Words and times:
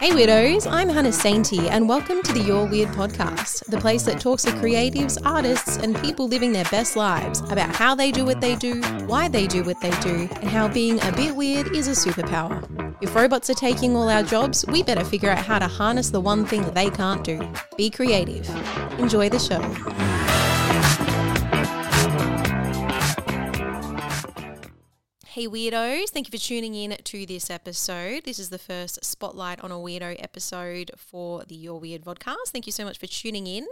Hey 0.00 0.10
Weirdos, 0.10 0.68
I'm 0.68 0.88
Hannah 0.88 1.10
Sainty, 1.10 1.70
and 1.70 1.88
welcome 1.88 2.20
to 2.24 2.32
the 2.32 2.40
You're 2.40 2.66
Weird 2.66 2.88
podcast, 2.88 3.64
the 3.66 3.78
place 3.78 4.02
that 4.04 4.20
talks 4.20 4.42
to 4.42 4.50
creatives, 4.50 5.24
artists, 5.24 5.76
and 5.76 5.94
people 6.00 6.26
living 6.26 6.50
their 6.50 6.64
best 6.64 6.96
lives 6.96 7.42
about 7.50 7.72
how 7.76 7.94
they 7.94 8.10
do 8.10 8.24
what 8.24 8.40
they 8.40 8.56
do, 8.56 8.80
why 9.06 9.28
they 9.28 9.46
do 9.46 9.62
what 9.62 9.80
they 9.80 9.92
do, 10.00 10.28
and 10.40 10.50
how 10.50 10.66
being 10.66 11.00
a 11.02 11.12
bit 11.12 11.36
weird 11.36 11.76
is 11.76 11.86
a 11.86 11.92
superpower. 11.92 12.60
If 13.00 13.14
robots 13.14 13.48
are 13.48 13.54
taking 13.54 13.94
all 13.94 14.08
our 14.08 14.24
jobs, 14.24 14.64
we 14.66 14.82
better 14.82 15.04
figure 15.04 15.30
out 15.30 15.44
how 15.44 15.60
to 15.60 15.68
harness 15.68 16.10
the 16.10 16.20
one 16.20 16.44
thing 16.44 16.62
they 16.72 16.90
can't 16.90 17.22
do 17.22 17.48
be 17.76 17.88
creative. 17.88 18.50
Enjoy 18.98 19.28
the 19.28 19.38
show. 19.38 19.60
Hey 25.36 25.46
Weirdos, 25.46 26.08
thank 26.08 26.26
you 26.26 26.38
for 26.38 26.42
tuning 26.42 26.74
in 26.74 26.96
to 26.96 27.26
this 27.26 27.50
episode. 27.50 28.24
This 28.24 28.38
is 28.38 28.48
the 28.48 28.56
first 28.58 29.04
spotlight 29.04 29.60
on 29.60 29.70
a 29.70 29.74
weirdo 29.74 30.16
episode 30.18 30.90
for 30.96 31.44
the 31.44 31.54
You're 31.54 31.78
Weird 31.78 32.06
podcast. 32.06 32.52
Thank 32.52 32.64
you 32.64 32.72
so 32.72 32.86
much 32.86 32.98
for 32.98 33.06
tuning 33.06 33.46
in. 33.46 33.66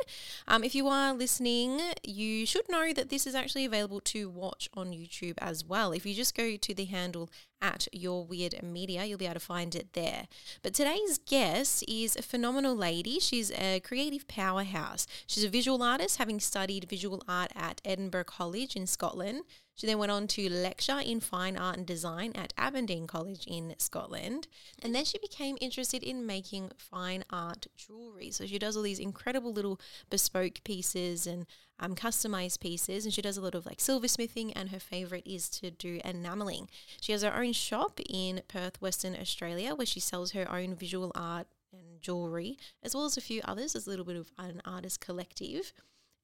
Um, 0.46 0.62
if 0.62 0.74
you 0.74 0.88
are 0.88 1.14
listening, 1.14 1.80
you 2.02 2.44
should 2.44 2.68
know 2.68 2.92
that 2.92 3.08
this 3.08 3.26
is 3.26 3.34
actually 3.34 3.64
available 3.64 4.00
to 4.00 4.28
watch 4.28 4.68
on 4.74 4.90
YouTube 4.90 5.38
as 5.38 5.64
well. 5.64 5.92
If 5.92 6.04
you 6.04 6.12
just 6.12 6.36
go 6.36 6.58
to 6.58 6.74
the 6.74 6.84
handle 6.84 7.30
at 7.62 7.88
You're 7.92 8.24
Weird 8.24 8.62
Media, 8.62 9.06
you'll 9.06 9.16
be 9.16 9.24
able 9.24 9.32
to 9.32 9.40
find 9.40 9.74
it 9.74 9.94
there. 9.94 10.28
But 10.62 10.74
today's 10.74 11.16
guest 11.16 11.82
is 11.88 12.14
a 12.14 12.20
phenomenal 12.20 12.76
lady. 12.76 13.18
She's 13.20 13.50
a 13.52 13.80
creative 13.80 14.28
powerhouse. 14.28 15.06
She's 15.26 15.44
a 15.44 15.48
visual 15.48 15.82
artist, 15.82 16.18
having 16.18 16.40
studied 16.40 16.90
visual 16.90 17.22
art 17.26 17.52
at 17.56 17.80
Edinburgh 17.86 18.24
College 18.24 18.76
in 18.76 18.86
Scotland. 18.86 19.44
She 19.74 19.86
then 19.86 19.98
went 19.98 20.12
on 20.12 20.28
to 20.28 20.48
lecture 20.48 21.00
in 21.00 21.20
fine 21.20 21.56
art 21.56 21.76
and 21.76 21.86
design 21.86 22.32
at 22.34 22.52
Aberdeen 22.56 23.06
College 23.06 23.44
in 23.46 23.74
Scotland. 23.78 24.46
And 24.82 24.94
then 24.94 25.04
she 25.04 25.18
became 25.18 25.58
interested 25.60 26.02
in 26.02 26.26
making 26.26 26.70
fine 26.76 27.24
art 27.30 27.66
jewelry. 27.76 28.30
So 28.30 28.46
she 28.46 28.58
does 28.58 28.76
all 28.76 28.84
these 28.84 29.00
incredible 29.00 29.52
little 29.52 29.80
bespoke 30.10 30.62
pieces 30.62 31.26
and 31.26 31.46
um, 31.80 31.96
customized 31.96 32.60
pieces. 32.60 33.04
And 33.04 33.12
she 33.12 33.22
does 33.22 33.36
a 33.36 33.40
lot 33.40 33.56
of 33.56 33.66
like 33.66 33.78
silversmithing, 33.78 34.52
and 34.54 34.70
her 34.70 34.78
favorite 34.78 35.26
is 35.26 35.48
to 35.50 35.70
do 35.70 36.00
enameling. 36.04 36.68
She 37.00 37.12
has 37.12 37.22
her 37.22 37.34
own 37.34 37.52
shop 37.52 38.00
in 38.08 38.42
Perth, 38.46 38.80
Western 38.80 39.16
Australia, 39.16 39.74
where 39.74 39.86
she 39.86 40.00
sells 40.00 40.32
her 40.32 40.50
own 40.50 40.76
visual 40.76 41.10
art 41.16 41.48
and 41.72 42.00
jewelry, 42.00 42.56
as 42.82 42.94
well 42.94 43.06
as 43.06 43.16
a 43.16 43.20
few 43.20 43.40
others 43.44 43.74
as 43.74 43.86
a 43.86 43.90
little 43.90 44.04
bit 44.04 44.16
of 44.16 44.30
an 44.38 44.62
artist 44.64 45.00
collective. 45.00 45.72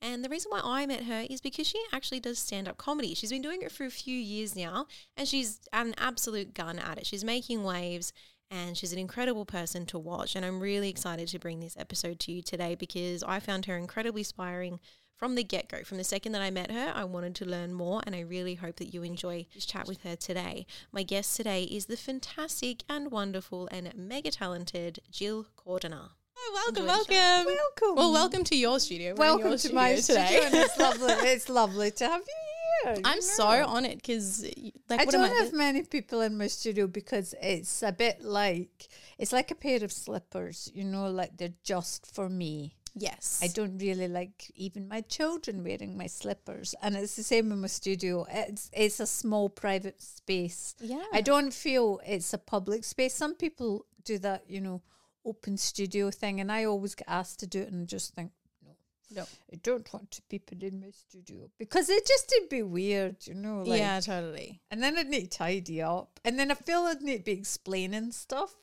And 0.03 0.25
the 0.25 0.29
reason 0.31 0.51
why 0.51 0.61
I 0.65 0.87
met 0.87 1.05
her 1.05 1.27
is 1.29 1.41
because 1.41 1.67
she 1.67 1.83
actually 1.93 2.21
does 2.21 2.39
stand 2.39 2.69
up 2.69 2.79
comedy. 2.79 3.15
She's 3.15 3.31
been 3.31 3.43
doing 3.43 3.61
it 3.63 3.71
for 3.71 3.85
a 3.85 3.91
few 3.91 4.17
years 4.17 4.57
now, 4.57 4.87
and 5.17 5.29
she's 5.29 5.61
an 5.73 5.95
absolute 5.99 6.55
gun 6.55 6.79
at 6.79 6.99
it. 6.99 7.07
She's 7.07 7.23
making 7.23 7.65
waves, 7.65 8.13
and 8.51 8.79
she's 8.79 8.95
an 8.95 8.99
incredible 8.99 9.45
person 9.45 9.85
to 9.87 9.99
watch. 9.99 10.35
And 10.35 10.45
I'm 10.45 10.61
really 10.61 10.89
excited 10.89 11.29
to 11.29 11.39
bring 11.39 11.61
this 11.61 11.77
episode 11.77 12.19
to 12.21 12.33
you 12.33 12.43
today 12.43 12.75
because 12.75 13.23
I 13.23 13.41
found 13.41 13.67
her 13.67 13.77
incredibly 13.77 14.23
inspiring 14.23 14.81
from 15.17 15.35
the 15.35 15.45
get 15.45 15.69
go. 15.69 15.83
From 15.85 15.99
the 15.99 16.05
second 16.05 16.33
that 16.33 16.41
I 16.41 16.51
met 16.51 16.71
her, 16.71 16.93
I 16.95 17.05
wanted 17.05 17.35
to 17.37 17.45
learn 17.45 17.75
more, 17.75 18.01
and 18.07 18.17
I 18.17 18.21
really 18.21 18.55
hope 18.55 18.77
that 18.77 18.95
you 18.95 19.03
enjoy 19.03 19.47
this 19.55 19.67
chat 19.67 19.87
with 19.87 20.03
her 20.03 20.17
today. 20.17 20.67
My 20.93 21.03
guest 21.03 21.37
today 21.37 21.65
is 21.65 21.87
the 21.87 21.99
fantastic 21.99 22.85
and 22.89 23.11
wonderful 23.11 23.69
and 23.71 23.93
mega 23.95 24.31
talented 24.31 25.01
Gill 25.13 25.47
Cordiner. 25.59 26.13
Oh, 26.43 26.53
welcome, 26.55 26.83
Enjoy 26.85 26.97
the 27.05 27.05
show. 27.05 27.21
welcome. 27.21 27.47
Welcome. 27.47 27.97
Well, 27.97 28.13
welcome 28.13 28.45
to 28.45 28.57
your 28.57 28.81
studio. 28.81 29.11
We're 29.15 29.25
Welcome 29.27 29.49
your 29.49 29.59
to 29.59 29.75
my 29.75 29.95
studio 29.97 30.25
studio. 30.25 30.61
it's 30.63 30.79
lovely. 30.87 31.13
It's 31.29 31.49
lovely 31.49 31.91
to 31.91 32.05
have 32.09 32.23
you 32.23 32.93
here. 32.95 33.03
I'm 33.05 33.21
so 33.21 33.45
know. 33.61 33.67
on 33.67 33.85
it 33.85 33.97
because, 33.97 34.43
like, 34.89 35.01
I 35.01 35.05
what 35.05 35.11
don't 35.13 35.25
I? 35.31 35.35
have 35.35 35.53
many 35.53 35.83
people 35.83 36.23
in 36.23 36.39
my 36.39 36.47
studio 36.47 36.87
because 36.87 37.35
it's 37.43 37.83
a 37.83 37.93
bit 37.93 38.23
like 38.23 38.89
it's 39.19 39.33
like 39.33 39.51
a 39.51 39.55
pair 39.55 39.85
of 39.85 39.93
slippers. 39.93 40.71
You 40.75 40.85
know, 40.85 41.11
like 41.11 41.37
they're 41.37 41.53
just 41.63 42.15
for 42.15 42.29
me. 42.31 42.77
yes, 42.97 43.41
I 43.43 43.49
don't 43.49 43.77
really 43.79 44.09
like 44.09 44.51
even 44.57 44.89
my 44.89 45.03
children 45.03 45.63
wearing 45.63 45.97
my 45.99 46.07
slippers, 46.07 46.75
and 46.81 46.97
it's 46.97 47.17
the 47.17 47.23
same 47.23 47.53
in 47.53 47.61
my 47.61 47.67
studio. 47.69 48.25
It's 48.31 48.71
it's 48.73 48.99
a 48.99 49.07
small 49.07 49.51
private 49.51 50.01
space. 50.01 50.75
Yeah, 50.81 51.05
I 51.13 51.21
don't 51.21 51.53
feel 51.53 52.01
it's 52.07 52.33
a 52.33 52.39
public 52.39 52.85
space. 52.85 53.13
Some 53.15 53.35
people 53.35 53.85
do 54.05 54.17
that, 54.21 54.45
you 54.49 54.63
know, 54.63 54.81
open 55.25 55.57
studio 55.57 56.11
thing, 56.11 56.41
and 56.41 56.51
I 56.51 56.65
always 56.65 56.95
get 56.95 57.09
asked 57.09 57.41
to 57.41 57.47
do 57.47 57.61
it, 57.63 57.71
and 57.73 57.87
just 57.89 58.15
think, 58.15 58.33
no, 58.65 58.73
No. 59.11 59.27
I 59.53 59.57
don't 59.63 59.93
want 59.93 60.11
to 60.13 60.23
people 60.29 60.59
in 60.63 60.81
my 60.81 60.91
studio 60.91 61.51
because 61.59 61.89
it 61.91 62.07
just 62.07 62.33
would 62.41 62.49
be 62.49 62.63
weird, 62.63 63.17
you 63.27 63.35
know. 63.35 63.63
Like, 63.63 63.81
yeah, 63.81 64.01
totally. 64.01 64.61
and 64.71 64.83
then 64.83 64.97
I'd 64.99 65.09
need 65.09 65.31
to 65.31 65.39
tidy 65.39 65.83
up, 65.83 66.21
and 66.25 66.39
then 66.39 66.51
I 66.51 66.55
feel 66.55 66.81
I'd 66.81 67.03
need 67.03 67.19
to 67.19 67.25
be 67.25 67.33
explaining 67.33 68.13
stuff, 68.13 68.55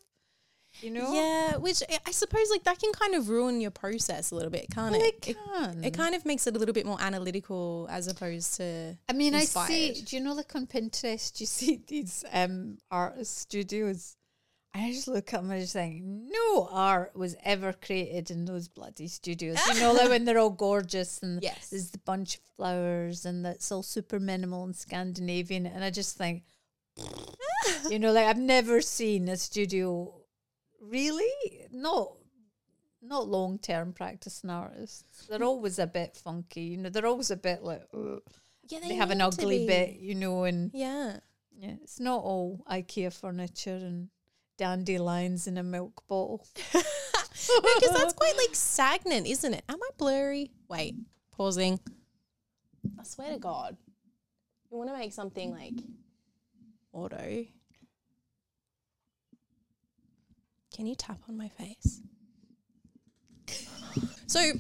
you 0.81 0.90
know. 0.91 1.12
Yeah, 1.13 1.57
which 1.57 1.81
I- 1.90 2.00
I 2.07 2.12
suppose 2.12 2.50
like 2.50 2.63
that 2.63 2.79
can 2.79 2.91
kind 2.94 3.13
of 3.16 3.29
ruin 3.29 3.62
your 3.62 3.72
process 3.72 4.31
a 4.31 4.35
little 4.35 4.51
bit, 4.51 4.67
can't 4.72 4.91
Well, 4.94 5.01
it? 5.01 5.16
it 5.28 5.35
can. 5.35 5.84
It 5.84 5.94
kind 5.94 6.16
of 6.16 6.25
makes 6.25 6.47
it 6.47 6.56
a 6.56 6.59
little 6.59 6.73
bit 6.73 6.85
more 6.85 7.01
analytical 7.01 7.88
as 7.91 8.07
opposed 8.07 8.56
to. 8.57 8.97
I 9.09 9.13
mean, 9.13 9.34
I 9.35 9.46
see. 9.46 9.94
Do 10.06 10.16
you 10.16 10.22
know, 10.23 10.34
like 10.34 10.56
on 10.56 10.66
Pinterest, 10.67 11.40
you 11.40 11.46
see 11.57 11.81
these 11.88 12.23
um 12.31 12.78
artist 12.90 13.38
studios. 13.38 14.16
I 14.73 14.91
just 14.91 15.07
look 15.07 15.33
at 15.33 15.41
them 15.41 15.50
and 15.51 15.61
just 15.61 15.73
think, 15.73 16.01
no 16.03 16.67
art 16.72 17.16
was 17.16 17.35
ever 17.44 17.73
created 17.73 18.29
in 18.29 18.45
those 18.45 18.67
bloody 18.67 19.07
studios. 19.07 19.57
You 19.73 19.79
know, 19.79 19.94
like 19.94 20.09
when 20.09 20.25
they're 20.25 20.38
all 20.38 20.51
gorgeous 20.51 21.23
and 21.23 21.41
Yes. 21.44 21.69
there's 21.69 21.89
the 21.89 21.97
bunch 22.00 22.35
of 22.35 22.41
flowers 22.55 23.25
and 23.25 23.44
that's 23.44 23.72
all 23.72 23.81
super 23.81 24.19
minimal 24.19 24.63
and 24.66 24.75
Scandinavian. 24.75 25.66
And 25.66 25.83
I 25.83 25.89
just 25.89 26.16
think, 26.17 26.44
you 27.89 27.97
know, 28.00 28.11
like 28.11 28.28
I've 28.28 28.38
never 28.38 28.81
seen 28.81 29.28
a 29.29 29.38
studio 29.38 30.13
really 30.79 31.67
not 31.72 32.13
not 33.01 33.28
long 33.28 33.57
term 33.59 33.94
practicing 33.94 34.49
artists. 34.49 35.25
They're 35.28 35.44
always 35.44 35.79
a 35.79 35.88
bit 35.88 36.17
funky. 36.17 36.61
You 36.61 36.78
know, 36.78 36.89
they're 36.89 37.05
always 37.05 37.31
a 37.31 37.38
bit 37.38 37.63
like. 37.63 37.84
"Ugh." 37.94 38.22
Yeah, 38.69 38.79
they 38.81 38.95
have 38.95 39.11
an 39.11 39.22
ugly 39.22 39.66
bit, 39.66 39.95
you 39.97 40.13
know, 40.13 40.44
and 40.44 40.72
Yeah. 40.73 41.19
yeah, 41.57 41.75
it's 41.81 41.99
not 42.01 42.22
all 42.22 42.66
IKEA 42.69 43.13
furniture 43.13 43.75
and 43.78 44.09
dandelions 44.57 45.47
in 45.47 45.57
a 45.57 45.63
milk 45.63 46.03
bottle. 46.07 46.45
because 46.73 47.94
that's 47.94 48.13
quite 48.13 48.35
like 48.38 48.53
stagnant, 48.56 49.28
isn't 49.28 49.53
it? 49.53 49.63
Am 49.69 49.79
I 49.81 49.90
blurry? 49.97 50.51
Wait, 50.68 50.95
pausing. 51.31 51.79
I 53.00 53.03
swear 53.03 53.31
to 53.34 53.40
God, 53.40 53.78
you 54.72 54.78
want 54.78 54.90
to 54.90 54.97
make 54.97 55.13
something 55.13 55.51
like 55.51 55.73
auto. 56.91 57.46
Can 60.75 60.85
you 60.85 60.96
tap 60.96 61.19
on 61.28 61.38
my 61.38 61.50
face? 61.50 62.01
So, 64.28 64.51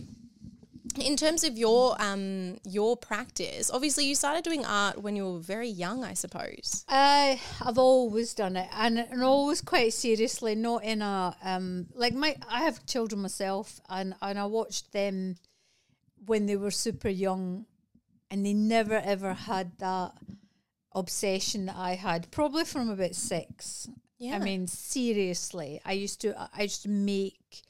in 0.97 1.15
terms 1.15 1.43
of 1.43 1.57
your 1.57 1.95
um 2.01 2.57
your 2.63 2.97
practice, 2.97 3.69
obviously 3.71 4.05
you 4.05 4.15
started 4.15 4.43
doing 4.43 4.65
art 4.65 5.01
when 5.01 5.15
you 5.15 5.31
were 5.31 5.39
very 5.39 5.69
young, 5.69 6.03
I 6.03 6.13
suppose. 6.13 6.85
I 6.87 7.41
I've 7.61 7.77
always 7.77 8.33
done 8.33 8.55
it, 8.55 8.69
and 8.73 8.97
and 8.99 9.23
always 9.23 9.61
quite 9.61 9.93
seriously, 9.93 10.55
not 10.55 10.83
in 10.83 11.01
a 11.01 11.35
um 11.43 11.87
like 11.93 12.13
my 12.13 12.35
I 12.49 12.61
have 12.63 12.85
children 12.85 13.21
myself, 13.21 13.79
and 13.89 14.15
and 14.21 14.39
I 14.39 14.45
watched 14.45 14.91
them 14.91 15.35
when 16.25 16.45
they 16.45 16.55
were 16.55 16.71
super 16.71 17.09
young, 17.09 17.65
and 18.29 18.45
they 18.45 18.53
never 18.53 18.95
ever 18.95 19.33
had 19.33 19.77
that 19.79 20.13
obsession 20.93 21.67
that 21.67 21.75
I 21.75 21.95
had, 21.95 22.31
probably 22.31 22.65
from 22.65 22.89
about 22.89 23.15
six. 23.15 23.87
Yeah. 24.19 24.35
I 24.35 24.39
mean, 24.39 24.65
seriously, 24.67 25.79
I 25.85 25.93
used 25.93 26.21
to 26.21 26.49
I 26.53 26.63
used 26.63 26.83
to 26.83 26.89
make 26.89 27.61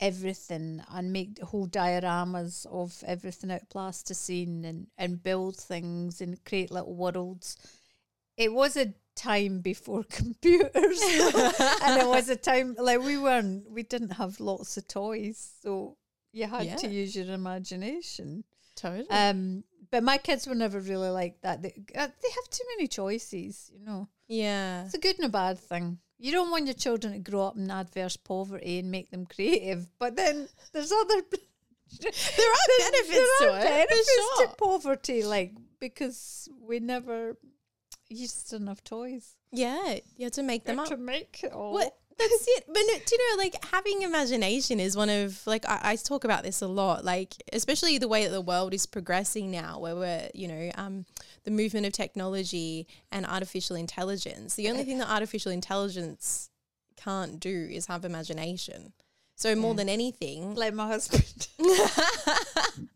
everything 0.00 0.82
and 0.92 1.12
make 1.12 1.38
whole 1.40 1.68
dioramas 1.68 2.66
of 2.66 3.02
everything 3.06 3.50
out 3.50 3.62
of 3.62 3.68
plasticine 3.68 4.64
and 4.64 4.86
and 4.98 5.22
build 5.22 5.56
things 5.56 6.20
and 6.20 6.44
create 6.44 6.70
little 6.70 6.94
worlds. 6.94 7.56
It 8.36 8.52
was 8.52 8.76
a 8.76 8.94
time 9.14 9.60
before 9.60 10.04
computers, 10.08 11.00
and 11.82 12.00
it 12.00 12.06
was 12.06 12.28
a 12.28 12.36
time 12.36 12.74
like 12.78 13.00
we 13.00 13.18
weren't 13.18 13.70
we 13.70 13.82
didn't 13.82 14.12
have 14.12 14.40
lots 14.40 14.76
of 14.76 14.88
toys, 14.88 15.52
so 15.62 15.96
you 16.32 16.46
had 16.46 16.78
to 16.78 16.88
use 16.88 17.14
your 17.14 17.32
imagination. 17.32 18.44
Totally. 18.76 19.10
Um, 19.10 19.64
but 19.90 20.02
my 20.02 20.18
kids 20.18 20.46
were 20.46 20.54
never 20.54 20.80
really 20.80 21.10
like 21.10 21.40
that. 21.42 21.62
They, 21.62 21.74
uh, 21.94 22.06
they 22.06 22.30
have 22.30 22.50
too 22.50 22.64
many 22.76 22.86
choices, 22.86 23.70
you 23.74 23.84
know. 23.84 24.08
yeah. 24.28 24.84
It's 24.84 24.94
a 24.94 24.98
good 24.98 25.16
and 25.16 25.26
a 25.26 25.28
bad 25.28 25.58
thing. 25.58 25.98
You 26.22 26.32
don't 26.32 26.50
want 26.50 26.66
your 26.66 26.74
children 26.74 27.14
to 27.14 27.18
grow 27.30 27.46
up 27.46 27.56
in 27.56 27.70
adverse 27.70 28.16
poverty 28.16 28.78
and 28.78 28.90
make 28.90 29.10
them 29.10 29.24
creative, 29.26 29.86
but 29.98 30.16
then 30.16 30.48
there's 30.72 30.92
other 30.92 31.22
There 32.00 32.10
are 32.12 32.66
benefits 32.78 33.08
there 33.10 33.48
to 33.48 33.54
are 33.54 33.58
it. 33.60 33.64
benefits 33.88 34.14
sure. 34.14 34.46
to 34.46 34.54
poverty, 34.56 35.22
like 35.24 35.52
because 35.80 36.48
we 36.60 36.78
never 36.78 37.36
used 38.08 38.52
enough 38.52 38.84
toys 38.84 39.34
Yeah, 39.50 39.96
you 40.16 40.24
had 40.26 40.32
to 40.34 40.42
make 40.42 40.64
them 40.64 40.78
up. 40.78 40.88
to 40.88 40.96
make 40.96 41.40
it 41.42 41.52
all. 41.52 41.72
That's 42.20 42.44
it. 42.48 42.64
But 42.66 42.82
no, 42.86 42.94
do 43.06 43.16
you 43.16 43.30
know, 43.30 43.42
like 43.42 43.64
having 43.72 44.02
imagination 44.02 44.78
is 44.78 44.96
one 44.96 45.08
of 45.08 45.46
like 45.46 45.66
I, 45.66 45.80
I 45.82 45.96
talk 45.96 46.24
about 46.24 46.42
this 46.42 46.60
a 46.60 46.66
lot. 46.66 47.04
Like 47.04 47.34
especially 47.52 47.96
the 47.98 48.08
way 48.08 48.24
that 48.24 48.30
the 48.30 48.40
world 48.40 48.74
is 48.74 48.84
progressing 48.84 49.50
now, 49.50 49.78
where 49.78 49.96
we're 49.96 50.28
you 50.34 50.48
know 50.48 50.70
um, 50.74 51.06
the 51.44 51.50
movement 51.50 51.86
of 51.86 51.92
technology 51.92 52.86
and 53.10 53.24
artificial 53.24 53.74
intelligence. 53.74 54.54
The 54.54 54.68
only 54.68 54.84
thing 54.84 54.98
that 54.98 55.08
artificial 55.08 55.50
intelligence 55.50 56.50
can't 56.96 57.40
do 57.40 57.68
is 57.70 57.86
have 57.86 58.04
imagination. 58.04 58.92
So 59.36 59.54
more 59.54 59.74
than 59.74 59.88
anything, 59.88 60.54
like 60.54 60.74
my 60.74 60.88
husband. 60.88 61.48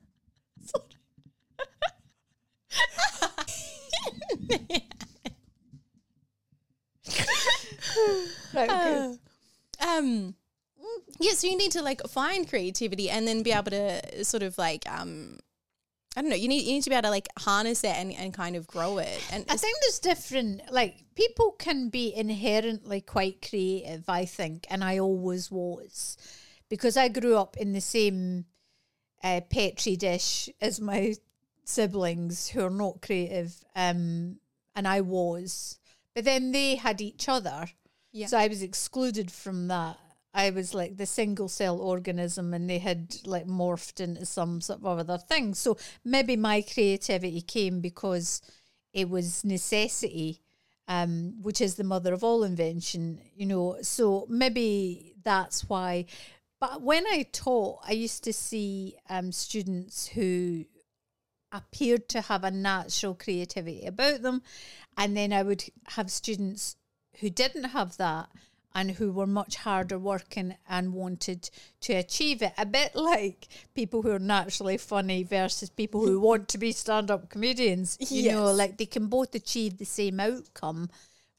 right, 8.55 8.71
um 9.87 10.35
yeah 11.21 11.33
so 11.33 11.47
you 11.47 11.57
need 11.57 11.73
to 11.73 11.83
like 11.83 12.01
find 12.09 12.49
creativity 12.49 13.09
and 13.11 13.27
then 13.27 13.43
be 13.43 13.53
able 13.53 13.71
to 13.71 14.25
sort 14.25 14.43
of 14.43 14.57
like 14.59 14.89
um 14.91 15.39
I 16.17 16.21
don't 16.21 16.31
know. 16.31 16.37
You 16.37 16.49
need 16.49 16.65
you 16.65 16.75
need 16.75 16.85
to 16.85 16.91
be 16.91 16.95
able 16.95 17.09
to 17.09 17.11
like 17.11 17.29
harness 17.39 17.83
it 17.83 17.97
and, 17.97 18.13
and 18.13 18.33
kind 18.33 18.55
of 18.55 18.67
grow 18.67 18.99
it. 18.99 19.21
And 19.33 19.45
I 19.49 19.57
think 19.57 19.79
there's 19.81 19.99
different 19.99 20.63
like 20.71 21.05
people 21.17 21.53
can 21.53 21.89
be 21.89 22.15
inherently 22.15 23.01
quite 23.01 23.47
creative, 23.49 24.09
I 24.09 24.25
think, 24.25 24.67
and 24.71 24.85
I 24.85 24.99
always 24.99 25.51
was. 25.51 26.17
Because 26.69 26.97
I 26.97 27.09
grew 27.09 27.37
up 27.37 27.57
in 27.57 27.73
the 27.73 27.81
same 27.81 28.47
uh, 29.23 29.41
petri 29.51 29.97
dish 29.97 30.49
as 30.61 30.81
my 30.81 31.15
siblings 31.65 32.49
who 32.49 32.65
are 32.65 32.71
not 32.71 33.03
creative, 33.03 33.53
um, 33.75 34.37
and 34.77 34.87
I 34.87 35.01
was. 35.01 35.79
But 36.15 36.25
then 36.25 36.53
they 36.53 36.77
had 36.77 37.01
each 37.01 37.29
other. 37.29 37.67
Yeah. 38.13 38.27
So 38.27 38.39
I 38.39 38.49
was 38.49 38.63
excluded 38.63 39.31
from 39.31 39.69
that. 39.69 39.99
I 40.33 40.51
was 40.51 40.75
like 40.75 40.97
the 40.97 41.07
single 41.07 41.49
cell 41.49 41.81
organism 41.81 42.55
and 42.55 42.69
they 42.69 42.79
had 42.79 43.17
like 43.25 43.47
morphed 43.47 44.01
into 44.01 44.27
some 44.27 44.61
sort 44.61 44.81
of 44.85 44.99
other 44.99 45.19
thing. 45.19 45.55
So 45.55 45.77
maybe 46.05 46.37
my 46.37 46.63
creativity 46.63 47.41
came 47.41 47.81
because 47.81 48.43
it 48.93 49.09
was 49.09 49.45
necessity, 49.45 50.41
um, 50.89 51.41
which 51.43 51.61
is 51.61 51.77
the 51.77 51.85
mother 51.85 52.13
of 52.13 52.25
all 52.25 52.43
invention, 52.43 53.21
you 53.37 53.47
know. 53.47 53.79
So 53.83 54.27
maybe 54.29 55.15
that's 55.23 55.69
why. 55.69 56.07
But 56.61 56.83
when 56.83 57.05
I 57.07 57.27
taught, 57.31 57.81
I 57.87 57.93
used 57.93 58.25
to 58.25 58.33
see 58.33 58.97
um, 59.09 59.31
students 59.31 60.07
who 60.07 60.65
appeared 61.55 62.09
to 62.11 62.21
have 62.21 62.45
a 62.45 62.51
natural 62.51 63.15
creativity 63.15 63.87
about 63.87 64.23
them. 64.23 64.43
And 64.99 65.17
then 65.17 65.33
I 65.33 65.43
would 65.43 65.65
have 65.89 66.11
students 66.11 66.77
who 67.21 67.31
didn't 67.31 67.65
have 67.65 67.97
that 67.97 68.29
and 68.75 68.91
who 68.91 69.13
were 69.13 69.27
much 69.27 69.57
harder 69.57 69.99
working 69.99 70.57
and 70.69 70.93
wanted 70.93 71.49
to 71.81 71.93
achieve 71.93 72.43
it. 72.43 72.53
A 72.59 72.67
bit 72.67 72.97
like 72.97 73.47
people 73.75 74.03
who 74.03 74.11
are 74.11 74.19
naturally 74.19 74.77
funny 74.77 75.23
versus 75.23 75.71
people 75.71 76.05
who 76.05 76.21
want 76.21 76.49
to 76.49 76.59
be 76.59 76.73
stand 76.73 77.11
up 77.11 77.31
comedians. 77.31 77.97
You 78.11 78.33
know, 78.33 78.53
like 78.53 78.77
they 78.77 78.87
can 78.87 79.07
both 79.07 79.35
achieve 79.35 79.79
the 79.79 79.85
same 79.85 80.19
outcome 80.19 80.91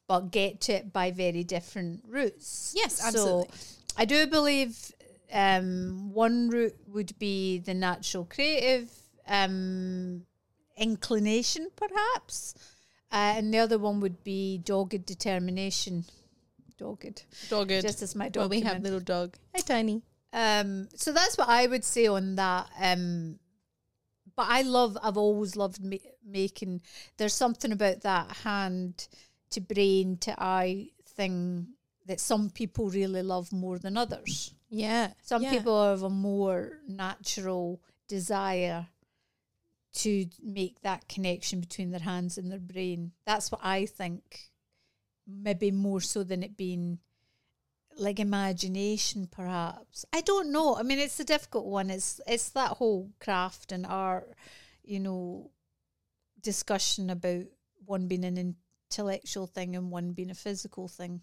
but 0.08 0.32
get 0.32 0.62
to 0.62 0.74
it 0.74 0.94
by 0.94 1.12
very 1.12 1.44
different 1.44 2.04
routes. 2.08 2.74
Yes, 2.76 3.00
So 3.00 3.08
absolutely. 3.08 3.50
I 3.98 4.06
do 4.06 4.28
believe 4.28 4.92
um, 5.34 6.14
one 6.14 6.50
route 6.50 6.78
would 6.88 7.18
be 7.20 7.60
the 7.60 7.74
natural 7.74 8.26
creative 8.26 8.90
um, 9.27 10.25
inclination, 10.77 11.69
perhaps, 11.75 12.56
uh, 13.12 13.33
and 13.38 13.54
the 13.54 13.60
other 13.60 13.77
one 13.77 14.00
would 14.00 14.24
be 14.24 14.57
dogged 14.57 15.06
determination. 15.06 16.06
Dogged, 16.77 17.24
dogged. 17.50 17.81
just 17.81 18.01
as 18.01 18.16
my 18.16 18.25
well, 18.25 18.44
dog. 18.44 18.51
we 18.51 18.62
have 18.62 18.81
little 18.81 19.00
dog. 19.00 19.38
Hey, 19.54 19.62
Tiny. 19.62 20.01
Um, 20.33 20.89
so 20.95 21.13
that's 21.13 21.38
what 21.38 21.48
I 21.48 21.68
would 21.68 21.86
say 21.86 22.07
on 22.07 22.36
that. 22.36 22.69
Um, 22.80 23.39
but 24.36 24.48
I 24.50 24.63
love, 24.63 24.98
I've 25.01 25.18
always 25.18 25.56
loved 25.56 25.81
ma- 25.81 25.95
making. 26.25 26.81
There's 27.18 27.33
something 27.33 27.71
about 27.71 28.01
that 28.01 28.31
hand 28.44 29.07
to 29.51 29.62
brain 29.62 30.18
to 30.18 30.36
eye 30.38 30.89
thing 31.07 31.68
that 32.06 32.19
some 32.19 32.50
people 32.50 32.89
really 32.89 33.21
love 33.21 33.54
more 33.54 33.80
than 33.80 33.95
others. 33.95 34.54
Yeah. 34.69 35.12
Some 35.21 35.44
yeah. 35.44 35.51
people 35.51 35.89
have 35.89 36.04
a 36.04 36.10
more 36.10 36.80
natural 36.88 37.81
desire 38.07 38.88
to 39.95 40.25
make 40.44 40.81
that 40.81 41.07
connection 41.07 41.59
between 41.59 41.92
their 41.92 42.01
hands 42.01 42.38
and 42.38 42.51
their 42.51 42.59
brain. 42.59 43.12
That's 43.25 43.51
what 43.51 43.62
I 43.63 43.86
think, 43.86 44.51
maybe 45.27 45.71
more 45.71 46.01
so 46.01 46.24
than 46.24 46.44
it 46.44 46.57
being 46.57 47.00
like 47.97 48.19
imagination, 48.19 49.27
perhaps. 49.31 50.06
I 50.13 50.21
don't 50.21 50.51
know. 50.51 50.75
I 50.75 50.83
mean, 50.83 51.00
it's 51.00 51.19
a 51.19 51.25
difficult 51.25 51.65
one. 51.65 51.89
It's 51.89 52.19
it's 52.27 52.50
that 52.50 52.71
whole 52.71 53.12
craft 53.19 53.71
and 53.71 53.86
art, 53.86 54.33
you 54.83 55.00
know, 55.00 55.51
discussion 56.42 57.09
about 57.09 57.45
one 57.86 58.07
being 58.07 58.25
an 58.25 58.56
intellectual 58.92 59.47
thing 59.47 59.75
and 59.75 59.92
one 59.92 60.12
being 60.12 60.30
a 60.30 60.36
physical 60.36 60.88
thing. 60.88 61.21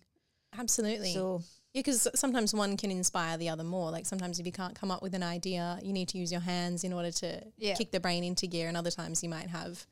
Absolutely. 0.59 1.13
So 1.13 1.43
Yeah, 1.73 1.81
because 1.81 2.07
sometimes 2.15 2.53
one 2.53 2.77
can 2.77 2.91
inspire 2.91 3.37
the 3.39 3.49
other 3.49 3.65
more. 3.65 3.91
Like 3.91 4.05
sometimes 4.07 4.39
if 4.39 4.45
you 4.47 4.53
can't 4.53 4.75
come 4.79 4.91
up 4.91 5.03
with 5.03 5.15
an 5.15 5.23
idea, 5.23 5.79
you 5.83 5.93
need 5.93 6.09
to 6.09 6.19
use 6.19 6.31
your 6.31 6.43
hands 6.43 6.85
in 6.85 6.93
order 6.93 7.11
to 7.13 7.43
Yeah. 7.57 7.75
kick 7.75 7.93
the 7.93 8.01
brain 8.01 8.25
into 8.25 8.47
gear. 8.47 8.69
And 8.69 8.77
other 8.77 8.91
times 8.91 9.23
you 9.23 9.29
might 9.31 9.49
have 9.49 9.87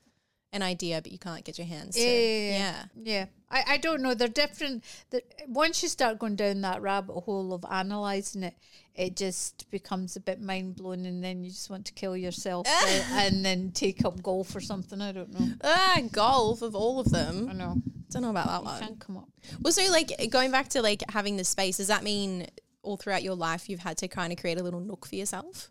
an 0.53 0.63
idea, 0.63 1.01
but 1.01 1.13
you 1.13 1.19
can't 1.19 1.45
get 1.45 1.57
your 1.59 1.67
hands 1.67 1.95
to. 1.95 2.03
Yeah, 2.03 2.11
yeah, 2.11 2.59
yeah. 2.59 2.85
yeah. 2.95 3.25
I, 3.51 3.75
I 3.75 3.77
don't 3.79 4.03
know. 4.03 4.15
They're 4.15 4.29
different. 4.29 4.85
The, 5.11 5.23
once 5.49 5.83
you 5.83 5.89
start 5.89 6.19
going 6.19 6.37
down 6.37 6.61
that 6.63 6.83
rabbit 6.83 7.15
hole 7.21 7.53
of 7.55 7.65
analysing 7.71 8.43
it, 8.43 8.55
it 8.95 9.17
just 9.17 9.71
becomes 9.71 10.17
a 10.17 10.21
bit 10.21 10.41
mind 10.41 10.77
blowing, 10.77 11.07
and 11.07 11.23
then 11.25 11.45
you 11.45 11.51
just 11.51 11.71
want 11.71 11.87
to 11.87 11.93
kill 11.95 12.17
yourself 12.17 12.67
and 13.13 13.45
then 13.45 13.71
take 13.73 14.05
up 14.05 14.23
golf 14.23 14.55
or 14.55 14.61
something. 14.61 15.01
I 15.01 15.13
don't 15.13 15.33
know. 15.33 15.55
Ah, 15.63 16.01
golf 16.13 16.63
of 16.63 16.75
all 16.75 17.01
of 17.01 17.11
them. 17.11 17.49
I 17.49 17.53
know. 17.55 17.77
Don't 18.11 18.23
know 18.23 18.31
about 18.31 18.49
that 18.49 18.65
one. 18.65 18.81
can't 18.81 19.01
come 19.01 19.17
up. 19.19 19.29
Well, 19.61 19.73
so 19.73 19.91
like 19.91 20.13
going 20.31 20.51
back 20.51 20.69
to 20.71 20.83
like 20.83 21.03
having 21.11 21.37
the 21.37 21.45
space, 21.45 21.77
does 21.77 21.87
that 21.89 22.03
mean 22.03 22.47
all 22.83 22.97
throughout 22.97 23.23
your 23.23 23.35
life 23.35 23.69
you've 23.69 23.81
had 23.81 23.99
to 23.99 24.09
kind 24.09 24.33
of 24.33 24.39
create 24.39 24.59
a 24.59 24.63
little 24.63 24.81
nook 24.81 25.07
for 25.07 25.15
yourself? 25.15 25.69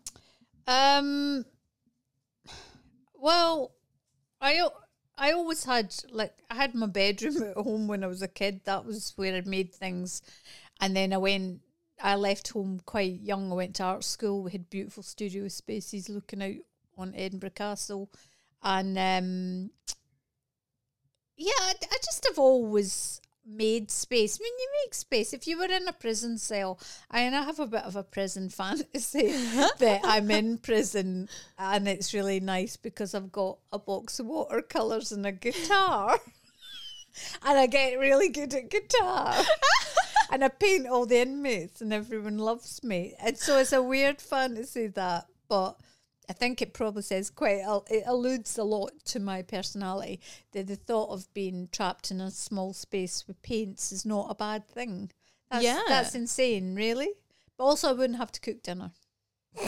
Um. 0.66 1.44
Well, 3.14 3.72
I 4.40 4.66
I 5.18 5.32
always 5.32 5.64
had 5.64 5.94
like 6.10 6.32
I 6.50 6.54
had 6.54 6.74
my 6.74 6.86
bedroom 6.86 7.42
at 7.50 7.56
home 7.56 7.86
when 7.86 8.02
I 8.02 8.06
was 8.06 8.22
a 8.22 8.28
kid. 8.28 8.62
That 8.64 8.86
was 8.86 9.12
where 9.16 9.36
I 9.36 9.42
made 9.42 9.74
things, 9.74 10.22
and 10.80 10.96
then 10.96 11.12
I 11.12 11.18
went. 11.18 11.60
I 12.02 12.14
left 12.14 12.48
home 12.48 12.80
quite 12.86 13.20
young. 13.20 13.52
I 13.52 13.54
went 13.54 13.76
to 13.76 13.82
art 13.82 14.04
school. 14.04 14.42
We 14.42 14.52
had 14.52 14.70
beautiful 14.70 15.02
studio 15.02 15.46
spaces 15.48 16.08
looking 16.08 16.42
out 16.42 16.54
on 16.96 17.14
Edinburgh 17.14 17.50
Castle, 17.50 18.10
and 18.62 18.98
um, 18.98 19.70
yeah, 21.40 21.52
I, 21.58 21.72
I 21.90 21.96
just 22.04 22.26
have 22.28 22.38
always 22.38 23.20
made 23.46 23.90
space. 23.90 24.38
I 24.38 24.44
mean, 24.44 24.52
you 24.58 24.68
make 24.84 24.94
space. 24.94 25.32
If 25.32 25.46
you 25.46 25.58
were 25.58 25.64
in 25.64 25.88
a 25.88 25.92
prison 25.92 26.36
cell, 26.36 26.78
I 27.10 27.20
and 27.20 27.34
I 27.34 27.42
have 27.44 27.58
a 27.58 27.66
bit 27.66 27.84
of 27.84 27.96
a 27.96 28.02
prison 28.02 28.48
fantasy 28.50 29.32
that 29.78 30.02
I'm 30.04 30.30
in 30.30 30.58
prison, 30.58 31.30
and 31.58 31.88
it's 31.88 32.12
really 32.12 32.40
nice 32.40 32.76
because 32.76 33.14
I've 33.14 33.32
got 33.32 33.58
a 33.72 33.78
box 33.78 34.20
of 34.20 34.26
watercolors 34.26 35.12
and 35.12 35.24
a 35.26 35.32
guitar, 35.32 36.20
and 37.42 37.58
I 37.58 37.66
get 37.66 37.98
really 37.98 38.28
good 38.28 38.52
at 38.52 38.68
guitar. 38.68 39.34
and 40.30 40.44
I 40.44 40.48
paint 40.48 40.86
all 40.86 41.06
the 41.06 41.22
inmates, 41.22 41.80
and 41.80 41.92
everyone 41.92 42.36
loves 42.36 42.84
me. 42.84 43.14
And 43.18 43.38
so 43.38 43.58
it's 43.58 43.72
a 43.72 43.82
weird 43.82 44.20
fantasy 44.20 44.88
that, 44.88 45.26
but 45.48 45.78
I 46.30 46.32
think 46.32 46.62
it 46.62 46.72
probably 46.72 47.02
says 47.02 47.28
quite, 47.28 47.60
it 47.90 48.04
alludes 48.06 48.56
a 48.56 48.62
lot 48.62 48.92
to 49.06 49.18
my 49.18 49.42
personality 49.42 50.20
that 50.52 50.68
the 50.68 50.76
thought 50.76 51.10
of 51.10 51.32
being 51.34 51.68
trapped 51.72 52.12
in 52.12 52.20
a 52.20 52.30
small 52.30 52.72
space 52.72 53.26
with 53.26 53.42
paints 53.42 53.90
is 53.90 54.06
not 54.06 54.28
a 54.30 54.36
bad 54.36 54.68
thing. 54.68 55.10
That's, 55.50 55.64
Yeah. 55.64 55.82
That's 55.88 56.14
insane, 56.14 56.76
really. 56.76 57.10
But 57.58 57.64
also, 57.64 57.88
I 57.88 57.92
wouldn't 57.94 58.20
have 58.20 58.30
to 58.30 58.40
cook 58.40 58.62
dinner. 58.62 58.92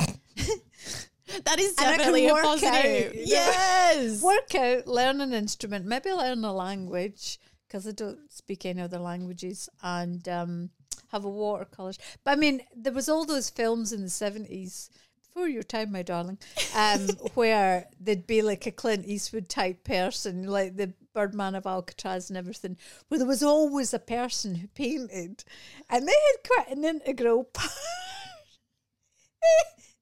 That 1.44 1.58
is 1.58 1.74
And 1.78 1.80
I 1.80 1.90
can 1.92 1.98
definitely 1.98 2.26
a 2.28 2.34
out, 2.34 2.42
positive. 2.42 3.14
know. 3.14 3.20
yes. 3.24 4.22
Work 4.22 4.54
out, 4.54 4.86
learn 4.86 5.20
an 5.20 5.32
instrument, 5.32 5.86
maybe 5.86 6.12
learn 6.12 6.44
a 6.44 6.52
language 6.52 7.38
because 7.66 7.86
I 7.88 7.92
don't 7.92 8.30
speak 8.30 8.66
any 8.66 8.82
other 8.82 8.98
languages, 8.98 9.68
and 9.82 10.28
um, 10.28 10.70
have 11.10 11.24
a 11.24 11.30
watercolors. 11.30 11.98
But 12.22 12.32
I 12.32 12.36
mean, 12.36 12.62
there 12.76 12.92
was 12.92 13.08
all 13.08 13.24
those 13.24 13.48
films 13.48 13.92
in 13.94 14.02
the 14.02 14.10
seventies 14.10 14.90
before 15.32 15.48
your 15.48 15.62
time, 15.62 15.92
my 15.92 16.02
darling, 16.02 16.38
um, 16.76 17.08
where 17.34 17.86
there'd 17.98 18.26
be 18.26 18.42
like 18.42 18.66
a 18.66 18.70
Clint 18.70 19.06
Eastwood 19.06 19.48
type 19.48 19.84
person, 19.84 20.46
like 20.46 20.76
the 20.76 20.92
Birdman 21.14 21.54
of 21.54 21.66
Alcatraz 21.66 22.28
and 22.28 22.36
everything, 22.36 22.76
where 23.08 23.18
there 23.18 23.26
was 23.26 23.42
always 23.42 23.94
a 23.94 23.98
person 23.98 24.56
who 24.56 24.66
painted, 24.68 25.44
and 25.88 26.06
they 26.06 26.12
had 26.12 26.46
quite 26.46 26.76
an 26.76 26.84
integral 26.84 27.44
part. 27.52 27.70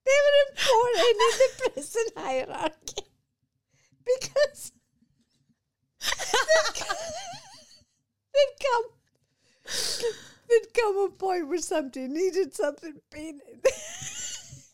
they 0.05 0.11
were 0.11 0.51
important 0.51 1.05
in 1.11 1.17
the 1.17 1.71
prison 1.73 2.07
hierarchy 2.17 3.05
because 4.05 4.73
they'd 8.35 8.57
come, 8.61 8.85
they'd 10.49 10.75
come 10.75 10.99
a 10.99 11.11
point 11.11 11.49
where 11.49 11.59
somebody 11.59 12.09
needed 12.09 12.55
something 12.55 13.01
painted. 13.11 13.65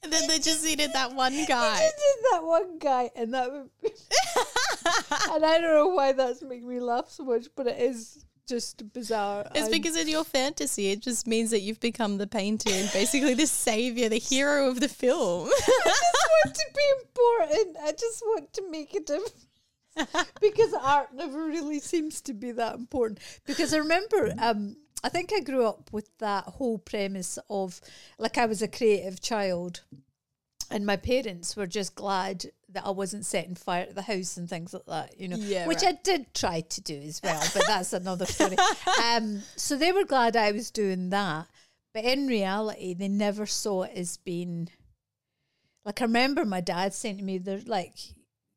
And 0.06 0.12
then 0.12 0.28
they 0.28 0.38
just 0.38 0.64
needed 0.64 0.92
that 0.92 1.12
one 1.12 1.34
guy. 1.46 1.80
Just 1.80 1.96
did 1.96 2.24
that 2.30 2.44
one 2.44 2.78
guy, 2.78 3.10
and 3.16 3.34
that 3.34 3.50
would. 3.50 3.68
Be 3.82 3.88
and 5.32 5.44
I 5.44 5.58
don't 5.58 5.74
know 5.74 5.88
why 5.88 6.12
that's 6.12 6.42
making 6.42 6.68
me 6.68 6.78
laugh 6.78 7.10
so 7.10 7.24
much, 7.24 7.48
but 7.56 7.66
it 7.66 7.76
is 7.76 8.24
just 8.46 8.92
bizarre. 8.92 9.50
It's 9.52 9.66
I- 9.66 9.70
because 9.72 9.96
in 9.96 10.06
your 10.06 10.22
fantasy, 10.22 10.90
it 10.90 11.00
just 11.00 11.26
means 11.26 11.50
that 11.50 11.62
you've 11.62 11.80
become 11.80 12.18
the 12.18 12.28
painter 12.28 12.70
and 12.70 12.88
basically 12.92 13.34
the 13.34 13.48
savior, 13.48 14.08
the 14.08 14.20
hero 14.20 14.68
of 14.68 14.78
the 14.78 14.86
film. 14.88 15.48
I 15.52 15.60
just 15.66 16.28
want 16.44 16.54
to 16.54 16.66
be 16.76 16.92
important. 17.02 17.76
I 17.82 17.90
just 17.90 18.22
want 18.22 18.52
to 18.52 18.70
make 18.70 18.94
a 18.94 19.00
difference. 19.00 19.46
because 20.40 20.72
art 20.74 21.14
never 21.14 21.46
really 21.46 21.80
seems 21.80 22.20
to 22.20 22.32
be 22.32 22.52
that 22.52 22.76
important. 22.76 23.18
Because 23.44 23.74
I 23.74 23.78
remember, 23.78 24.32
um, 24.38 24.76
I 25.04 25.08
think 25.08 25.32
I 25.32 25.40
grew 25.40 25.66
up 25.66 25.90
with 25.92 26.16
that 26.18 26.44
whole 26.44 26.78
premise 26.78 27.38
of 27.48 27.80
like 28.18 28.38
I 28.38 28.46
was 28.46 28.62
a 28.62 28.68
creative 28.68 29.20
child, 29.20 29.82
and 30.70 30.86
my 30.86 30.96
parents 30.96 31.56
were 31.56 31.66
just 31.66 31.94
glad 31.94 32.46
that 32.70 32.84
I 32.84 32.90
wasn't 32.90 33.24
setting 33.24 33.54
fire 33.54 33.86
to 33.86 33.92
the 33.92 34.02
house 34.02 34.36
and 34.36 34.48
things 34.48 34.74
like 34.74 34.86
that, 34.86 35.20
you 35.20 35.28
know. 35.28 35.36
Yeah, 35.36 35.66
which 35.66 35.82
right. 35.82 35.94
I 35.94 35.98
did 36.02 36.34
try 36.34 36.60
to 36.60 36.80
do 36.80 36.96
as 36.96 37.20
well, 37.22 37.42
but 37.54 37.64
that's 37.66 37.92
another 37.92 38.26
story. 38.26 38.56
Um, 39.04 39.42
so 39.54 39.76
they 39.76 39.92
were 39.92 40.04
glad 40.04 40.36
I 40.36 40.52
was 40.52 40.70
doing 40.70 41.10
that, 41.10 41.46
but 41.94 42.04
in 42.04 42.26
reality, 42.26 42.94
they 42.94 43.08
never 43.08 43.46
saw 43.46 43.82
it 43.82 43.92
as 43.94 44.16
being 44.16 44.68
like 45.86 46.02
I 46.02 46.04
remember 46.04 46.44
my 46.44 46.60
dad 46.60 46.92
saying 46.94 47.18
to 47.18 47.22
me, 47.22 47.38
"They're 47.38 47.60
like, 47.64 47.94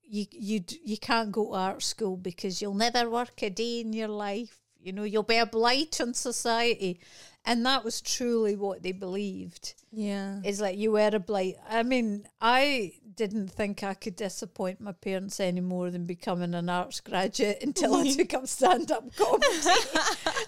you 0.01 0.25
you 0.31 0.63
you 0.83 0.97
can't 0.97 1.31
go 1.31 1.45
to 1.45 1.53
art 1.53 1.83
school 1.83 2.17
because 2.17 2.61
you'll 2.61 2.73
never 2.73 3.07
work 3.09 3.41
a 3.43 3.49
day 3.51 3.81
in 3.81 3.93
your 3.93 4.07
life. 4.07 4.58
You 4.81 4.93
know, 4.93 5.03
you'll 5.03 5.23
be 5.23 5.37
a 5.37 5.45
blight 5.45 5.99
on 6.01 6.13
society." 6.13 6.99
And 7.45 7.65
that 7.65 7.85
was 7.85 8.01
truly 8.01 8.57
what 8.57 8.83
they 8.83 8.91
believed. 8.91 9.73
yeah. 9.91 10.41
Is 10.43 10.59
like 10.59 10.77
you 10.77 10.91
were 10.91 11.09
a 11.13 11.19
blight. 11.19 11.55
I 11.69 11.83
mean, 11.83 12.27
I 12.41 12.93
didn't 13.15 13.47
think 13.49 13.81
I 13.81 13.93
could 13.93 14.17
disappoint 14.17 14.81
my 14.81 14.91
parents 14.91 15.39
any 15.39 15.61
more 15.61 15.89
than 15.89 16.05
becoming 16.05 16.53
an 16.53 16.69
arts 16.69 16.99
graduate 16.99 17.59
until 17.63 17.95
I 17.95 18.09
took 18.17 18.33
up 18.33 18.47
stand 18.47 18.91
up 18.91 19.15
comedy. 19.15 19.45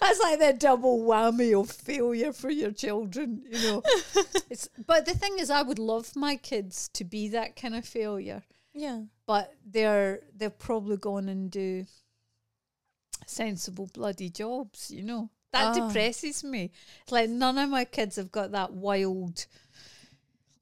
That's 0.00 0.20
like 0.20 0.38
the 0.38 0.54
double 0.58 1.00
whammy 1.02 1.58
of 1.58 1.70
failure 1.70 2.32
for 2.32 2.50
your 2.50 2.72
children, 2.72 3.42
you 3.50 3.58
know. 3.62 3.82
It's, 4.50 4.68
but 4.86 5.06
the 5.06 5.14
thing 5.14 5.38
is, 5.38 5.48
I 5.50 5.62
would 5.62 5.78
love 5.78 6.14
my 6.14 6.36
kids 6.36 6.88
to 6.92 7.04
be 7.04 7.28
that 7.28 7.56
kind 7.56 7.74
of 7.74 7.86
failure, 7.86 8.42
Yeah. 8.74 9.02
but 9.26 9.54
they're 9.66 10.20
they're 10.36 10.50
probably 10.50 10.98
going 10.98 11.28
and 11.30 11.50
do 11.50 11.86
sensible 13.26 13.88
bloody 13.92 14.28
jobs, 14.30 14.90
you 14.90 15.02
know. 15.02 15.30
That 15.52 15.76
Oh. 15.76 15.86
depresses 15.88 16.42
me. 16.42 16.70
It's 17.02 17.12
like 17.12 17.28
none 17.28 17.58
of 17.58 17.68
my 17.68 17.84
kids 17.84 18.16
have 18.16 18.32
got 18.32 18.52
that 18.52 18.72
wild, 18.72 19.46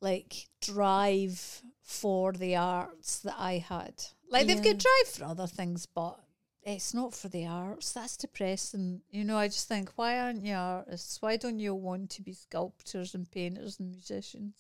like 0.01 0.49
drive 0.61 1.63
for 1.81 2.33
the 2.33 2.57
arts 2.57 3.19
that 3.21 3.37
I 3.39 3.59
had. 3.59 4.03
Like 4.29 4.47
they've 4.47 4.63
got 4.63 4.79
drive 4.79 5.09
for 5.15 5.25
other 5.25 5.47
things, 5.47 5.87
but 5.87 6.19
it's 6.63 6.95
not 6.95 7.15
for 7.15 7.29
the 7.29 7.47
arts. 7.47 7.93
That's 7.93 8.17
depressing. 8.17 9.03
You 9.11 9.25
know, 9.25 9.37
I 9.39 9.49
just 9.49 9.69
think, 9.69 9.93
why 9.97 10.19
aren't 10.19 10.45
you 10.45 10.55
artists? 10.55 11.21
Why 11.21 11.37
don't 11.37 11.59
you 11.59 11.75
want 11.75 12.11
to 12.11 12.23
be 12.23 12.33
sculptors 12.33 13.15
and 13.15 13.31
painters 13.31 13.79
and 13.79 13.91
musicians? 13.91 14.55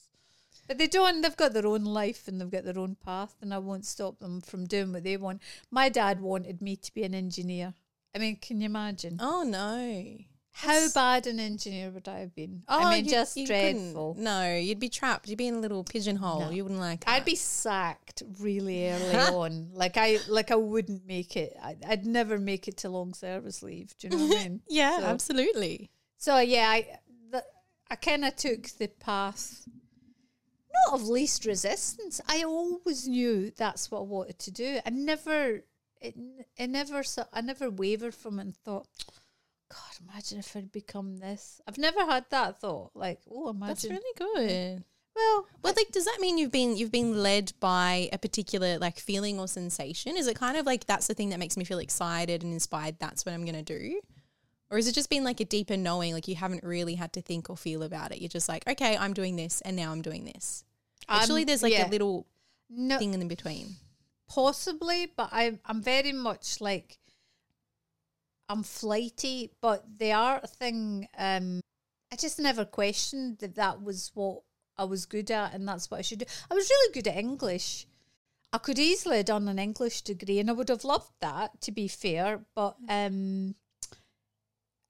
But 0.66 0.78
they 0.78 0.86
don't. 0.86 1.20
They've 1.22 1.36
got 1.36 1.52
their 1.52 1.66
own 1.66 1.84
life 1.84 2.28
and 2.28 2.40
they've 2.40 2.50
got 2.50 2.64
their 2.64 2.78
own 2.78 2.94
path, 2.94 3.34
and 3.40 3.52
I 3.52 3.58
won't 3.58 3.86
stop 3.86 4.18
them 4.20 4.40
from 4.40 4.66
doing 4.66 4.92
what 4.92 5.02
they 5.04 5.16
want. 5.16 5.42
My 5.70 5.88
dad 5.88 6.20
wanted 6.20 6.60
me 6.62 6.76
to 6.76 6.94
be 6.94 7.02
an 7.02 7.14
engineer. 7.14 7.74
I 8.14 8.18
mean, 8.18 8.36
can 8.36 8.60
you 8.60 8.66
imagine 8.66 9.18
Oh, 9.20 9.42
no. 9.42 10.16
how 10.52 10.88
bad 10.90 11.26
an 11.28 11.38
engineer 11.38 11.90
would 11.90 12.08
I 12.08 12.18
have 12.20 12.34
been? 12.34 12.62
Oh, 12.68 12.80
I 12.86 12.96
mean, 12.96 13.04
you- 13.04 13.10
just 13.10 13.36
you 13.36 13.46
couldn't- 13.46 13.82
dreadful. 13.92 14.16
No, 14.18 14.56
you'd 14.56 14.80
be 14.80 14.88
trapped. 14.88 15.28
You'd 15.28 15.38
be 15.38 15.46
in 15.46 15.54
a 15.54 15.60
little 15.60 15.84
pigeonhole. 15.84 16.40
No. 16.40 16.50
You 16.50 16.64
wouldn't 16.64 16.80
like 16.80 17.04
I'd 17.06 17.24
be 17.24 17.36
sacked 17.36 18.22
really 18.40 18.88
early 18.90 19.16
on. 19.16 19.70
Like 19.72 19.96
I, 19.96 20.18
like 20.28 20.50
I 20.50 20.56
wouldn't 20.56 21.06
make 21.06 21.36
it. 21.36 21.56
I'd, 21.62 21.84
I'd 21.86 22.04
never 22.06 22.38
make 22.38 22.66
it 22.68 22.78
to 22.78 22.88
long 22.88 23.14
service 23.14 23.62
leave. 23.62 23.96
Do 23.98 24.08
you 24.08 24.16
know 24.16 24.26
what 24.26 24.38
I 24.38 24.42
mean? 24.42 24.60
Yeah, 24.68 24.98
So- 24.98 25.04
absolutely. 25.06 25.90
So 26.18 26.38
yeah, 26.40 26.68
I 26.68 26.98
the, 27.30 27.44
I 27.90 27.94
kind 27.96 28.24
of 28.24 28.34
took 28.36 28.64
the 28.70 28.88
path 28.88 29.66
not 30.86 31.00
of 31.00 31.06
least 31.08 31.44
resistance. 31.46 32.20
I 32.28 32.42
always 32.44 33.06
knew 33.08 33.50
that's 33.56 33.90
what 33.90 33.98
I 34.00 34.02
wanted 34.02 34.38
to 34.40 34.50
do. 34.50 34.78
I 34.84 34.90
never 34.90 35.64
it, 36.00 36.14
it 36.56 36.68
never 36.68 37.02
so 37.02 37.24
I 37.32 37.40
never 37.40 37.70
wavered 37.70 38.14
from 38.14 38.38
it 38.38 38.42
and 38.42 38.56
thought, 38.56 38.86
God, 39.70 40.08
imagine 40.08 40.38
if 40.38 40.56
I'd 40.56 40.72
become 40.72 41.18
this. 41.18 41.60
I've 41.68 41.78
never 41.78 42.04
had 42.04 42.24
that 42.30 42.60
thought. 42.60 42.90
Like, 42.94 43.20
oh, 43.30 43.50
imagine. 43.50 43.68
That's 43.68 43.84
really 43.84 44.14
good. 44.16 44.84
well, 45.14 45.46
Well, 45.62 45.74
like, 45.76 45.92
does 45.92 46.06
that 46.06 46.18
mean 46.20 46.38
you've 46.38 46.50
been 46.50 46.76
you've 46.76 46.90
been 46.92 47.22
led 47.22 47.52
by 47.60 48.08
a 48.12 48.18
particular 48.18 48.78
like 48.78 48.98
feeling 48.98 49.38
or 49.38 49.46
sensation? 49.46 50.16
Is 50.16 50.26
it 50.26 50.36
kind 50.36 50.56
of 50.56 50.66
like 50.66 50.86
that's 50.86 51.06
the 51.06 51.14
thing 51.14 51.30
that 51.30 51.38
makes 51.38 51.56
me 51.56 51.64
feel 51.64 51.78
excited 51.78 52.42
and 52.42 52.52
inspired? 52.52 52.96
That's 52.98 53.24
what 53.24 53.32
I'm 53.32 53.44
gonna 53.44 53.62
do, 53.62 54.00
or 54.70 54.78
is 54.78 54.88
it 54.88 54.92
just 54.94 55.10
been 55.10 55.24
like 55.24 55.40
a 55.40 55.44
deeper 55.44 55.76
knowing? 55.76 56.14
Like 56.14 56.26
you 56.28 56.34
haven't 56.36 56.64
really 56.64 56.94
had 56.96 57.12
to 57.12 57.22
think 57.22 57.48
or 57.50 57.56
feel 57.56 57.82
about 57.82 58.10
it. 58.12 58.20
You're 58.20 58.28
just 58.28 58.48
like, 58.48 58.66
okay, 58.66 58.96
I'm 58.96 59.12
doing 59.12 59.36
this, 59.36 59.60
and 59.60 59.76
now 59.76 59.92
I'm 59.92 60.02
doing 60.02 60.24
this. 60.24 60.64
Actually, 61.08 61.42
I'm- 61.42 61.46
there's 61.46 61.62
like 61.62 61.72
yeah. 61.72 61.88
a 61.88 61.90
little 61.90 62.26
no, 62.68 62.98
thing 62.98 63.14
in 63.14 63.28
between. 63.28 63.76
Possibly, 64.30 65.06
but 65.16 65.28
I'm 65.32 65.58
I'm 65.66 65.82
very 65.82 66.12
much 66.12 66.60
like 66.60 66.98
I'm 68.48 68.62
flighty, 68.62 69.50
but 69.60 69.84
the 69.98 70.12
art 70.12 70.48
thing, 70.50 71.08
um, 71.18 71.60
I 72.12 72.16
just 72.16 72.38
never 72.38 72.64
questioned 72.64 73.38
that 73.38 73.54
that 73.56 73.82
was 73.82 74.10
what 74.14 74.42
I 74.76 74.84
was 74.84 75.06
good 75.06 75.30
at 75.30 75.52
and 75.54 75.66
that's 75.68 75.90
what 75.90 75.98
I 75.98 76.02
should 76.02 76.20
do. 76.20 76.26
I 76.50 76.54
was 76.54 76.68
really 76.70 76.92
good 76.92 77.08
at 77.08 77.16
English. 77.16 77.86
I 78.52 78.58
could 78.58 78.78
easily 78.78 79.18
have 79.18 79.26
done 79.26 79.46
an 79.48 79.58
English 79.58 80.02
degree 80.02 80.38
and 80.40 80.48
I 80.50 80.52
would 80.54 80.68
have 80.68 80.84
loved 80.84 81.12
that 81.20 81.60
to 81.62 81.72
be 81.72 81.88
fair, 81.88 82.40
but 82.54 82.76
um 82.88 83.54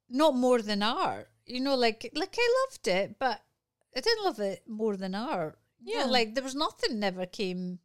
not 0.09 0.35
more 0.35 0.61
than 0.63 0.83
art. 0.83 1.29
You 1.47 1.61
know, 1.61 1.77
like 1.77 2.11
like 2.15 2.37
I 2.39 2.67
loved 2.67 2.89
it, 2.89 3.17
but 3.19 3.41
I 3.97 4.01
didn't 4.01 4.25
love 4.25 4.41
it 4.41 4.63
more 4.69 4.97
than 4.97 5.15
art. 5.15 5.59
You 5.83 5.95
know, 5.95 6.01
Yeah. 6.05 6.11
like 6.11 6.35
there 6.35 6.45
was 6.45 6.55
nothing 6.55 6.99
never 7.01 7.27
came 7.27 7.81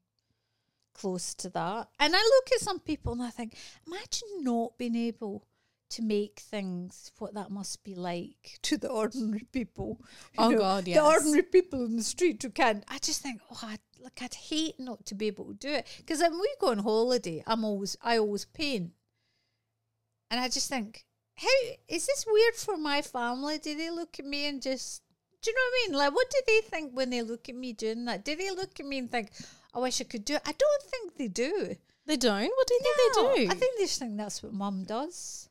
close 0.95 1.33
to 1.35 1.49
that. 1.49 1.89
And 1.99 2.15
I 2.15 2.19
look 2.19 2.51
at 2.53 2.61
some 2.61 2.79
people 2.79 3.13
and 3.13 3.21
I 3.21 3.29
think, 3.29 3.55
imagine 3.85 4.43
not 4.43 4.77
being 4.77 4.95
able 4.95 5.45
to 5.89 6.01
make 6.01 6.39
things 6.39 7.11
what 7.19 7.35
that 7.35 7.51
must 7.51 7.83
be 7.83 7.93
like 7.93 8.57
to 8.63 8.77
the 8.77 8.89
ordinary 8.89 9.45
people. 9.51 10.01
Oh, 10.37 10.49
know, 10.49 10.57
God, 10.57 10.85
The 10.85 10.99
ordinary 10.99 11.43
people 11.43 11.85
in 11.85 11.95
the 11.97 12.03
street 12.03 12.41
who 12.41 12.49
can't. 12.49 12.83
I 12.87 12.97
just 12.97 13.21
think, 13.21 13.41
oh, 13.51 13.59
I'd, 13.63 13.79
like 13.99 14.19
I'd 14.21 14.33
hate 14.33 14.79
not 14.79 15.05
to 15.07 15.15
be 15.15 15.27
able 15.27 15.45
to 15.45 15.53
do 15.53 15.69
it 15.69 15.87
because 15.97 16.21
when 16.21 16.39
we 16.39 16.49
go 16.59 16.71
on 16.71 16.79
holiday, 16.79 17.43
I'm 17.45 17.63
always 17.63 17.97
I 18.03 18.17
always 18.17 18.45
paint, 18.45 18.91
and 20.29 20.39
I 20.39 20.47
just 20.49 20.69
think, 20.69 21.05
how 21.35 21.47
is 21.87 22.05
this 22.05 22.25
weird 22.27 22.55
for 22.55 22.77
my 22.77 23.01
family? 23.01 23.57
Do 23.57 23.75
they 23.75 23.89
look 23.89 24.19
at 24.19 24.25
me 24.25 24.47
and 24.47 24.61
just 24.61 25.01
do 25.45 25.51
you 25.51 25.55
know 25.55 25.61
what 25.61 25.73
I 25.73 25.87
mean? 25.87 25.97
Like, 25.99 26.15
what 26.15 26.29
do 26.31 26.41
they 26.47 26.61
think 26.61 26.91
when 26.93 27.09
they 27.11 27.21
look 27.21 27.49
at 27.49 27.55
me 27.55 27.73
doing 27.73 28.05
that? 28.05 28.25
Do 28.25 28.35
they 28.35 28.49
look 28.49 28.79
at 28.79 28.85
me 28.85 28.97
and 28.97 29.11
think, 29.11 29.31
I 29.75 29.79
wish 29.79 29.99
I 29.99 30.05
could 30.05 30.23
do 30.23 30.35
it? 30.35 30.41
I 30.45 30.53
don't 30.53 30.83
think 30.83 31.17
they 31.17 31.27
do. 31.27 31.75
They 32.05 32.15
don't. 32.15 32.43
What 32.43 32.67
do 32.67 32.73
you 32.73 32.79
think 32.79 32.95
No, 33.15 33.33
they 33.33 33.45
do? 33.45 33.51
I 33.51 33.55
think 33.55 33.77
they 33.77 33.83
just 33.83 33.99
think 33.99 34.17
that's 34.17 34.41
what 34.41 34.53
mum 34.53 34.85
does. 34.85 35.49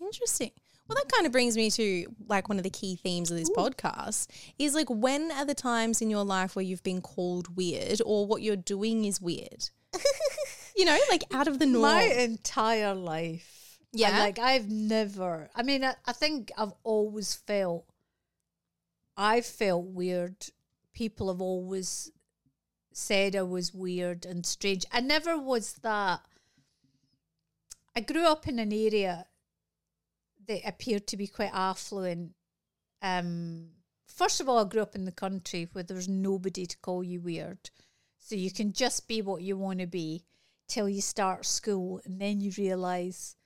Interesting. 0.00 0.52
Well, 0.86 0.96
that 0.96 1.10
kind 1.10 1.26
of 1.26 1.32
brings 1.32 1.56
me 1.56 1.70
to 1.70 2.06
like 2.28 2.48
one 2.48 2.58
of 2.58 2.64
the 2.64 2.70
key 2.70 2.94
themes 2.94 3.30
of 3.30 3.36
this 3.36 3.50
podcast 3.50 4.28
is 4.56 4.72
like 4.72 4.88
when 4.88 5.32
are 5.32 5.44
the 5.44 5.54
times 5.54 6.00
in 6.00 6.10
your 6.10 6.24
life 6.24 6.54
where 6.54 6.64
you've 6.64 6.84
been 6.84 7.00
called 7.00 7.56
weird 7.56 8.00
or 8.06 8.24
what 8.24 8.42
you're 8.42 8.54
doing 8.54 9.04
is 9.04 9.20
weird? 9.20 9.70
you 10.76 10.84
know, 10.84 10.96
like 11.10 11.24
out 11.34 11.48
of 11.48 11.58
the 11.58 11.66
norm. 11.66 11.82
My 11.82 12.02
entire 12.02 12.94
life. 12.94 13.78
Yeah? 13.92 14.18
like 14.20 14.38
I've 14.38 14.70
never, 14.70 15.48
I 15.56 15.62
mean, 15.62 15.82
I, 15.82 15.94
I 16.04 16.12
think 16.12 16.52
I've 16.56 16.74
always 16.84 17.34
felt, 17.34 17.86
I 19.16 19.40
felt 19.40 19.86
weird. 19.86 20.36
People 20.92 21.28
have 21.28 21.40
always 21.40 22.12
said 22.96 23.36
I 23.36 23.42
was 23.42 23.74
weird 23.74 24.24
and 24.24 24.46
strange. 24.46 24.86
I 24.90 25.00
never 25.00 25.38
was 25.38 25.74
that. 25.82 26.20
I 27.94 28.00
grew 28.00 28.26
up 28.26 28.48
in 28.48 28.58
an 28.58 28.72
area 28.72 29.26
that 30.48 30.66
appeared 30.66 31.06
to 31.08 31.16
be 31.16 31.26
quite 31.26 31.52
affluent. 31.52 32.32
Um, 33.02 33.68
first 34.06 34.40
of 34.40 34.48
all, 34.48 34.58
I 34.58 34.64
grew 34.64 34.80
up 34.80 34.94
in 34.94 35.04
the 35.04 35.12
country 35.12 35.68
where 35.72 35.84
there 35.84 35.96
was 35.96 36.08
nobody 36.08 36.64
to 36.64 36.78
call 36.78 37.04
you 37.04 37.20
weird. 37.20 37.70
So 38.18 38.34
you 38.34 38.50
can 38.50 38.72
just 38.72 39.06
be 39.06 39.20
what 39.20 39.42
you 39.42 39.58
want 39.58 39.80
to 39.80 39.86
be 39.86 40.24
till 40.66 40.88
you 40.88 41.02
start 41.02 41.44
school, 41.44 42.00
and 42.06 42.18
then 42.18 42.40
you 42.40 42.50
realise 42.56 43.36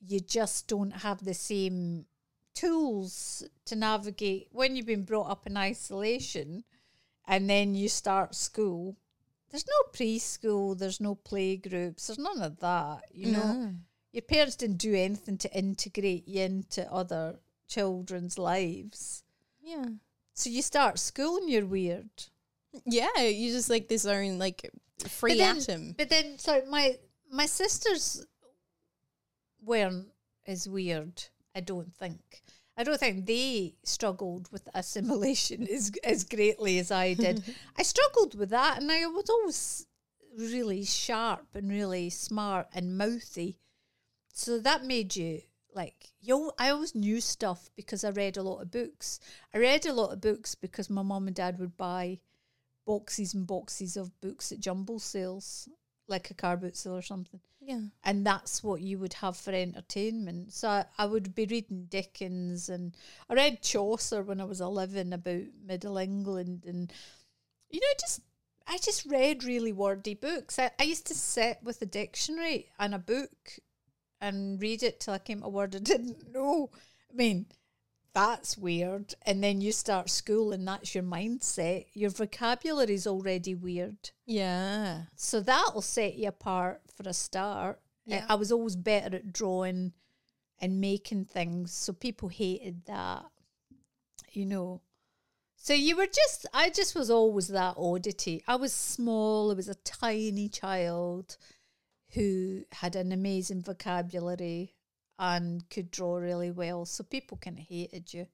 you 0.00 0.20
just 0.20 0.68
don't 0.68 1.02
have 1.02 1.24
the 1.24 1.34
same 1.34 2.06
tools 2.54 3.42
to 3.66 3.74
navigate 3.74 4.48
when 4.52 4.76
you've 4.76 4.86
been 4.86 5.04
brought 5.04 5.30
up 5.30 5.46
in 5.46 5.56
isolation 5.56 6.64
and 7.28 7.48
then 7.48 7.74
you 7.76 7.88
start 7.88 8.34
school. 8.34 8.96
There's 9.50 9.64
no 9.66 9.92
preschool, 9.92 10.76
there's 10.78 11.00
no 11.00 11.14
play 11.14 11.56
groups, 11.56 12.06
there's 12.08 12.18
none 12.18 12.42
of 12.42 12.58
that. 12.60 13.02
You 13.12 13.32
know, 13.32 13.52
No. 13.52 13.74
your 14.12 14.22
parents 14.22 14.56
didn't 14.56 14.78
do 14.78 14.94
anything 14.94 15.38
to 15.38 15.52
integrate 15.56 16.26
you 16.26 16.42
into 16.42 16.90
other 16.92 17.38
children's 17.68 18.36
lives. 18.38 19.22
Yeah. 19.62 19.84
So 20.34 20.50
you 20.50 20.62
start 20.62 20.98
school 20.98 21.36
and 21.36 21.48
you're 21.50 21.66
weird. 21.66 22.10
Yeah, 22.84 23.20
you 23.20 23.50
just 23.52 23.70
like 23.70 23.88
this 23.88 24.04
own 24.06 24.38
like 24.38 24.70
free 25.06 25.32
but 25.32 25.38
then, 25.38 25.56
atom. 25.58 25.94
But 25.96 26.08
then, 26.10 26.38
so 26.38 26.62
my 26.68 26.98
my 27.30 27.46
sisters 27.46 28.24
weren't 29.62 30.08
as 30.46 30.68
weird. 30.68 31.24
I 31.54 31.60
don't 31.60 31.94
think. 31.94 32.42
I 32.78 32.84
don't 32.84 33.00
think 33.00 33.26
they 33.26 33.74
struggled 33.82 34.50
with 34.52 34.68
assimilation 34.74 35.66
as 35.68 35.90
as 36.04 36.22
greatly 36.22 36.78
as 36.78 36.92
I 36.92 37.14
did. 37.14 37.42
I 37.76 37.82
struggled 37.82 38.38
with 38.38 38.50
that, 38.50 38.80
and 38.80 38.90
I 38.90 39.04
was 39.06 39.28
always 39.28 39.86
really 40.38 40.84
sharp 40.84 41.48
and 41.54 41.68
really 41.68 42.08
smart 42.08 42.68
and 42.72 42.96
mouthy. 42.96 43.58
So 44.32 44.60
that 44.60 44.84
made 44.84 45.16
you 45.16 45.40
like 45.74 46.12
yo. 46.20 46.52
I 46.56 46.70
always 46.70 46.94
knew 46.94 47.20
stuff 47.20 47.68
because 47.74 48.04
I 48.04 48.10
read 48.10 48.36
a 48.36 48.42
lot 48.44 48.62
of 48.62 48.70
books. 48.70 49.18
I 49.52 49.58
read 49.58 49.84
a 49.84 49.92
lot 49.92 50.12
of 50.12 50.20
books 50.20 50.54
because 50.54 50.88
my 50.88 51.02
mom 51.02 51.26
and 51.26 51.34
dad 51.34 51.58
would 51.58 51.76
buy 51.76 52.20
boxes 52.86 53.34
and 53.34 53.44
boxes 53.44 53.96
of 53.96 54.18
books 54.20 54.52
at 54.52 54.60
jumble 54.60 55.00
sales, 55.00 55.68
like 56.06 56.30
a 56.30 56.34
car 56.34 56.56
boot 56.56 56.76
sale 56.76 56.96
or 56.96 57.02
something. 57.02 57.40
Yeah. 57.68 57.88
And 58.02 58.24
that's 58.24 58.64
what 58.64 58.80
you 58.80 58.98
would 58.98 59.12
have 59.12 59.36
for 59.36 59.50
entertainment. 59.52 60.54
So 60.54 60.70
I, 60.70 60.86
I 60.96 61.04
would 61.04 61.34
be 61.34 61.44
reading 61.44 61.84
Dickens 61.90 62.70
and 62.70 62.96
I 63.28 63.34
read 63.34 63.60
Chaucer 63.62 64.22
when 64.22 64.40
I 64.40 64.44
was 64.44 64.62
11 64.62 65.12
about 65.12 65.42
Middle 65.66 65.98
England. 65.98 66.64
And, 66.66 66.90
you 67.68 67.80
know, 67.80 67.86
just 68.00 68.22
I 68.66 68.78
just 68.78 69.04
read 69.04 69.44
really 69.44 69.72
wordy 69.72 70.14
books. 70.14 70.58
I, 70.58 70.70
I 70.80 70.84
used 70.84 71.06
to 71.08 71.14
sit 71.14 71.58
with 71.62 71.82
a 71.82 71.86
dictionary 71.86 72.70
and 72.78 72.94
a 72.94 72.98
book 72.98 73.58
and 74.18 74.60
read 74.62 74.82
it 74.82 75.00
till 75.00 75.12
I 75.12 75.18
came 75.18 75.40
to 75.40 75.46
a 75.46 75.50
word 75.50 75.76
I 75.76 75.78
didn't 75.82 76.32
know. 76.32 76.70
I 77.10 77.14
mean, 77.14 77.48
that's 78.14 78.58
weird. 78.58 79.14
And 79.22 79.42
then 79.42 79.60
you 79.60 79.72
start 79.72 80.10
school 80.10 80.52
and 80.52 80.66
that's 80.66 80.94
your 80.94 81.04
mindset. 81.04 81.86
Your 81.92 82.10
vocabulary 82.10 82.94
is 82.94 83.06
already 83.06 83.54
weird. 83.54 84.10
Yeah. 84.26 85.02
So 85.16 85.40
that'll 85.40 85.82
set 85.82 86.16
you 86.16 86.28
apart 86.28 86.80
for 86.94 87.08
a 87.08 87.12
start. 87.12 87.80
Yeah. 88.06 88.24
I 88.28 88.36
was 88.36 88.50
always 88.50 88.76
better 88.76 89.16
at 89.16 89.32
drawing 89.32 89.92
and 90.60 90.80
making 90.80 91.26
things. 91.26 91.72
So 91.72 91.92
people 91.92 92.28
hated 92.28 92.86
that, 92.86 93.24
you 94.32 94.46
know. 94.46 94.80
So 95.56 95.74
you 95.74 95.96
were 95.96 96.06
just, 96.06 96.46
I 96.54 96.70
just 96.70 96.94
was 96.94 97.10
always 97.10 97.48
that 97.48 97.74
oddity. 97.76 98.42
I 98.46 98.56
was 98.56 98.72
small, 98.72 99.50
I 99.50 99.54
was 99.54 99.68
a 99.68 99.74
tiny 99.74 100.48
child 100.48 101.36
who 102.14 102.62
had 102.72 102.96
an 102.96 103.12
amazing 103.12 103.62
vocabulary 103.62 104.74
and 105.18 105.68
could 105.70 105.90
draw 105.90 106.16
really 106.16 106.50
well. 106.50 106.84
So 106.84 107.04
people 107.04 107.38
kind 107.38 107.58
of 107.58 107.64
hated 107.64 108.12
you 108.12 108.26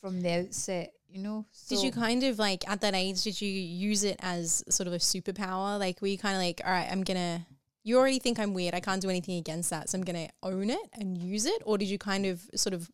from 0.00 0.20
the 0.20 0.30
outset, 0.30 0.92
you 1.08 1.22
know. 1.22 1.46
Did 1.68 1.82
you 1.82 1.92
kind 1.92 2.22
of 2.24 2.38
like 2.38 2.68
at 2.68 2.80
that 2.80 2.94
age? 2.94 3.22
Did 3.22 3.40
you 3.40 3.48
use 3.50 4.04
it 4.04 4.16
as 4.20 4.64
sort 4.68 4.86
of 4.86 4.92
a 4.92 4.98
superpower? 4.98 5.78
Like, 5.78 6.00
were 6.00 6.08
you 6.08 6.18
kind 6.18 6.34
of 6.34 6.42
like, 6.42 6.60
all 6.64 6.72
right, 6.72 6.88
I'm 6.90 7.02
gonna. 7.02 7.46
You 7.86 7.98
already 7.98 8.18
think 8.18 8.38
I'm 8.38 8.54
weird. 8.54 8.74
I 8.74 8.80
can't 8.80 9.02
do 9.02 9.10
anything 9.10 9.36
against 9.36 9.68
that, 9.70 9.90
so 9.90 9.98
I'm 9.98 10.04
gonna 10.04 10.28
own 10.42 10.70
it 10.70 10.88
and 10.94 11.18
use 11.18 11.44
it. 11.44 11.62
Or 11.64 11.76
did 11.76 11.88
you 11.88 11.98
kind 11.98 12.24
of 12.24 12.42
sort 12.54 12.72
of 12.72 12.90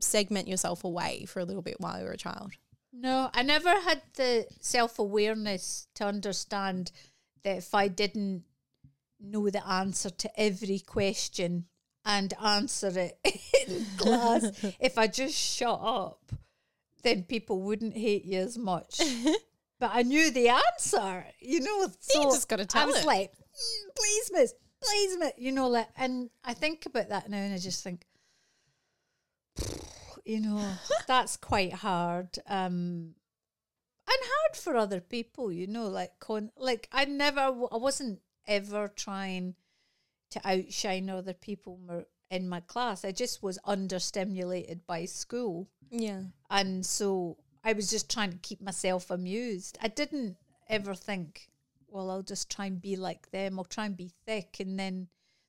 segment 0.00 0.48
yourself 0.48 0.84
away 0.84 1.24
for 1.26 1.40
a 1.40 1.44
little 1.44 1.62
bit 1.62 1.76
while 1.80 1.98
you 1.98 2.04
were 2.04 2.12
a 2.12 2.16
child? 2.16 2.52
No, 2.92 3.30
I 3.32 3.42
never 3.42 3.70
had 3.70 4.02
the 4.14 4.46
self 4.60 4.98
awareness 4.98 5.88
to 5.94 6.04
understand 6.04 6.92
that 7.42 7.56
if 7.56 7.74
I 7.74 7.88
didn't 7.88 8.44
know 9.20 9.48
the 9.50 9.66
answer 9.66 10.10
to 10.10 10.40
every 10.40 10.80
question 10.80 11.66
and 12.04 12.34
answer 12.42 12.88
it 12.98 13.18
in 13.68 13.86
class, 13.96 14.50
if 14.80 14.98
I 14.98 15.06
just 15.06 15.34
shut 15.34 15.80
up, 15.82 16.32
then 17.02 17.24
people 17.24 17.60
wouldn't 17.62 17.96
hate 17.96 18.24
you 18.24 18.40
as 18.40 18.58
much. 18.58 19.00
but 19.80 19.90
I 19.92 20.02
knew 20.02 20.30
the 20.30 20.48
answer, 20.48 21.26
you 21.40 21.60
know. 21.60 21.88
So 22.00 22.22
just 22.24 22.48
gotta 22.48 22.66
I 22.74 22.86
was 22.86 22.98
it. 23.00 23.04
like, 23.04 23.32
"Mm, 23.32 23.94
please, 23.96 24.30
miss, 24.32 24.54
please, 24.82 25.18
miss, 25.18 25.32
you 25.36 25.52
know, 25.52 25.68
like, 25.68 25.88
and 25.96 26.30
I 26.44 26.54
think 26.54 26.86
about 26.86 27.08
that 27.08 27.28
now, 27.28 27.38
and 27.38 27.54
I 27.54 27.58
just 27.58 27.82
think, 27.82 28.04
you 30.24 30.40
know, 30.40 30.64
that's 31.06 31.36
quite 31.36 31.72
hard. 31.72 32.38
Um, 32.46 33.14
and 34.08 34.18
hard 34.20 34.56
for 34.56 34.76
other 34.76 35.00
people, 35.00 35.52
you 35.52 35.66
know, 35.66 35.88
like 35.88 36.18
con- 36.18 36.50
like 36.56 36.88
I 36.92 37.04
never, 37.04 37.40
I 37.40 37.76
wasn't 37.76 38.20
ever 38.46 38.88
trying 38.88 39.54
to 40.32 40.40
outshine 40.48 41.08
other 41.08 41.32
people 41.34 41.78
in 42.30 42.48
my 42.48 42.60
class. 42.60 43.04
I 43.04 43.12
just 43.12 43.42
was 43.42 43.58
understimulated 43.66 44.80
by 44.86 45.04
school, 45.06 45.68
Yeah. 45.90 46.22
and 46.50 46.84
so 46.84 47.38
I 47.64 47.72
was 47.74 47.88
just 47.90 48.10
trying 48.10 48.32
to 48.32 48.38
keep 48.38 48.60
myself 48.60 49.10
amused. 49.10 49.78
I 49.80 49.88
didn't 49.88 50.36
ever 50.68 50.94
think, 50.94 51.48
well, 51.88 52.10
I'll 52.10 52.22
just 52.22 52.50
try 52.50 52.66
and 52.66 52.80
be 52.80 52.96
like 52.96 53.30
them. 53.30 53.58
I'll 53.58 53.64
try 53.64 53.86
and 53.86 53.96
be 53.96 54.10
thick, 54.26 54.56
and 54.60 54.78
then 54.78 55.08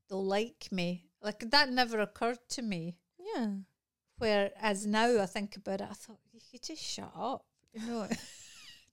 they'll 0.09 0.23
like 0.25 0.67
me. 0.71 1.05
Like 1.21 1.49
that 1.51 1.69
never 1.71 1.99
occurred 2.01 2.39
to 2.49 2.61
me. 2.61 2.97
Yeah. 3.17 3.47
Whereas 4.17 4.85
now 4.85 5.21
I 5.21 5.25
think 5.25 5.55
about 5.55 5.81
it, 5.81 5.87
I 5.89 5.93
thought 5.93 6.19
you 6.31 6.39
could 6.51 6.61
just 6.61 6.83
shut 6.83 7.11
up, 7.15 7.45
you 7.73 7.85
know. 7.87 8.07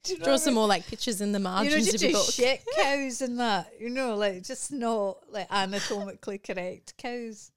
You 0.09 0.19
know 0.19 0.25
Draw 0.25 0.33
what 0.35 0.41
I 0.41 0.45
some 0.45 0.55
mean? 0.55 0.55
more 0.55 0.67
like 0.69 0.87
pictures 0.87 1.21
in 1.21 1.33
the 1.33 1.39
you 1.39 1.43
margins 1.45 1.87
know, 1.87 1.95
of 1.95 2.03
your 2.03 2.13
book. 2.13 2.31
shit 2.31 2.65
cows 2.77 3.21
and 3.21 3.39
that, 3.39 3.73
you 3.79 3.91
know, 3.91 4.17
like 4.17 4.43
just 4.43 4.73
not 4.73 5.19
like 5.31 5.47
anatomically 5.51 6.39
correct 6.39 6.95
cows 6.97 7.51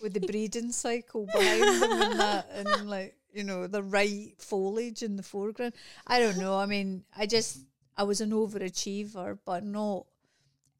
with 0.00 0.14
the 0.14 0.20
breeding 0.26 0.70
cycle 0.72 1.26
behind 1.26 1.82
them 1.82 2.02
and 2.02 2.20
that, 2.20 2.48
and 2.54 2.88
like 2.88 3.16
you 3.32 3.42
know 3.44 3.66
the 3.66 3.82
right 3.82 4.34
foliage 4.38 5.02
in 5.02 5.16
the 5.16 5.22
foreground. 5.22 5.72
I 6.06 6.20
don't 6.20 6.38
know. 6.38 6.56
I 6.56 6.66
mean, 6.66 7.04
I 7.16 7.26
just 7.26 7.58
I 7.96 8.04
was 8.04 8.20
an 8.20 8.30
overachiever, 8.30 9.38
but 9.44 9.64
not 9.64 10.06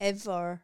ever 0.00 0.62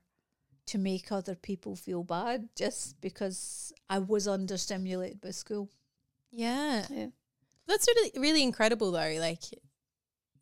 to 0.66 0.78
make 0.78 1.10
other 1.10 1.34
people 1.34 1.74
feel 1.74 2.04
bad 2.04 2.48
just 2.54 3.00
because 3.00 3.72
I 3.88 3.98
was 3.98 4.26
understimulated 4.28 5.20
by 5.20 5.30
school. 5.30 5.68
Yeah. 6.30 6.84
Yeah. 6.90 7.06
That's 7.66 7.88
really 7.88 8.12
really 8.16 8.42
incredible 8.42 8.92
though. 8.92 9.16
Like 9.18 9.40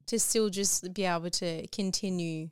to 0.06 0.18
still 0.18 0.48
just 0.50 0.92
be 0.94 1.04
able 1.04 1.30
to 1.30 1.66
continue 1.68 2.50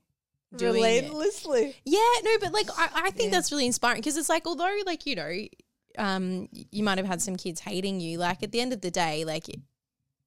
doing 0.56 0.82
it. 0.82 1.02
Relentlessly. 1.04 1.76
Yeah, 1.84 1.98
no, 2.22 2.30
but 2.40 2.52
like 2.52 2.68
I, 2.76 2.88
I 3.06 3.10
think 3.10 3.30
Yeah. 3.32 3.38
that's 3.38 3.50
really 3.52 3.66
inspiring 3.66 4.00
because 4.00 4.16
it's 4.16 4.28
like 4.28 4.46
although 4.46 4.76
like 4.86 5.06
you 5.06 5.16
know, 5.16 5.32
um, 5.98 6.48
you 6.52 6.82
might 6.82 6.98
have 6.98 7.06
had 7.06 7.22
some 7.22 7.36
kids 7.36 7.60
hating 7.60 8.00
you. 8.00 8.18
Like 8.18 8.42
at 8.42 8.52
the 8.52 8.60
end 8.60 8.72
of 8.72 8.80
the 8.80 8.90
day, 8.90 9.24
like 9.24 9.48
it, 9.48 9.60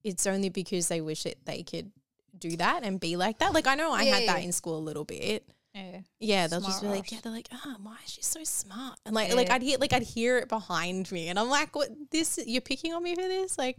it's 0.04 0.26
only 0.28 0.50
because 0.50 0.88
they 0.88 1.02
wish 1.02 1.24
that 1.24 1.46
they 1.46 1.64
could 1.64 1.92
do 2.38 2.56
that 2.58 2.84
and 2.84 3.00
be 3.00 3.16
like 3.18 3.40
that. 3.40 3.54
Like 3.54 3.68
I 3.68 3.76
know 3.76 3.92
I 3.92 4.04
Yeah, 4.04 4.16
had 4.20 4.28
that 4.30 4.44
in 4.44 4.52
school 4.52 4.78
a 4.78 4.80
little 4.80 5.06
bit. 5.06 5.44
Yeah. 5.74 6.00
Yeah, 6.20 6.48
they'll 6.48 6.62
just 6.62 6.82
be 6.82 6.88
like, 6.88 7.00
arse. 7.02 7.12
yeah, 7.12 7.20
they're 7.22 7.32
like, 7.32 7.50
ah, 7.54 7.76
why 7.84 7.98
is 8.04 8.12
she 8.12 8.22
so 8.24 8.44
smart? 8.44 8.98
And 9.06 9.14
like, 9.14 9.36
like 9.36 9.52
I'd 9.52 9.62
hear, 9.62 9.78
like 9.78 9.94
I'd 9.94 10.02
hear 10.02 10.40
it 10.40 10.50
behind 10.50 11.12
me, 11.12 11.28
and 11.28 11.38
I'm 11.38 11.50
like, 11.50 11.76
what? 11.76 11.90
This 12.10 12.40
you're 12.48 12.62
picking 12.62 12.94
on 12.96 13.04
me 13.04 13.14
for 13.14 13.22
this? 13.22 13.58
Like, 13.60 13.78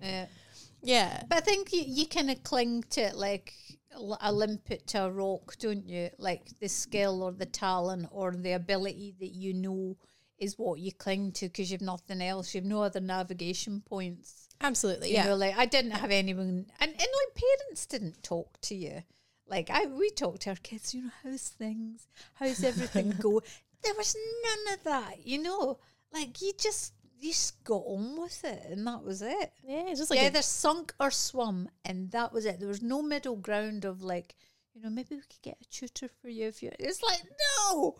Yeah. 0.83 1.23
But 1.29 1.39
I 1.39 1.41
think 1.41 1.73
you, 1.73 1.83
you 1.87 2.07
kind 2.07 2.31
of 2.31 2.43
cling 2.43 2.85
to 2.91 3.01
it 3.03 3.15
like 3.17 3.55
a 3.97 4.17
a 4.21 4.33
limpet 4.33 4.87
to 4.89 5.05
a 5.05 5.11
rock, 5.11 5.57
don't 5.59 5.87
you? 5.89 6.11
Like 6.19 6.59
the 6.61 6.69
skill 6.69 7.23
or 7.23 7.33
the 7.33 7.47
talent 7.47 8.09
or 8.11 8.33
the 8.33 8.53
ability 8.53 9.15
that 9.21 9.35
you 9.35 9.55
know 9.55 9.97
is 10.39 10.57
what 10.59 10.79
you 10.79 10.93
cling 10.93 11.33
to 11.33 11.47
because 11.47 11.71
you've 11.73 11.81
nothing 11.81 12.23
else. 12.23 12.55
You've 12.55 12.65
no 12.65 12.83
other 12.83 13.01
navigation 13.01 13.81
points. 13.81 14.49
absolutely, 14.61 15.09
You 15.09 15.15
yeah, 15.15 15.25
know, 15.27 15.37
like 15.37 15.57
I 15.59 15.67
didn't 15.67 15.93
have 15.93 16.11
anyone, 16.11 16.67
and, 16.81 16.91
and 16.91 16.99
like 16.99 17.35
parents 17.35 17.87
didn't 17.87 18.23
talk 18.23 18.61
to 18.63 18.75
you. 18.75 19.03
Like 19.49 19.71
I, 19.71 19.87
we 19.87 20.11
talked 20.11 20.43
to 20.43 20.51
our 20.51 20.57
kids. 20.57 20.95
You 20.95 21.05
know, 21.05 21.11
how's 21.25 21.49
things? 21.49 22.07
How's 22.35 22.63
everything 22.63 23.11
go? 23.21 23.41
There 23.83 23.95
was 23.97 24.15
none 24.45 24.75
of 24.75 24.85
that. 24.85 25.27
You 25.27 25.43
know, 25.43 25.79
like 26.13 26.41
you 26.41 26.53
just 26.59 26.93
you 27.21 27.31
just 27.31 27.63
got 27.65 27.83
on 27.87 28.21
with 28.21 28.45
it, 28.45 28.67
and 28.71 28.87
that 28.87 29.03
was 29.03 29.23
it 29.23 29.53
yeah. 29.65 29.85
It's 29.89 30.01
just 30.01 30.11
like 30.11 30.19
yeah, 30.19 30.27
a- 30.27 30.29
either 30.29 30.43
sunk 30.43 30.95
or 30.99 31.11
swum, 31.11 31.69
and 31.85 32.11
that 32.13 32.33
was 32.33 32.47
it. 32.47 32.59
There 32.59 32.69
was 32.69 32.83
no 32.83 33.03
middle 33.03 33.37
ground 33.37 33.85
of 33.85 34.03
like, 34.03 34.35
you 34.75 34.83
know, 34.83 34.91
maybe 34.91 35.17
we 35.17 35.21
could 35.21 35.43
get 35.43 35.59
a 35.61 35.65
tutor 35.65 36.09
for 36.21 36.29
you 36.29 36.49
if 36.49 36.63
you. 36.63 36.71
It's 36.79 37.03
like 37.03 37.23
no, 37.71 37.97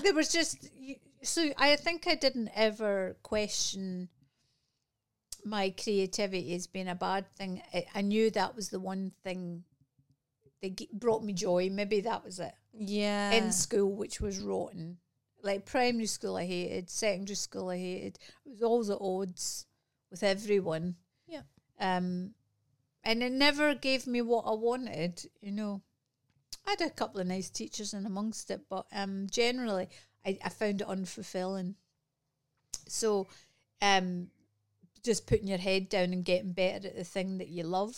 there 0.02 0.14
was 0.14 0.30
just 0.30 0.68
so. 1.22 1.50
I 1.56 1.76
think 1.76 2.06
I 2.06 2.14
didn't 2.14 2.50
ever 2.54 3.16
question 3.22 4.08
my 5.44 5.70
creativity 5.70 6.54
as 6.54 6.66
being 6.66 6.88
a 6.88 6.94
bad 6.94 7.26
thing. 7.36 7.62
I, 7.72 7.86
I 7.94 8.00
knew 8.02 8.30
that 8.30 8.56
was 8.56 8.70
the 8.70 8.80
one 8.80 9.12
thing 9.22 9.64
that 10.62 10.92
brought 10.92 11.22
me 11.22 11.32
joy. 11.32 11.70
Maybe 11.70 12.00
that 12.00 12.24
was 12.24 12.40
it 12.40 12.52
yeah, 12.78 13.32
in 13.32 13.52
school, 13.52 13.92
which 13.92 14.20
was 14.20 14.38
rotten. 14.38 14.98
Like 15.42 15.66
primary 15.66 16.06
school, 16.06 16.36
I 16.36 16.46
hated. 16.46 16.90
Secondary 16.90 17.36
school, 17.36 17.68
I 17.70 17.78
hated. 17.78 18.18
It 18.44 18.50
was 18.50 18.62
always 18.62 18.90
at 18.90 18.98
odds 19.00 19.66
with 20.10 20.22
everyone. 20.22 20.96
Yeah. 21.26 21.42
Um, 21.80 22.34
and 23.04 23.22
it 23.22 23.32
never 23.32 23.74
gave 23.74 24.06
me 24.06 24.20
what 24.22 24.44
I 24.46 24.54
wanted. 24.54 25.24
You 25.40 25.52
know, 25.52 25.82
I 26.66 26.70
had 26.70 26.80
a 26.80 26.90
couple 26.90 27.20
of 27.20 27.26
nice 27.26 27.50
teachers 27.50 27.94
in 27.94 28.04
amongst 28.04 28.50
it, 28.50 28.62
but 28.68 28.86
um, 28.92 29.26
generally, 29.30 29.88
I, 30.26 30.38
I 30.44 30.48
found 30.48 30.80
it 30.80 30.88
unfulfilling. 30.88 31.74
So, 32.88 33.28
um, 33.80 34.28
just 35.04 35.26
putting 35.26 35.46
your 35.46 35.58
head 35.58 35.88
down 35.88 36.12
and 36.12 36.24
getting 36.24 36.52
better 36.52 36.88
at 36.88 36.96
the 36.96 37.04
thing 37.04 37.38
that 37.38 37.48
you 37.48 37.62
love 37.64 37.96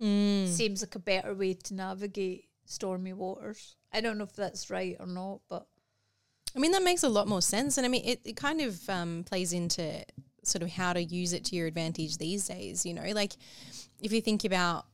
Mm. 0.00 0.48
seems 0.48 0.80
like 0.80 0.94
a 0.94 0.98
better 0.98 1.34
way 1.34 1.52
to 1.52 1.74
navigate 1.74 2.48
stormy 2.64 3.12
waters. 3.12 3.76
I 3.92 4.00
don't 4.00 4.16
know 4.16 4.24
if 4.24 4.34
that's 4.34 4.70
right 4.70 4.96
or 4.98 5.06
not, 5.06 5.40
but 5.46 5.66
I 6.56 6.58
mean, 6.58 6.72
that 6.72 6.82
makes 6.82 7.02
a 7.02 7.08
lot 7.08 7.28
more 7.28 7.42
sense. 7.42 7.76
And 7.78 7.84
I 7.84 7.88
mean, 7.88 8.04
it, 8.04 8.20
it 8.24 8.36
kind 8.36 8.60
of 8.60 8.88
um, 8.88 9.24
plays 9.24 9.52
into 9.52 10.04
sort 10.42 10.62
of 10.62 10.70
how 10.70 10.92
to 10.92 11.02
use 11.02 11.32
it 11.32 11.44
to 11.46 11.56
your 11.56 11.66
advantage 11.66 12.18
these 12.18 12.46
days. 12.46 12.84
You 12.84 12.94
know, 12.94 13.04
like 13.12 13.34
if 14.00 14.12
you 14.12 14.20
think 14.20 14.44
about, 14.44 14.86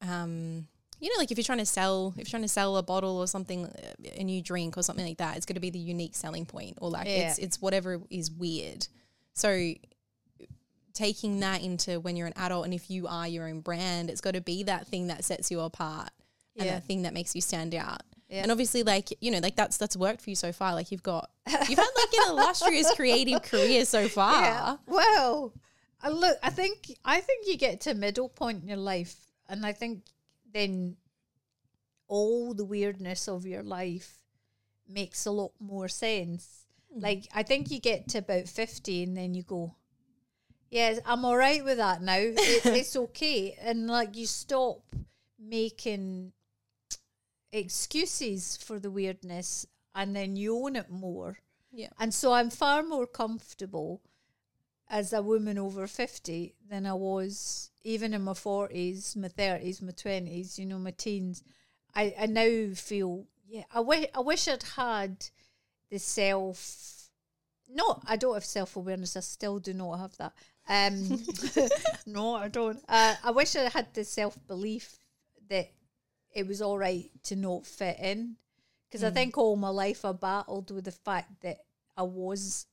um, 0.00 0.66
you 0.98 1.10
know, 1.10 1.18
like 1.18 1.30
if 1.30 1.36
you're 1.36 1.44
trying 1.44 1.58
to 1.58 1.66
sell, 1.66 2.14
if 2.16 2.28
you're 2.28 2.30
trying 2.30 2.42
to 2.42 2.48
sell 2.48 2.76
a 2.78 2.82
bottle 2.82 3.18
or 3.18 3.26
something, 3.26 3.66
uh, 3.66 4.10
a 4.16 4.24
new 4.24 4.40
drink 4.40 4.78
or 4.78 4.82
something 4.82 5.04
like 5.04 5.18
that, 5.18 5.36
it's 5.36 5.44
going 5.44 5.56
to 5.56 5.60
be 5.60 5.70
the 5.70 5.78
unique 5.78 6.14
selling 6.14 6.46
point, 6.46 6.78
or 6.80 6.88
like 6.88 7.06
Yeah. 7.06 7.28
it's 7.28 7.38
it's 7.38 7.60
whatever 7.60 8.00
is 8.08 8.30
weird. 8.30 8.86
So 9.34 9.74
taking 10.94 11.40
that 11.40 11.62
into 11.62 12.00
when 12.00 12.16
you're 12.16 12.26
an 12.26 12.32
adult, 12.36 12.64
and 12.64 12.72
if 12.72 12.90
you 12.90 13.06
are 13.06 13.28
your 13.28 13.46
own 13.46 13.60
brand, 13.60 14.08
it's 14.08 14.22
got 14.22 14.32
to 14.32 14.40
be 14.40 14.62
that 14.62 14.86
thing 14.86 15.08
that 15.08 15.24
sets 15.24 15.50
you 15.50 15.60
apart 15.60 16.08
and 16.58 16.66
that 16.70 16.84
thing 16.84 17.02
that 17.02 17.12
makes 17.12 17.34
you 17.34 17.42
stand 17.42 17.74
out. 17.74 18.00
Yeah. 18.28 18.42
And 18.42 18.50
obviously, 18.50 18.82
like 18.82 19.16
you 19.20 19.30
know, 19.30 19.38
like 19.38 19.54
that's 19.54 19.76
that's 19.76 19.96
worked 19.96 20.20
for 20.20 20.30
you 20.30 20.36
so 20.36 20.52
far. 20.52 20.74
Like 20.74 20.90
you've 20.90 21.02
got 21.02 21.30
you've 21.68 21.78
had 21.78 21.88
like 21.96 22.26
an 22.26 22.30
illustrious 22.30 22.92
creative 22.94 23.42
career 23.42 23.84
so 23.84 24.08
far. 24.08 24.42
yeah. 24.42 24.76
Well, 24.86 25.52
I 26.02 26.08
look, 26.08 26.36
I 26.42 26.50
think 26.50 26.92
I 27.04 27.20
think 27.20 27.46
you 27.46 27.56
get 27.56 27.80
to 27.82 27.92
a 27.92 27.94
middle 27.94 28.28
point 28.28 28.62
in 28.62 28.68
your 28.68 28.78
life, 28.78 29.14
and 29.48 29.64
I 29.64 29.72
think 29.72 30.02
then 30.52 30.96
all 32.08 32.54
the 32.54 32.64
weirdness 32.64 33.28
of 33.28 33.46
your 33.46 33.62
life 33.62 34.18
makes 34.88 35.26
a 35.26 35.30
lot 35.30 35.52
more 35.60 35.88
sense. 35.88 36.66
Mm. 36.96 37.02
Like 37.02 37.28
I 37.32 37.44
think 37.44 37.70
you 37.70 37.80
get 37.80 38.08
to 38.08 38.18
about 38.18 38.48
fifty, 38.48 39.04
and 39.04 39.16
then 39.16 39.34
you 39.34 39.44
go, 39.44 39.76
"Yes, 40.68 40.98
I'm 41.06 41.24
all 41.24 41.36
right 41.36 41.64
with 41.64 41.78
that 41.78 42.02
now. 42.02 42.18
It, 42.18 42.36
it's 42.66 42.96
okay," 42.96 43.56
and 43.60 43.86
like 43.86 44.16
you 44.16 44.26
stop 44.26 44.82
making 45.38 46.32
excuses 47.52 48.56
for 48.56 48.78
the 48.78 48.90
weirdness, 48.90 49.66
and 49.94 50.14
then 50.14 50.36
you 50.36 50.56
own 50.56 50.76
it 50.76 50.90
more. 50.90 51.38
Yeah. 51.72 51.90
And 51.98 52.12
so 52.12 52.32
I'm 52.32 52.50
far 52.50 52.82
more 52.82 53.06
comfortable 53.06 54.02
as 54.88 55.12
a 55.12 55.22
woman 55.22 55.58
over 55.58 55.86
50 55.86 56.54
than 56.68 56.86
I 56.86 56.94
was 56.94 57.70
even 57.86 58.12
in 58.12 58.22
my 58.22 58.32
40s, 58.32 59.14
my 59.14 59.28
30s, 59.28 59.80
my 59.80 59.92
20s, 59.92 60.58
you 60.58 60.66
know, 60.66 60.78
my 60.78 60.90
teens. 60.90 61.44
I, 61.94 62.14
I 62.18 62.26
now 62.26 62.74
feel, 62.74 63.26
yeah, 63.46 63.62
I, 63.72 63.78
wish 63.78 64.06
I 64.12 64.20
wish 64.20 64.48
I'd 64.48 64.64
had 64.64 65.24
the 65.88 65.98
self, 65.98 67.08
no, 67.68 68.00
I 68.04 68.16
don't 68.16 68.34
have 68.34 68.44
self 68.44 68.74
awareness. 68.74 69.16
I 69.16 69.20
still 69.20 69.60
do 69.60 69.72
not 69.72 69.98
have 69.98 70.16
that. 70.16 70.32
Um, 70.68 71.22
no, 72.06 72.34
I 72.34 72.48
don't. 72.48 72.82
Uh, 72.88 73.14
I 73.22 73.30
wish 73.30 73.54
I 73.54 73.68
had 73.68 73.94
the 73.94 74.04
self 74.04 74.36
belief 74.48 74.98
that 75.48 75.70
it 76.36 76.46
was 76.46 76.60
all 76.60 76.78
right 76.78 77.10
to 77.24 77.34
not 77.34 77.64
fit 77.66 77.98
in. 77.98 78.36
Because 78.88 79.02
I 79.02 79.10
mm. 79.10 79.14
think 79.14 79.38
all 79.38 79.56
my 79.56 79.70
life 79.70 80.04
I 80.04 80.12
battled 80.12 80.70
with 80.70 80.84
the 80.84 80.92
fact 80.92 81.40
that 81.40 81.58
I 81.96 82.02
was 82.02 82.66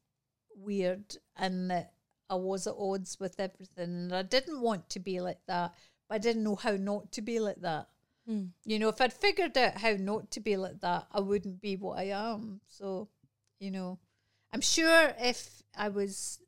weird 0.56 1.16
and 1.38 1.72
that 1.72 1.94
I 2.30 2.36
was 2.36 2.68
at 2.68 2.76
odds 2.78 3.18
with 3.22 3.40
everything. 3.40 3.90
And 3.90 4.14
I 4.14 4.22
didn't 4.22 4.62
want 4.62 4.90
to 4.92 5.00
be 5.00 5.22
like 5.22 5.40
that, 5.48 5.74
but 6.10 6.16
I 6.16 6.18
didn't 6.18 6.44
know 6.44 6.56
how 6.56 6.76
not 6.76 7.14
to 7.14 7.22
be 7.22 7.40
like 7.40 7.62
that. 7.62 7.88
Mm. 8.30 8.50
You 8.66 8.80
know, 8.80 8.90
if 8.90 9.00
I'd 9.00 9.14
figured 9.14 9.58
out 9.58 9.78
how 9.78 9.96
not 9.98 10.30
to 10.32 10.42
be 10.42 10.58
like 10.58 10.82
that, 10.82 11.08
I 11.12 11.22
wouldn't 11.22 11.62
be 11.62 11.78
what 11.78 11.98
I 11.98 12.10
am. 12.10 12.60
So, 12.68 13.08
you 13.60 13.72
know, 13.72 13.98
I'm 14.52 14.62
sure 14.62 15.14
if 15.20 15.64
I 15.76 15.88
was 15.88 16.40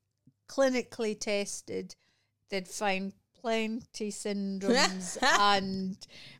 clinically 0.49 1.17
tested, 1.17 1.95
they'd 2.49 2.67
find 2.67 3.13
plenty 3.45 4.09
syndromes 4.11 5.17
and 5.39 5.97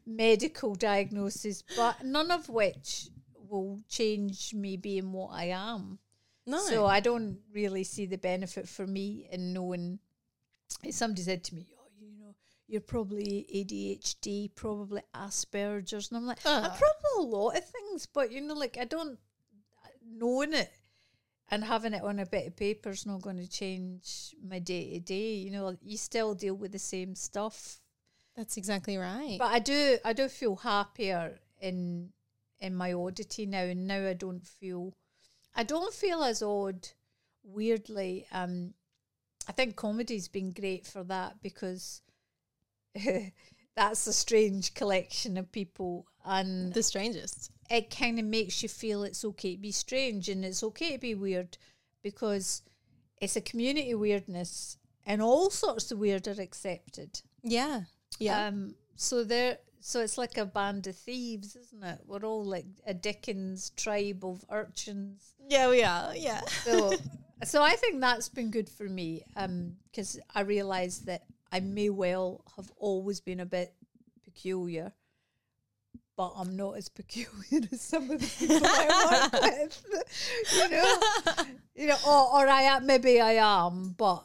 medical 0.08 0.74
diagnosis, 0.74 1.64
but 1.78 2.04
none 2.04 2.32
of 2.32 2.50
which 2.50 3.10
will 3.48 3.80
change 3.88 4.56
me 4.56 4.76
being 4.76 5.12
what 5.12 5.30
I 5.32 5.46
am. 5.46 6.00
No. 6.48 6.58
So 6.58 6.86
I 6.88 7.00
don't 7.02 7.38
really 7.54 7.84
see 7.84 8.08
the 8.08 8.18
benefit 8.18 8.68
for 8.68 8.88
me 8.88 9.28
in 9.32 9.54
knowing. 9.54 10.00
Somebody 10.90 11.22
said 11.22 11.44
to 11.44 11.56
me, 11.56 11.68
"Oh, 11.80 11.88
you 12.00 12.12
know, 12.20 12.34
you're 12.68 12.82
probably 12.82 13.46
ADHD, 13.54 14.50
probably 14.56 15.02
Asperger's," 15.14 16.10
and 16.10 16.18
I'm 16.18 16.26
like, 16.26 16.40
"I'm 16.44 16.64
Ah. 16.72 16.78
probably 16.80 17.28
a 17.34 17.38
lot 17.38 17.58
of 17.58 17.66
things, 17.70 18.08
but 18.08 18.32
you 18.32 18.42
know, 18.42 18.56
like 18.56 18.78
I 18.80 18.86
don't 18.86 19.20
knowing 20.08 20.54
it 20.54 20.72
and 21.52 21.64
having 21.64 21.94
it 21.94 22.04
on 22.04 22.20
a 22.20 22.26
bit 22.26 22.48
of 22.48 22.56
paper 22.56 22.90
is 22.90 23.06
not 23.06 23.22
going 23.22 23.38
to 23.38 23.48
change 23.50 24.36
my 24.44 24.60
day 24.60 24.92
to 24.94 25.00
day. 25.00 25.34
You 25.34 25.52
know, 25.52 25.78
you 25.82 25.98
still 25.98 26.34
deal 26.34 26.56
with 26.56 26.72
the 26.72 26.80
same 26.80 27.16
stuff, 27.16 27.80
That's 28.36 28.58
exactly 28.58 28.98
right. 28.98 29.38
but 29.38 29.52
I 29.52 29.60
do, 29.60 29.98
I 30.04 30.14
do 30.14 30.28
feel 30.28 30.56
happier 30.56 31.40
in 31.62 32.12
in 32.60 32.74
my 32.74 32.94
oddity 32.94 33.46
now, 33.46 33.64
and 33.64 33.86
now 33.86 34.08
I 34.08 34.14
don't 34.14 34.46
feel, 34.46 34.94
I 35.56 35.64
don't 35.64 35.94
feel 35.94 36.24
as 36.24 36.42
odd. 36.42 36.88
Weirdly, 37.44 38.26
um, 38.32 38.74
I 39.48 39.52
think 39.52 39.76
comedy's 39.76 40.28
been 40.30 40.52
great 40.52 40.88
for 40.88 41.04
that 41.04 41.44
because 41.44 42.02
that's 43.76 44.08
a 44.08 44.14
strange 44.14 44.74
collection 44.74 45.38
of 45.38 45.52
people, 45.52 46.08
and 46.26 46.74
the 46.74 46.82
strangest. 46.82 47.52
It 47.70 47.96
kind 47.96 48.20
of 48.20 48.26
makes 48.26 48.62
you 48.62 48.70
feel 48.70 49.04
it's 49.04 49.26
okay 49.26 49.56
to 49.56 49.62
be 49.62 49.72
strange 49.72 50.30
and 50.30 50.46
it's 50.46 50.64
okay 50.64 50.94
to 50.94 51.00
be 51.00 51.16
weird 51.16 51.58
because 52.04 52.62
it's 53.20 53.36
a 53.36 53.42
community 53.42 53.94
weirdness 53.96 54.78
and 55.06 55.22
all 55.22 55.50
sorts 55.50 55.92
of 55.92 56.00
weird 56.00 56.28
are 56.28 56.42
accepted. 56.42 57.22
Yeah. 57.44 57.82
Yeah. 58.20 58.48
Um, 58.48 58.76
so 58.96 59.24
there, 59.24 59.60
so 59.80 60.02
it's 60.02 60.18
like 60.18 60.38
a 60.38 60.46
band 60.46 60.88
of 60.88 60.96
thieves, 60.96 61.56
isn't 61.56 61.84
it? 61.84 62.00
We're 62.06 62.24
all 62.24 62.44
like 62.44 62.66
a 62.86 62.94
Dickens 62.94 63.72
tribe 63.72 64.24
of 64.24 64.44
urchins. 64.50 65.34
yeah, 65.48 65.70
we 65.70 65.84
are. 65.84 66.16
Yeah. 66.16 66.42
So, 66.64 66.94
so 67.44 67.62
I 67.64 67.76
think 67.76 68.02
that's 68.02 68.30
been 68.30 68.52
good 68.52 68.70
for 68.70 68.86
me 68.86 69.24
because 69.92 70.20
I 70.34 70.42
realised 70.42 71.06
that 71.06 71.24
I 71.52 71.60
may 71.60 71.90
well 71.90 72.44
have 72.56 72.72
always 72.78 73.22
been 73.22 73.40
a 73.40 73.46
bit 73.46 73.74
peculiar, 74.24 74.92
but 76.16 76.34
I'm 76.36 76.56
not 76.56 76.78
as 76.78 76.90
peculiar 76.90 77.68
as 77.72 77.82
some 77.82 78.10
of 78.12 78.22
the 78.22 78.28
people 78.48 78.60
I 78.64 79.28
work 79.32 79.42
with. 79.44 80.54
You 80.56 80.70
know, 80.70 81.02
you 81.76 81.88
know, 81.88 81.98
or, 82.08 82.42
or 82.42 82.48
I 82.48 82.62
am 82.64 82.86
maybe 82.86 83.20
I 83.20 83.34
am, 83.34 83.96
but 83.98 84.24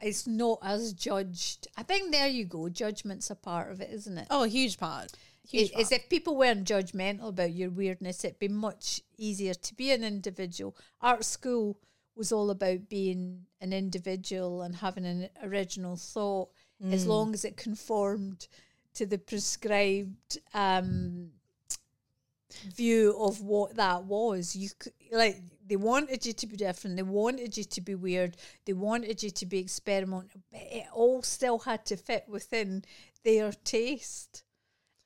it's 0.00 0.26
not 0.26 0.58
as 0.62 0.92
judged. 0.92 1.68
I 1.76 1.82
think 1.82 2.12
there 2.12 2.28
you 2.28 2.44
go. 2.44 2.68
Judgment's 2.68 3.30
a 3.30 3.34
part 3.34 3.70
of 3.70 3.80
it, 3.80 3.90
isn't 3.90 4.18
it? 4.18 4.26
Oh, 4.30 4.44
a 4.44 4.48
huge 4.48 4.78
part. 4.78 5.12
Huge 5.48 5.70
It- 5.70 5.72
part. 5.72 5.82
As 5.82 5.92
if 5.92 6.08
people 6.08 6.36
weren't 6.36 6.68
judgmental 6.68 7.28
about 7.28 7.52
your 7.52 7.70
weirdness, 7.70 8.24
it'd 8.24 8.38
be 8.38 8.48
much 8.48 9.02
easier 9.16 9.54
to 9.54 9.74
be 9.74 9.90
an 9.90 10.04
individual. 10.04 10.76
Art 11.00 11.24
school 11.24 11.80
was 12.14 12.32
all 12.32 12.50
about 12.50 12.88
being 12.88 13.46
an 13.60 13.72
individual 13.72 14.62
and 14.62 14.76
having 14.76 15.06
an 15.06 15.30
original 15.42 15.96
thought, 15.96 16.50
as 16.92 17.04
mm. 17.04 17.08
long 17.08 17.34
as 17.34 17.44
it 17.44 17.56
conformed 17.56 18.46
to 18.98 19.06
the 19.06 19.18
prescribed 19.18 20.38
um, 20.54 21.30
view 22.74 23.14
of 23.18 23.40
what 23.40 23.76
that 23.76 24.04
was. 24.04 24.56
You 24.56 24.70
could, 24.78 24.92
like 25.12 25.40
they 25.66 25.76
wanted 25.76 26.26
you 26.26 26.32
to 26.32 26.46
be 26.46 26.56
different. 26.56 26.96
They 26.96 27.02
wanted 27.02 27.56
you 27.56 27.64
to 27.64 27.80
be 27.80 27.94
weird. 27.94 28.36
They 28.64 28.72
wanted 28.72 29.22
you 29.22 29.30
to 29.30 29.46
be 29.46 29.58
experimental. 29.58 30.40
But 30.50 30.62
it 30.62 30.86
all 30.92 31.22
still 31.22 31.60
had 31.60 31.86
to 31.86 31.96
fit 31.96 32.24
within 32.28 32.84
their 33.24 33.52
taste. 33.52 34.42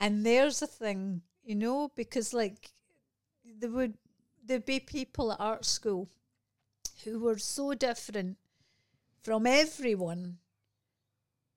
And 0.01 0.25
there's 0.25 0.63
a 0.63 0.67
thing, 0.67 1.23
you 1.45 1.55
know, 1.55 1.91
because 1.95 2.33
like 2.33 2.73
there 3.45 3.71
would 3.71 3.99
there'd 4.45 4.65
be 4.65 4.81
people 4.81 5.33
at 5.33 5.41
art 5.41 5.65
school 5.65 6.09
who 7.05 7.21
were 7.21 7.39
so 7.39 7.75
different 7.75 8.39
from 9.23 9.47
everyone. 9.47 10.39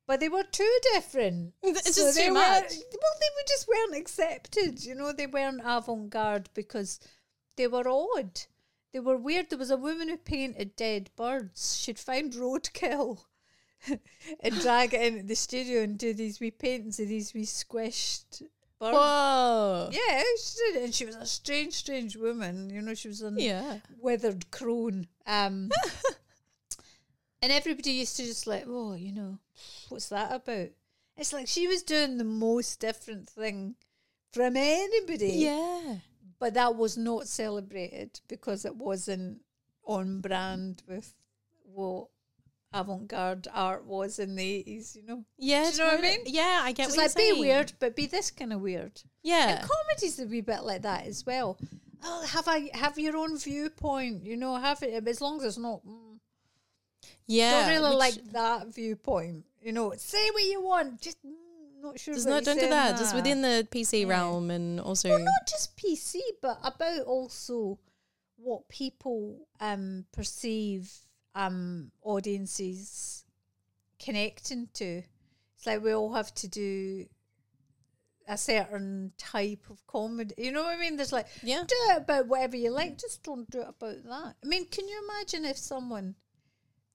But 0.08 0.20
they 0.20 0.30
were 0.30 0.44
too 0.44 0.78
different. 0.94 1.54
It's 1.63 1.96
just 1.96 2.18
too 2.20 2.32
much. 2.32 2.44
Well, 2.44 3.15
they 3.20 3.32
were 3.36 3.48
just 3.48 3.68
weren't 3.68 3.96
accepted. 3.96 4.84
You 4.86 4.94
know, 4.96 5.12
they 5.12 5.26
weren't 5.28 5.62
avant 5.65 6.12
garde 6.12 6.50
because 6.54 7.00
they 7.58 7.68
were 7.68 7.88
odd. 7.88 8.41
They 8.94 9.00
were 9.00 9.18
weird. 9.18 9.50
There 9.50 9.58
was 9.60 9.72
a 9.72 9.78
woman 9.78 10.08
who 10.10 10.18
painted 10.18 10.76
dead 10.76 11.10
birds. 11.15 11.78
She'd 11.78 12.00
find 12.00 12.32
roadkill 12.34 13.26
and 14.41 14.60
drag 14.62 14.94
it 14.94 15.02
into 15.02 15.24
the 15.24 15.36
studio 15.36 15.82
and 15.82 15.98
do 15.98 16.13
these 16.13 16.39
wee 16.39 16.52
paintings 16.52 17.00
of 17.00 17.08
these 17.08 17.34
wee 17.34 17.44
squished 17.46 18.41
birds. 18.80 18.94
Whoa. 18.96 19.89
Yeah, 19.91 20.22
she 20.41 20.74
did. 20.74 20.84
And 20.84 20.94
she 20.94 21.06
was 21.06 21.15
a 21.15 21.26
strange, 21.26 21.74
strange 21.74 22.15
woman. 22.15 22.70
You 22.70 22.82
know, 22.82 22.94
she 22.94 23.08
was 23.08 23.24
a 23.24 23.34
Yeah. 23.36 23.80
withered 24.00 24.52
crone. 24.52 25.08
Um, 25.26 25.72
and 27.45 27.53
everybody 27.53 27.91
used 27.91 28.17
to 28.17 28.23
just 28.23 28.47
like, 28.47 28.63
oh, 28.67 28.95
you 28.95 29.12
know, 29.12 29.38
what's 29.89 30.10
that 30.10 30.34
about? 30.34 30.69
It's 31.15 31.31
like 31.31 31.47
she 31.47 31.67
was 31.67 31.84
doing 31.84 32.17
the 32.17 32.23
most 32.23 32.79
different 32.79 33.29
thing 33.29 33.75
from 34.34 34.58
anybody. 34.58 35.34
Yeah. 35.34 35.97
But 36.39 36.55
that 36.55 36.75
was 36.75 36.97
not 36.97 37.27
celebrated 37.27 38.19
because 38.27 38.65
it 38.65 38.75
wasn't 38.75 39.41
on 39.86 40.21
brand 40.21 40.81
with 40.88 41.13
what 41.62 42.08
avant-garde 42.73 43.47
art 43.53 43.86
was 43.86 44.17
in 44.17 44.36
the 44.36 44.43
eighties. 44.43 44.97
You 44.99 45.05
know, 45.05 45.23
Yeah, 45.38 45.65
Do 45.65 45.71
you 45.71 45.77
know 45.77 45.86
what 45.86 45.99
I 45.99 46.01
mean? 46.01 46.19
Yeah, 46.25 46.62
I 46.63 46.71
get 46.71 46.89
so 46.89 46.93
it's 46.93 46.97
what 46.97 47.15
like 47.15 47.27
you're 47.27 47.36
be 47.36 47.41
weird, 47.41 47.73
but 47.79 47.95
be 47.95 48.08
this 48.08 48.31
kind 48.31 48.51
of 48.51 48.62
weird. 48.62 48.99
Yeah, 49.21 49.60
And 49.60 49.69
comedy's 49.69 50.19
a 50.19 50.25
wee 50.25 50.41
bit 50.41 50.63
like 50.63 50.81
that 50.81 51.05
as 51.05 51.23
well. 51.27 51.60
Oh, 52.03 52.25
have 52.25 52.47
I 52.47 52.71
have 52.73 52.97
your 52.97 53.15
own 53.15 53.38
viewpoint? 53.38 54.25
You 54.25 54.36
know, 54.36 54.55
have 54.55 54.81
it 54.81 55.08
as 55.08 55.21
long 55.21 55.38
as 55.41 55.45
it's 55.45 55.58
not. 55.60 55.86
Mm, 55.86 56.05
yeah. 57.28 57.68
don't 57.68 57.70
really 57.70 57.96
like 57.96 58.32
that 58.32 58.74
viewpoint. 58.74 59.46
You 59.62 59.72
know, 59.72 59.94
say 59.98 60.30
what 60.32 60.44
you 60.44 60.62
want. 60.62 61.02
Just 61.02 61.18
mm, 61.26 61.32
not 61.82 62.00
sure. 62.00 62.13
Just 62.13 62.28
not 62.28 62.44
don't 62.44 62.56
do 62.56 62.62
saying 62.62 62.72
that. 62.72 62.98
Just 62.98 63.15
within 63.15 63.41
the 63.41 63.68
PC 63.72 64.02
Yeah. 64.02 64.08
realm, 64.08 64.52
and 64.52 64.80
also 64.80 65.10
well, 65.10 65.20
not 65.20 65.48
just 65.48 65.76
PC, 65.78 66.20
but 66.41 66.60
about 66.63 67.02
also 67.02 67.80
what 68.38 68.68
people 68.70 69.48
um 69.60 70.06
perceive 70.12 70.91
um 71.34 71.91
audiences 72.04 73.24
connecting 74.00 74.68
to. 74.74 75.04
It's 75.56 75.65
like 75.65 75.84
we 75.84 75.94
all 75.94 76.13
have 76.13 76.34
to 76.36 76.48
do 76.48 77.06
a 78.28 78.38
certain 78.38 79.12
type 79.18 79.63
of 79.70 79.86
comedy. 79.88 80.34
You 80.38 80.52
know 80.52 80.63
what 80.63 80.78
I 80.78 80.80
mean? 80.80 80.96
There's 80.98 81.13
like 81.13 81.28
yeah. 81.44 81.63
do 81.68 81.76
it 81.91 81.98
about 81.98 82.28
whatever 82.28 82.58
you 82.58 82.72
like, 82.72 82.98
just 82.98 83.24
don't 83.24 83.50
do 83.50 83.62
it 83.62 83.70
about 83.70 84.04
that. 84.04 84.36
I 84.44 84.48
mean, 84.48 84.65
can 84.68 84.88
you 84.88 85.02
imagine 85.10 85.46
if 85.46 85.58
someone 85.58 86.15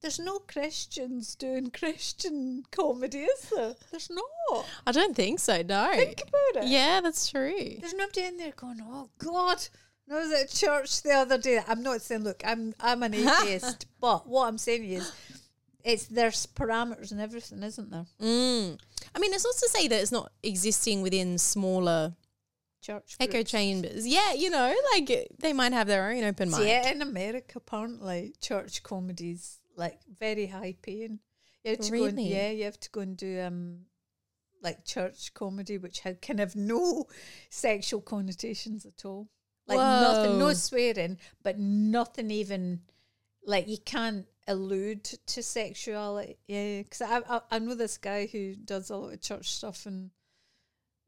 there's 0.01 0.19
no 0.19 0.39
Christians 0.39 1.35
doing 1.35 1.69
Christian 1.69 2.63
comedy, 2.71 3.19
is 3.19 3.49
there? 3.55 3.75
There's 3.91 4.09
not. 4.09 4.65
I 4.85 4.91
don't 4.91 5.15
think 5.15 5.39
so. 5.39 5.61
No. 5.61 5.91
Think 5.93 6.21
about 6.21 6.63
it. 6.63 6.69
Yeah, 6.69 7.01
that's 7.01 7.29
true. 7.29 7.77
There's 7.79 7.93
nobody 7.93 8.23
in 8.23 8.37
there 8.37 8.53
going, 8.55 8.81
"Oh 8.83 9.09
God." 9.17 9.67
I 10.09 10.15
was 10.15 10.31
at 10.33 10.49
church 10.49 11.03
the 11.03 11.13
other 11.13 11.37
day. 11.37 11.61
I'm 11.65 11.83
not 11.83 12.01
saying, 12.01 12.23
look, 12.23 12.41
I'm 12.45 12.73
I'm 12.81 13.01
an 13.03 13.13
atheist, 13.15 13.85
but 14.01 14.27
what 14.27 14.47
I'm 14.47 14.57
saying 14.57 14.83
is, 14.83 15.09
it's 15.85 16.07
there's 16.07 16.47
parameters 16.47 17.11
and 17.11 17.21
everything, 17.21 17.63
isn't 17.63 17.91
there? 17.91 18.05
Mm. 18.21 18.77
I 19.15 19.19
mean, 19.19 19.33
it's 19.33 19.45
not 19.45 19.55
to 19.55 19.69
say 19.69 19.87
that 19.87 20.01
it's 20.01 20.11
not 20.11 20.31
existing 20.43 21.01
within 21.01 21.37
smaller 21.37 22.15
Church 22.81 23.15
echo 23.19 23.33
groups. 23.33 23.51
chambers. 23.51 24.07
Yeah, 24.07 24.33
you 24.33 24.49
know, 24.49 24.75
like 24.93 25.29
they 25.39 25.53
might 25.53 25.71
have 25.71 25.87
their 25.87 26.11
own 26.11 26.23
open 26.23 26.49
mind. 26.49 26.65
Yeah, 26.65 26.91
in 26.91 27.01
America, 27.01 27.53
apparently, 27.55 28.33
church 28.41 28.83
comedies 28.83 29.60
like 29.75 29.99
very 30.19 30.47
high 30.47 30.75
paying. 30.81 31.19
You 31.63 31.71
have 31.71 31.79
to 31.79 31.91
go 31.91 32.05
and, 32.05 32.17
Really? 32.17 32.33
yeah, 32.33 32.49
you 32.49 32.63
have 32.65 32.79
to 32.79 32.89
go 32.89 33.01
and 33.01 33.15
do 33.17 33.39
um 33.41 33.85
like 34.61 34.85
church 34.85 35.33
comedy, 35.33 35.77
which 35.77 36.01
had 36.01 36.21
can 36.21 36.37
have 36.37 36.55
no 36.55 37.07
sexual 37.49 38.01
connotations 38.01 38.85
at 38.85 39.05
all. 39.05 39.29
Like 39.67 39.77
nothing, 39.77 40.39
no 40.39 40.53
swearing, 40.53 41.17
but 41.43 41.57
nothing 41.59 42.31
even 42.31 42.81
like 43.45 43.67
you 43.67 43.77
can't 43.77 44.25
allude 44.47 45.03
to 45.03 45.43
sexuality. 45.43 46.37
Yeah, 46.47 46.81
because 46.81 47.01
I, 47.01 47.21
I 47.29 47.41
I 47.51 47.59
know 47.59 47.75
this 47.75 47.97
guy 47.97 48.27
who 48.27 48.55
does 48.55 48.89
a 48.89 48.97
lot 48.97 49.13
of 49.13 49.21
church 49.21 49.49
stuff, 49.51 49.85
and 49.85 50.11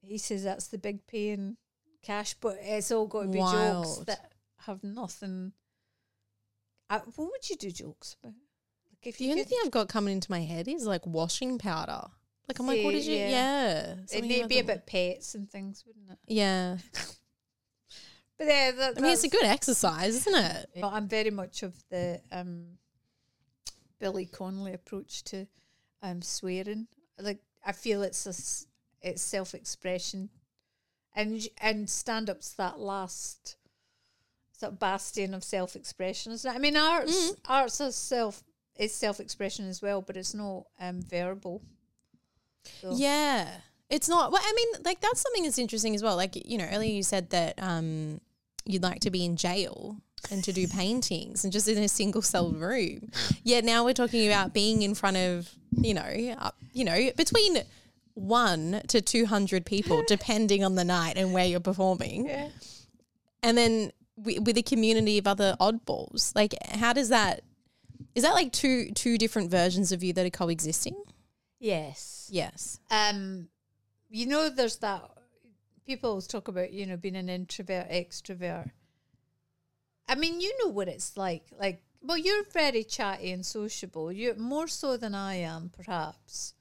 he 0.01 0.17
says 0.17 0.43
that's 0.43 0.67
the 0.67 0.77
big 0.77 1.05
paying 1.07 1.57
cash, 2.03 2.35
but 2.35 2.57
it's 2.61 2.91
all 2.91 3.07
got 3.07 3.23
to 3.23 3.27
be 3.29 3.39
jokes 3.39 3.97
that 4.05 4.33
have 4.65 4.83
nothing. 4.83 5.53
I, 6.89 6.97
what 6.99 7.31
would 7.31 7.49
you 7.49 7.55
do 7.55 7.71
jokes 7.71 8.15
about? 8.21 8.33
If 9.03 9.17
The 9.17 9.25
you 9.25 9.31
only 9.31 9.43
could, 9.43 9.49
thing 9.49 9.59
I've 9.65 9.71
got 9.71 9.89
coming 9.89 10.13
into 10.13 10.31
my 10.31 10.41
head 10.41 10.67
is 10.67 10.85
like 10.85 11.05
washing 11.05 11.57
powder. 11.57 12.07
Like 12.47 12.59
I'm 12.59 12.67
like, 12.67 12.83
what 12.83 12.93
See, 12.93 12.99
did 12.99 13.05
you? 13.07 13.15
yeah. 13.17 13.29
Yeah, 13.29 13.95
it'd 14.17 14.29
be, 14.29 14.43
the- 14.43 14.59
about 14.59 14.85
pets 14.87 15.35
and 15.35 15.49
things, 15.49 15.83
wouldn't 15.85 16.09
it? 16.11 16.17
Yeah, 16.27 16.77
But 18.37 18.47
yeah, 18.47 18.71
that, 18.71 18.97
I 18.97 19.01
mean, 19.01 19.13
it's 19.13 19.23
a 19.23 19.29
good 19.29 19.43
exercise, 19.45 20.15
isn't 20.15 20.35
it? 20.35 20.67
I'm 20.83 21.07
very 21.07 21.29
much 21.29 21.61
of 21.63 21.75
the 21.89 22.19
um, 22.31 22.65
Billy 23.99 24.25
Connolly 24.25 24.73
approach 24.73 25.23
to 25.25 25.47
um, 26.01 26.21
swearing. 26.21 26.87
Like 27.19 27.39
I 27.65 27.71
feel 27.71 28.01
it's 28.01 28.25
a 28.25 29.07
it's 29.07 29.21
self 29.21 29.53
expression, 29.53 30.29
and 31.15 31.47
and 31.61 31.87
stand 31.89 32.29
up's 32.29 32.53
that 32.55 32.79
last 32.79 33.55
sort 34.51 34.73
of 34.73 34.79
bastion 34.79 35.33
of 35.35 35.43
self 35.43 35.75
expression, 35.75 36.31
isn't 36.33 36.51
it? 36.51 36.55
I 36.55 36.59
mean, 36.59 36.75
arts 36.75 37.33
arts 37.47 37.79
is 37.81 37.95
self 37.95 38.43
is 38.77 38.93
self 38.93 39.19
expression 39.19 39.67
as 39.67 39.81
well, 39.81 40.01
but 40.01 40.17
it's 40.17 40.33
not 40.33 40.65
um, 40.79 41.01
verbal. 41.01 41.61
So- 42.81 42.93
Yeah. 42.95 43.49
It's 43.89 44.09
not 44.09 44.31
well, 44.31 44.41
I 44.43 44.53
mean, 44.55 44.81
like 44.83 45.01
that's 45.01 45.21
something 45.21 45.43
that's 45.43 45.59
interesting 45.59 45.93
as 45.93 46.01
well. 46.01 46.15
Like, 46.15 46.49
you 46.49 46.57
know, 46.57 46.67
earlier 46.71 46.91
you 46.91 47.03
said 47.03 47.29
that 47.29 47.53
um 47.61 48.19
you'd 48.65 48.81
like 48.81 49.01
to 49.01 49.11
be 49.11 49.23
in 49.23 49.35
jail 49.35 49.97
and 50.31 50.43
to 50.45 50.51
do 50.53 50.67
paintings 50.81 51.43
and 51.43 51.53
just 51.53 51.67
in 51.67 51.77
a 51.77 51.87
single 51.87 52.21
cell 52.23 52.51
room. 52.53 53.11
Yeah, 53.43 53.59
now 53.61 53.83
we're 53.85 53.93
talking 53.93 54.25
about 54.25 54.51
being 54.53 54.81
in 54.81 54.95
front 54.95 55.17
of, 55.17 55.51
you 55.77 55.93
know, 55.93 56.35
uh, 56.39 56.51
you 56.71 56.85
know, 56.85 57.11
between 57.15 57.57
1 58.15 58.81
to 58.87 59.01
200 59.01 59.65
people 59.65 60.01
depending 60.07 60.63
on 60.63 60.75
the 60.75 60.83
night 60.85 61.17
and 61.17 61.33
where 61.33 61.45
you're 61.45 61.59
performing. 61.59 62.27
Yeah. 62.27 62.49
And 63.43 63.57
then 63.57 63.91
wi- 64.17 64.39
with 64.41 64.57
a 64.57 64.63
community 64.63 65.17
of 65.19 65.27
other 65.27 65.55
oddballs. 65.59 66.33
Like 66.35 66.55
how 66.71 66.93
does 66.93 67.09
that 67.09 67.43
is 68.15 68.23
that 68.23 68.33
like 68.33 68.51
two 68.51 68.91
two 68.91 69.17
different 69.17 69.49
versions 69.51 69.91
of 69.91 70.03
you 70.03 70.13
that 70.13 70.25
are 70.25 70.29
coexisting? 70.29 70.95
Yes. 71.59 72.29
Yes. 72.31 72.79
um 72.91 73.47
you 74.09 74.25
know 74.27 74.49
there's 74.49 74.77
that 74.77 75.01
people 75.87 76.21
talk 76.21 76.47
about 76.47 76.71
you 76.71 76.85
know 76.85 76.95
being 76.97 77.15
an 77.15 77.29
introvert 77.29 77.89
extrovert 77.89 78.69
i 80.07 80.15
mean 80.15 80.39
you 80.39 80.53
know 80.63 80.69
what 80.71 80.87
it's 80.87 81.17
like 81.17 81.43
like 81.59 81.81
well 82.01 82.17
you're 82.17 82.43
very 82.53 82.83
chatty 82.83 83.31
and 83.31 83.45
sociable 83.45 84.11
you're 84.11 84.35
more 84.35 84.67
so 84.67 84.97
than 84.97 85.15
i 85.15 85.35
am 85.35 85.69
perhaps 85.75 86.53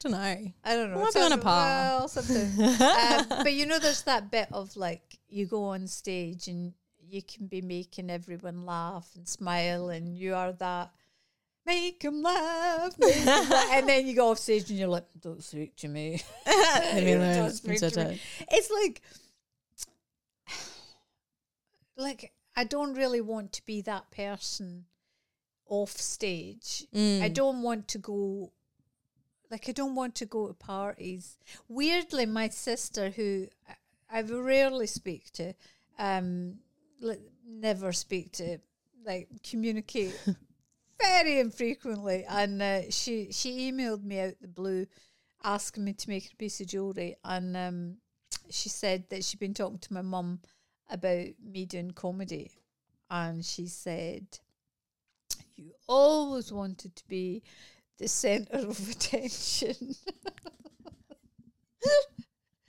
Don't 0.00 0.12
know. 0.12 0.18
i 0.64 0.74
don't 0.74 0.92
know 0.92 1.00
Might 1.02 1.14
be 1.14 1.20
on 1.20 1.32
a 1.32 1.38
par. 1.38 1.64
well, 1.66 2.08
something. 2.08 2.64
um, 2.64 3.26
but 3.28 3.52
you 3.52 3.66
know 3.66 3.78
there's 3.78 4.02
that 4.02 4.30
bit 4.30 4.48
of 4.52 4.76
like 4.76 5.18
you 5.28 5.46
go 5.46 5.64
on 5.64 5.86
stage 5.86 6.48
and 6.48 6.72
you 7.10 7.22
can 7.22 7.46
be 7.46 7.60
making 7.60 8.10
everyone 8.10 8.64
laugh 8.66 9.08
and 9.16 9.28
smile 9.28 9.88
and 9.90 10.16
you 10.16 10.34
are 10.34 10.52
that 10.52 10.90
make 11.66 12.04
'em 12.04 12.22
laugh, 12.22 12.98
make 12.98 13.16
'em 13.16 13.26
laugh. 13.48 13.68
and 13.72 13.88
then 13.88 14.06
you 14.06 14.14
go 14.14 14.30
off 14.30 14.38
stage 14.38 14.70
and 14.70 14.78
you're 14.78 14.88
like 14.88 15.06
don't 15.20 15.42
speak 15.44 15.76
to 15.76 15.88
me. 15.88 16.22
Don't 16.46 17.50
speak 17.52 17.78
to 17.80 18.04
me. 18.08 18.20
It's 18.50 18.70
like, 18.70 19.02
like 21.96 22.32
I 22.56 22.64
don't 22.64 22.94
really 22.94 23.20
want 23.20 23.52
to 23.54 23.64
be 23.66 23.80
that 23.82 24.10
person 24.10 24.86
off 25.68 25.92
stage. 25.92 26.86
I 26.92 26.96
Mm. 26.96 27.34
don't 27.34 27.62
want 27.62 27.88
to 27.88 27.98
go. 27.98 28.52
Like 29.50 29.68
I 29.68 29.72
don't 29.72 29.94
want 29.94 30.14
to 30.16 30.26
go 30.26 30.48
to 30.48 30.54
parties. 30.54 31.38
Weirdly, 31.68 32.26
my 32.26 32.48
sister, 32.48 33.10
who 33.10 33.48
I- 33.68 34.18
I 34.18 34.22
rarely 34.22 34.86
speak 34.88 35.30
to, 35.32 35.54
um, 35.98 36.58
like, 37.00 37.20
never 37.46 37.92
speak 37.92 38.32
to, 38.32 38.58
like 39.04 39.28
communicate 39.48 40.18
very 41.00 41.40
infrequently, 41.40 42.24
and 42.28 42.60
uh, 42.62 42.90
she 42.90 43.28
she 43.32 43.70
emailed 43.70 44.02
me 44.04 44.20
out 44.20 44.34
the 44.40 44.48
blue, 44.48 44.86
asking 45.42 45.84
me 45.84 45.92
to 45.94 46.08
make 46.08 46.30
a 46.32 46.36
piece 46.36 46.60
of 46.60 46.66
jewelry, 46.66 47.16
and 47.24 47.56
um, 47.56 47.96
she 48.50 48.68
said 48.68 49.04
that 49.10 49.24
she'd 49.24 49.40
been 49.40 49.54
talking 49.54 49.78
to 49.78 49.94
my 49.94 50.02
mum 50.02 50.40
about 50.90 51.26
me 51.42 51.66
doing 51.66 51.92
comedy, 51.92 52.50
and 53.10 53.44
she 53.44 53.66
said, 53.66 54.26
"You 55.56 55.72
always 55.88 56.52
wanted 56.52 56.96
to 56.96 57.04
be 57.08 57.42
the 57.98 58.08
center 58.08 58.58
of 58.58 58.90
attention." 58.90 59.94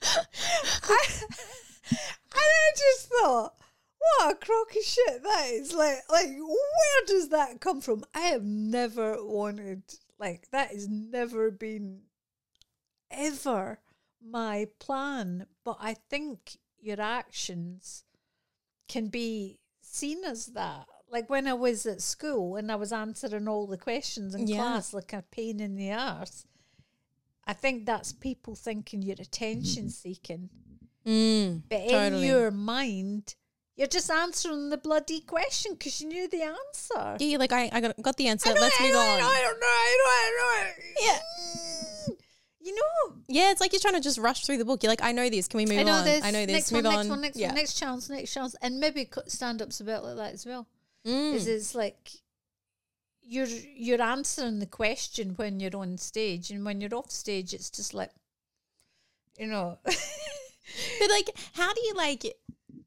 I, 0.04 1.06
and 1.90 1.98
I 2.34 2.70
just 2.76 3.08
thought, 3.08 3.54
what 4.18 4.32
a 4.32 4.34
crock 4.36 4.70
of 4.76 4.82
shit 4.84 5.22
that 5.22 5.50
is. 5.52 5.72
Like, 5.72 5.98
like 6.10 6.28
where 6.28 7.06
does 7.06 7.28
that 7.30 7.60
come 7.60 7.80
from? 7.80 8.04
I 8.14 8.20
have 8.20 8.44
never 8.44 9.16
wanted, 9.24 9.82
like, 10.18 10.48
that 10.50 10.70
has 10.72 10.88
never 10.88 11.50
been 11.50 12.02
ever 13.10 13.78
my 14.24 14.66
plan. 14.78 15.46
But 15.64 15.78
I 15.80 15.94
think 15.94 16.56
your 16.80 17.00
actions 17.00 18.04
can 18.88 19.08
be 19.08 19.58
seen 19.80 20.24
as 20.24 20.46
that. 20.46 20.86
Like 21.10 21.28
when 21.28 21.46
I 21.46 21.52
was 21.54 21.84
at 21.86 22.00
school 22.00 22.56
and 22.56 22.72
I 22.72 22.76
was 22.76 22.92
answering 22.92 23.46
all 23.46 23.66
the 23.66 23.76
questions 23.76 24.34
in 24.34 24.46
Yeah. 24.46 24.56
class 24.56 24.94
like 24.94 25.12
a 25.12 25.22
pain 25.30 25.60
in 25.60 25.76
the 25.76 25.92
arse. 25.92 26.46
I 27.44 27.52
think 27.52 27.84
that's 27.84 28.12
people 28.12 28.54
thinking 28.54 29.02
you're 29.02 29.16
attention 29.20 29.90
seeking. 29.90 30.48
Mm, 31.04 31.62
But 31.68 31.88
totally. 31.88 32.22
in 32.22 32.28
your 32.28 32.50
mind, 32.50 33.34
you're 33.76 33.88
just 33.88 34.10
answering 34.10 34.70
the 34.70 34.76
bloody 34.76 35.20
question 35.20 35.72
because 35.72 36.00
you 36.00 36.08
knew 36.08 36.28
the 36.28 36.42
answer. 36.42 37.16
yeah, 37.18 37.26
you're 37.26 37.38
like 37.38 37.52
I, 37.52 37.70
I 37.72 37.80
got, 37.80 38.00
got 38.02 38.16
the 38.16 38.28
answer. 38.28 38.50
I 38.50 38.54
know, 38.54 38.60
Let's 38.60 38.80
I 38.80 38.84
move 38.84 38.92
know, 38.92 39.00
on. 39.00 39.06
I 39.06 39.18
don't 39.18 39.22
know, 39.22 39.30
I 39.30 39.42
don't 39.44 39.60
know, 39.60 39.66
I 39.66 40.32
know, 40.38 40.46
I 40.46 40.64
know. 40.64 40.72
Yeah. 41.00 41.18
You 42.64 42.76
know, 42.76 43.16
Yeah, 43.26 43.50
it's 43.50 43.60
like 43.60 43.72
you're 43.72 43.80
trying 43.80 43.94
to 43.94 44.00
just 44.00 44.18
rush 44.18 44.44
through 44.46 44.58
the 44.58 44.64
book. 44.64 44.84
You're 44.84 44.92
like, 44.92 45.02
I 45.02 45.10
know 45.10 45.28
this. 45.28 45.48
Can 45.48 45.58
we 45.58 45.66
move 45.66 45.80
I 45.80 45.82
know 45.82 45.94
on? 45.94 46.04
this. 46.04 46.24
I 46.24 46.30
know 46.30 46.46
this. 46.46 46.52
Next 46.52 46.72
move 46.72 46.84
one, 46.84 46.94
on. 46.94 47.00
next 47.00 47.10
one, 47.10 47.20
next 47.20 47.36
yeah. 47.36 47.46
one, 47.48 47.54
next 47.56 47.74
chance, 47.74 48.08
next 48.08 48.32
chance. 48.32 48.54
And 48.62 48.78
maybe 48.78 49.08
stand 49.26 49.60
up's 49.62 49.80
a 49.80 49.84
bit 49.84 49.98
like 49.98 50.16
that 50.16 50.34
as 50.34 50.46
well. 50.46 50.68
Mm. 51.04 51.34
Is 51.34 51.48
it's 51.48 51.74
like 51.74 52.10
you're 53.20 53.46
you're 53.46 54.00
answering 54.00 54.60
the 54.60 54.66
question 54.66 55.30
when 55.34 55.58
you're 55.58 55.76
on 55.76 55.98
stage, 55.98 56.50
and 56.50 56.64
when 56.64 56.80
you're 56.80 56.94
off 56.94 57.10
stage, 57.10 57.52
it's 57.52 57.68
just 57.68 57.94
like, 57.94 58.10
you 59.36 59.48
know, 59.48 59.78
But 60.98 61.10
like, 61.10 61.30
how 61.54 61.72
do 61.72 61.80
you 61.80 61.94
like? 61.94 62.24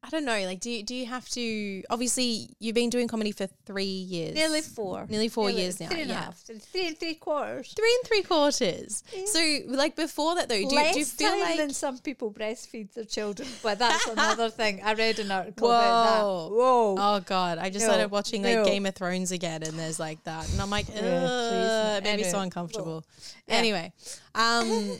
I 0.06 0.08
don't 0.10 0.24
know. 0.24 0.38
Like, 0.44 0.60
do 0.60 0.70
you, 0.70 0.84
do 0.84 0.94
you 0.94 1.06
have 1.06 1.28
to? 1.30 1.82
Obviously, 1.90 2.50
you've 2.60 2.76
been 2.76 2.90
doing 2.90 3.08
comedy 3.08 3.32
for 3.32 3.48
three 3.64 3.84
years, 3.84 4.36
nearly 4.36 4.60
four, 4.60 5.04
nearly 5.08 5.28
four 5.28 5.46
Nearly 5.48 5.62
years 5.62 5.80
now. 5.80 5.88
three 5.88 6.02
and 6.02 6.10
yeah, 6.10 6.24
half, 6.26 6.38
three 6.38 6.86
and 6.86 6.96
three 6.98 7.14
quarters. 7.14 7.72
three 7.76 7.98
and 8.00 8.08
three 8.08 8.22
quarters. 8.22 9.02
So, 9.26 9.58
like 9.66 9.96
before 9.96 10.36
that, 10.36 10.48
though, 10.48 10.54
do, 10.54 10.62
you- 10.62 10.68
Less 10.76 10.94
do 10.94 11.00
you 11.00 11.04
feel 11.04 11.40
like 11.40 11.56
than 11.56 11.70
some 11.70 11.98
people 11.98 12.30
breastfeed 12.32 12.92
their 12.92 13.04
children, 13.04 13.48
but 13.64 13.80
that's 13.80 14.06
another 14.08 14.48
thing. 14.48 14.80
I 14.84 14.94
read 14.94 15.18
an 15.18 15.32
article 15.32 15.70
about 15.70 16.04
that. 16.04 16.22
Whoa! 16.54 16.94
Oh 16.98 17.20
god, 17.26 17.58
I 17.58 17.68
just 17.70 17.84
No, 17.84 17.92
started 17.92 18.12
watching 18.12 18.44
like 18.44 18.54
no. 18.54 18.64
Game 18.64 18.86
of 18.86 18.94
Thrones 18.94 19.32
again, 19.32 19.64
and 19.64 19.76
there's 19.76 19.98
like 19.98 20.22
that, 20.22 20.48
and 20.52 20.60
I'm 20.62 20.70
like, 20.70 20.86
Yeah, 20.88 21.00
please. 21.00 21.98
it 21.98 22.04
made 22.04 22.16
me 22.18 22.30
so 22.30 22.38
uncomfortable. 22.38 23.04
Yeah. 23.48 23.54
Anyway, 23.56 23.92
um, 24.36 24.98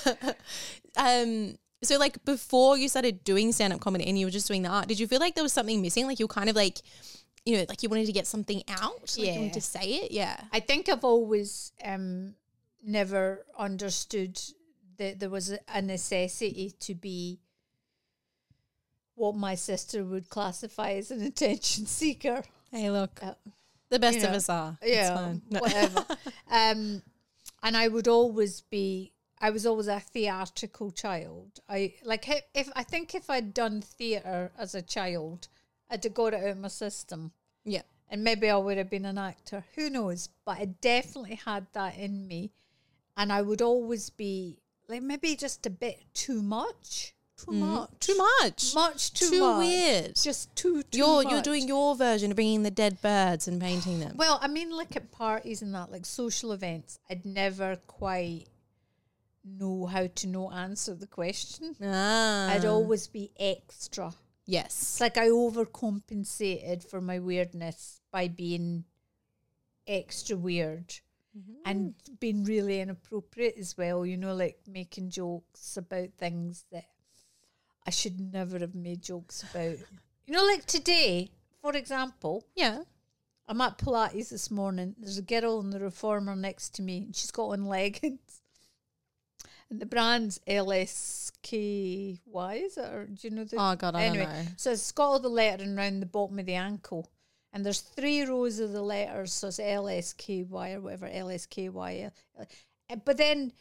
um, 0.96 1.54
so 1.82 1.98
like 1.98 2.22
before 2.24 2.76
you 2.78 2.88
started 2.88 3.24
doing 3.24 3.52
stand 3.52 3.72
up 3.72 3.80
comedy 3.80 4.06
and 4.06 4.18
you 4.18 4.26
were 4.26 4.30
just 4.30 4.46
doing 4.48 4.62
the 4.62 4.68
art, 4.68 4.88
did 4.88 5.00
you 5.00 5.06
feel 5.06 5.20
like 5.20 5.34
there 5.34 5.44
was 5.44 5.52
something 5.52 5.80
missing? 5.80 6.06
Like 6.06 6.18
you 6.20 6.24
were 6.26 6.34
kind 6.34 6.50
of 6.50 6.56
like, 6.56 6.80
you 7.44 7.56
know, 7.56 7.64
like 7.68 7.82
you 7.82 7.88
wanted 7.88 8.06
to 8.06 8.12
get 8.12 8.26
something 8.26 8.62
out, 8.68 9.00
like 9.00 9.16
you 9.18 9.24
Yeah. 9.26 9.36
wanted 9.38 9.54
to 9.54 9.60
say 9.60 9.84
it, 9.94 10.10
yeah. 10.12 10.38
I 10.52 10.60
think 10.60 10.88
I've 10.88 11.04
always 11.04 11.72
um, 11.84 12.34
never 12.84 13.44
understood 13.58 14.40
that 14.98 15.18
there 15.20 15.30
was 15.30 15.52
a, 15.68 15.80
necessity 15.82 16.74
to 16.80 16.94
be 16.94 17.40
what 19.14 19.34
my 19.34 19.54
sister 19.54 20.04
would 20.04 20.28
classify 20.28 20.92
as 20.92 21.10
an 21.10 21.22
attention 21.22 21.86
seeker. 22.00 22.42
Hey, 22.70 22.90
look, 22.90 23.18
Uh, 23.22 23.34
the 23.88 23.98
best 23.98 24.18
of 24.18 24.30
us 24.32 24.48
are. 24.48 24.78
It's 24.82 24.92
yeah, 24.92 25.14
fine. 25.14 25.42
No. 25.50 25.60
whatever. 25.60 26.04
um, 26.50 27.02
and 27.62 27.76
I 27.76 27.88
would 27.88 28.06
always 28.08 28.60
be. 28.60 29.12
I 29.40 29.50
was 29.50 29.64
always 29.64 29.88
a 29.88 30.00
theatrical 30.00 30.90
child. 30.90 31.60
I 31.68 31.94
like 32.04 32.28
if, 32.28 32.42
if 32.54 32.68
I 32.76 32.82
think 32.82 33.14
if 33.14 33.30
I'd 33.30 33.54
done 33.54 33.80
theatre 33.80 34.50
as 34.58 34.74
a 34.74 34.82
child, 34.82 35.48
I'd 35.90 36.04
have 36.04 36.14
got 36.14 36.34
it 36.34 36.42
out 36.44 36.50
of 36.50 36.58
my 36.58 36.68
system, 36.68 37.32
yeah. 37.64 37.82
and 38.08 38.22
maybe 38.22 38.50
I 38.50 38.56
would 38.56 38.76
have 38.78 38.90
been 38.90 39.06
an 39.06 39.18
actor. 39.18 39.64
Who 39.76 39.88
knows? 39.90 40.28
But 40.44 40.58
I 40.58 40.64
definitely 40.80 41.40
had 41.44 41.66
that 41.72 41.96
in 41.96 42.26
me, 42.28 42.52
and 43.16 43.32
I 43.32 43.40
would 43.42 43.62
always 43.62 44.10
be 44.10 44.58
like 44.88 45.02
maybe 45.02 45.34
just 45.36 45.64
a 45.66 45.70
bit 45.70 46.02
too 46.12 46.42
much, 46.42 47.14
too 47.38 47.52
much, 47.52 47.90
Mm. 47.90 48.00
Too 48.00 48.16
much. 48.42 48.74
much 48.74 49.12
too, 49.14 49.30
Too 49.30 49.40
much. 49.40 49.58
weird. 49.66 50.16
just 50.16 50.54
too. 50.54 50.82
too 50.82 50.98
You're 50.98 51.22
you're 51.22 51.40
doing 51.42 51.66
your 51.66 51.96
version 51.96 52.30
of 52.30 52.34
bringing 52.36 52.62
the 52.62 52.70
dead 52.70 53.00
birds 53.00 53.48
and 53.48 53.58
painting 53.60 54.00
them. 54.00 54.16
Well, 54.18 54.38
I 54.42 54.48
mean, 54.48 54.70
like 54.70 54.94
at 54.96 55.10
parties 55.10 55.62
and 55.62 55.74
that, 55.74 55.90
like 55.90 56.04
social 56.04 56.52
events, 56.52 56.98
I'd 57.08 57.24
never 57.24 57.76
quite 57.86 58.44
know 59.44 59.86
how 59.86 60.06
to 60.06 60.26
not 60.26 60.52
answer 60.54 60.94
the 60.94 61.06
question. 61.06 61.74
Ah, 61.82 62.50
I'd 62.50 62.64
always 62.64 63.06
be 63.08 63.30
extra. 63.38 64.12
yes. 64.46 64.66
It's 64.66 65.00
like 65.00 65.16
I 65.16 65.28
overcompensated 65.28 66.84
for 66.88 67.00
my 67.00 67.18
weirdness 67.18 68.00
by 68.12 68.28
being 68.28 68.84
extra 69.86 70.36
weird 70.36 70.94
and 71.64 71.94
being 72.18 72.44
really 72.44 72.80
inappropriate 72.80 73.54
as 73.58 73.76
well, 73.78 74.04
you 74.04 74.16
know, 74.16 74.34
like 74.34 74.58
making 74.68 75.10
jokes 75.10 75.76
about 75.76 76.08
things 76.18 76.64
that 76.72 76.86
I 77.86 77.90
should 77.90 78.20
never 78.20 78.58
have 78.58 78.74
made 78.74 79.02
jokes 79.02 79.42
about. 79.44 79.78
you 80.26 80.34
know, 80.34 80.44
like 80.44 80.66
today, 80.66 81.30
for 81.62 81.74
example, 81.76 82.44
Yeah. 82.56 82.82
I'm 83.48 83.60
at 83.62 83.78
Pilates 83.78 84.28
this 84.30 84.48
morning. 84.48 84.94
There's 84.96 85.18
a 85.18 85.22
girl 85.22 85.58
in 85.58 85.70
the 85.70 85.80
reformer 85.80 86.36
next 86.36 86.74
to 86.76 86.82
me, 86.82 86.98
and 86.98 87.16
she's 87.16 87.32
got 87.32 87.48
on 87.48 87.64
leggings. 87.66 88.20
And 89.70 89.80
the 89.80 89.86
brand's 89.86 90.40
LSKY, 90.48 92.18
is 92.64 92.76
it? 92.76 92.92
Or 92.92 93.06
do 93.06 93.28
you 93.28 93.30
know 93.34 93.44
the 93.44 93.56
Oh 93.58 93.76
god, 93.76 93.94
I 93.94 94.04
anyway, 94.04 94.24
don't 94.24 94.34
know. 94.44 94.50
so 94.56 94.72
it's 94.72 94.92
got 94.92 95.04
all 95.06 95.18
the 95.20 95.28
lettering 95.28 95.76
around 95.78 96.00
the 96.00 96.06
bottom 96.06 96.38
of 96.38 96.46
the 96.46 96.54
ankle. 96.54 97.08
And 97.52 97.64
there's 97.66 97.80
three 97.80 98.22
rows 98.22 98.60
of 98.60 98.72
the 98.72 98.82
letters, 98.82 99.32
so 99.32 99.48
it's 99.48 99.58
LSKY 99.58 100.74
or 100.74 100.80
whatever, 100.80 101.08
LSKY. 101.08 102.10
uh, 102.38 102.44
But 103.04 103.16
then 103.16 103.52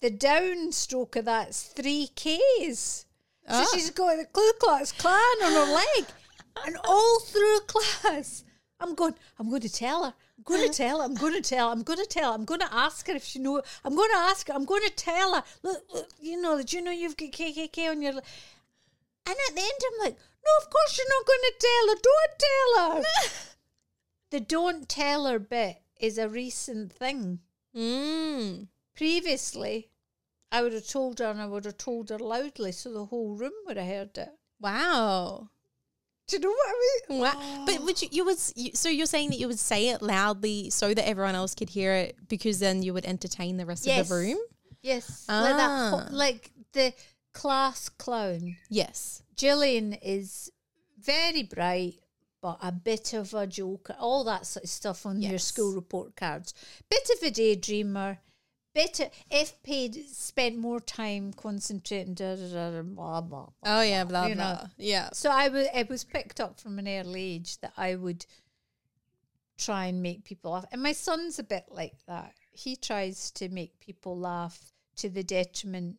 the 0.00 0.10
downstroke 0.10 1.16
of 1.16 1.24
that's 1.26 1.62
three 1.64 2.08
Ks. 2.14 3.06
So 3.48 3.54
Ah. 3.54 3.68
she's 3.72 3.90
got 3.90 4.16
the 4.16 4.24
Ku 4.26 4.52
Klux 4.58 4.90
Klan 4.92 5.14
on 5.44 5.52
her 5.52 5.72
leg. 5.74 6.06
And 6.66 6.76
all 6.84 7.20
through 7.20 7.60
class, 7.66 8.42
I'm 8.80 8.94
going, 8.94 9.14
I'm 9.38 9.48
going 9.48 9.60
to 9.62 9.68
tell 9.72 10.04
her. 10.04 10.14
I'm 10.38 10.44
going 10.44 10.70
to 10.70 10.76
tell 10.76 10.98
her. 10.98 11.04
I'm 11.04 11.14
going 11.14 11.34
to 11.34 11.40
tell 11.40 11.68
her. 11.68 11.72
I'm 11.72 11.82
going 11.82 11.98
to 11.98 12.06
tell 12.06 12.30
her. 12.30 12.34
I'm 12.34 12.44
going 12.44 12.60
to 12.60 12.74
ask 12.74 13.06
her 13.06 13.14
if 13.14 13.24
she 13.24 13.38
know. 13.38 13.62
I'm 13.84 13.96
going 13.96 14.10
to 14.10 14.18
ask 14.18 14.48
her. 14.48 14.54
I'm 14.54 14.64
going 14.66 14.82
to 14.82 14.90
tell 14.90 15.34
her. 15.34 15.42
Look, 15.62 15.82
look 15.92 16.08
you 16.20 16.40
know, 16.40 16.62
do 16.62 16.76
you 16.76 16.82
know 16.82 16.90
you've 16.90 17.16
got 17.16 17.32
KKK 17.32 17.90
on 17.90 18.02
your. 18.02 18.12
le-" 18.12 18.22
And 19.26 19.36
at 19.48 19.54
the 19.54 19.60
end, 19.60 19.80
I'm 19.92 20.04
like, 20.04 20.16
no, 20.18 20.64
of 20.64 20.70
course 20.70 20.98
you're 20.98 21.06
not 21.08 21.26
going 21.26 21.40
to 21.42 21.54
tell 21.60 21.88
her. 21.88 22.00
Don't 22.02 22.38
tell 22.38 22.94
her. 22.94 23.02
the 24.30 24.40
don't 24.40 24.88
tell 24.88 25.26
her 25.26 25.38
bit 25.38 25.82
is 25.98 26.18
a 26.18 26.28
recent 26.28 26.92
thing. 26.92 27.40
Mm. 27.74 28.68
Previously, 28.94 29.90
I 30.52 30.62
would 30.62 30.72
have 30.72 30.86
told 30.86 31.18
her 31.18 31.26
and 31.26 31.40
I 31.40 31.46
would 31.46 31.64
have 31.64 31.78
told 31.78 32.10
her 32.10 32.18
loudly 32.18 32.72
so 32.72 32.92
the 32.92 33.06
whole 33.06 33.34
room 33.34 33.52
would 33.66 33.76
have 33.76 33.86
heard 33.86 34.18
it. 34.18 34.30
Wow. 34.60 35.50
Do 36.28 36.36
you 36.36 36.40
know 36.40 36.48
what 36.50 36.68
I 36.68 36.74
mean? 37.10 37.20
Wow. 37.20 37.64
But 37.66 37.82
would 37.84 38.02
you, 38.02 38.08
you 38.10 38.24
would 38.24 38.38
you, 38.56 38.70
so 38.74 38.88
you're 38.88 39.06
saying 39.06 39.30
that 39.30 39.38
you 39.38 39.46
would 39.46 39.58
say 39.60 39.90
it 39.90 40.02
loudly 40.02 40.70
so 40.70 40.92
that 40.92 41.06
everyone 41.08 41.34
else 41.36 41.54
could 41.54 41.70
hear 41.70 41.92
it 41.92 42.16
because 42.28 42.58
then 42.58 42.82
you 42.82 42.92
would 42.94 43.06
entertain 43.06 43.56
the 43.58 43.66
rest 43.66 43.86
Yes. 43.86 44.00
of 44.00 44.08
the 44.08 44.14
room? 44.16 44.38
Yes. 44.82 45.24
Like 45.28 45.56
that 45.56 45.70
Ah. 45.70 45.90
ho- 45.90 46.14
like 46.14 46.50
the 46.72 46.92
class 47.32 47.88
clown. 47.88 48.56
Yes. 48.68 49.22
Gillian 49.36 49.92
is 49.94 50.50
very 50.98 51.42
bright, 51.44 51.94
but 52.40 52.58
a 52.62 52.72
bit 52.72 53.12
of 53.14 53.32
a 53.34 53.46
joker. 53.46 53.94
All 54.00 54.24
that 54.24 54.46
sort 54.46 54.64
of 54.64 54.70
stuff 54.70 55.06
on 55.06 55.22
your 55.22 55.38
school 55.38 55.74
report 55.74 56.16
cards. 56.16 56.54
Bit 56.88 57.08
of 57.16 57.22
a 57.22 57.30
daydreamer. 57.30 58.18
Of, 58.76 59.10
if 59.30 59.62
paid, 59.62 59.94
spent 60.08 60.58
more 60.58 60.80
time 60.80 61.32
concentrating, 61.32 62.14
da, 62.14 62.36
da, 62.36 62.70
da, 62.70 62.82
blah, 62.82 63.20
blah, 63.20 63.20
blah. 63.20 63.48
Oh 63.64 63.80
yeah, 63.82 64.04
blah 64.04 64.28
know. 64.28 64.34
blah. 64.34 64.66
Yeah. 64.76 65.08
So 65.12 65.30
I 65.30 65.48
was, 65.48 65.66
it 65.74 65.88
was 65.88 66.04
picked 66.04 66.40
up 66.40 66.60
from 66.60 66.78
an 66.78 66.86
early 66.88 67.34
age 67.36 67.58
that 67.60 67.72
I 67.76 67.94
would 67.94 68.26
try 69.58 69.86
and 69.86 70.02
make 70.02 70.24
people 70.24 70.52
laugh. 70.52 70.66
And 70.72 70.82
my 70.82 70.92
son's 70.92 71.38
a 71.38 71.44
bit 71.44 71.64
like 71.70 71.96
that. 72.06 72.34
He 72.50 72.76
tries 72.76 73.30
to 73.32 73.48
make 73.48 73.80
people 73.80 74.18
laugh 74.18 74.72
to 74.96 75.08
the 75.08 75.22
detriment 75.22 75.96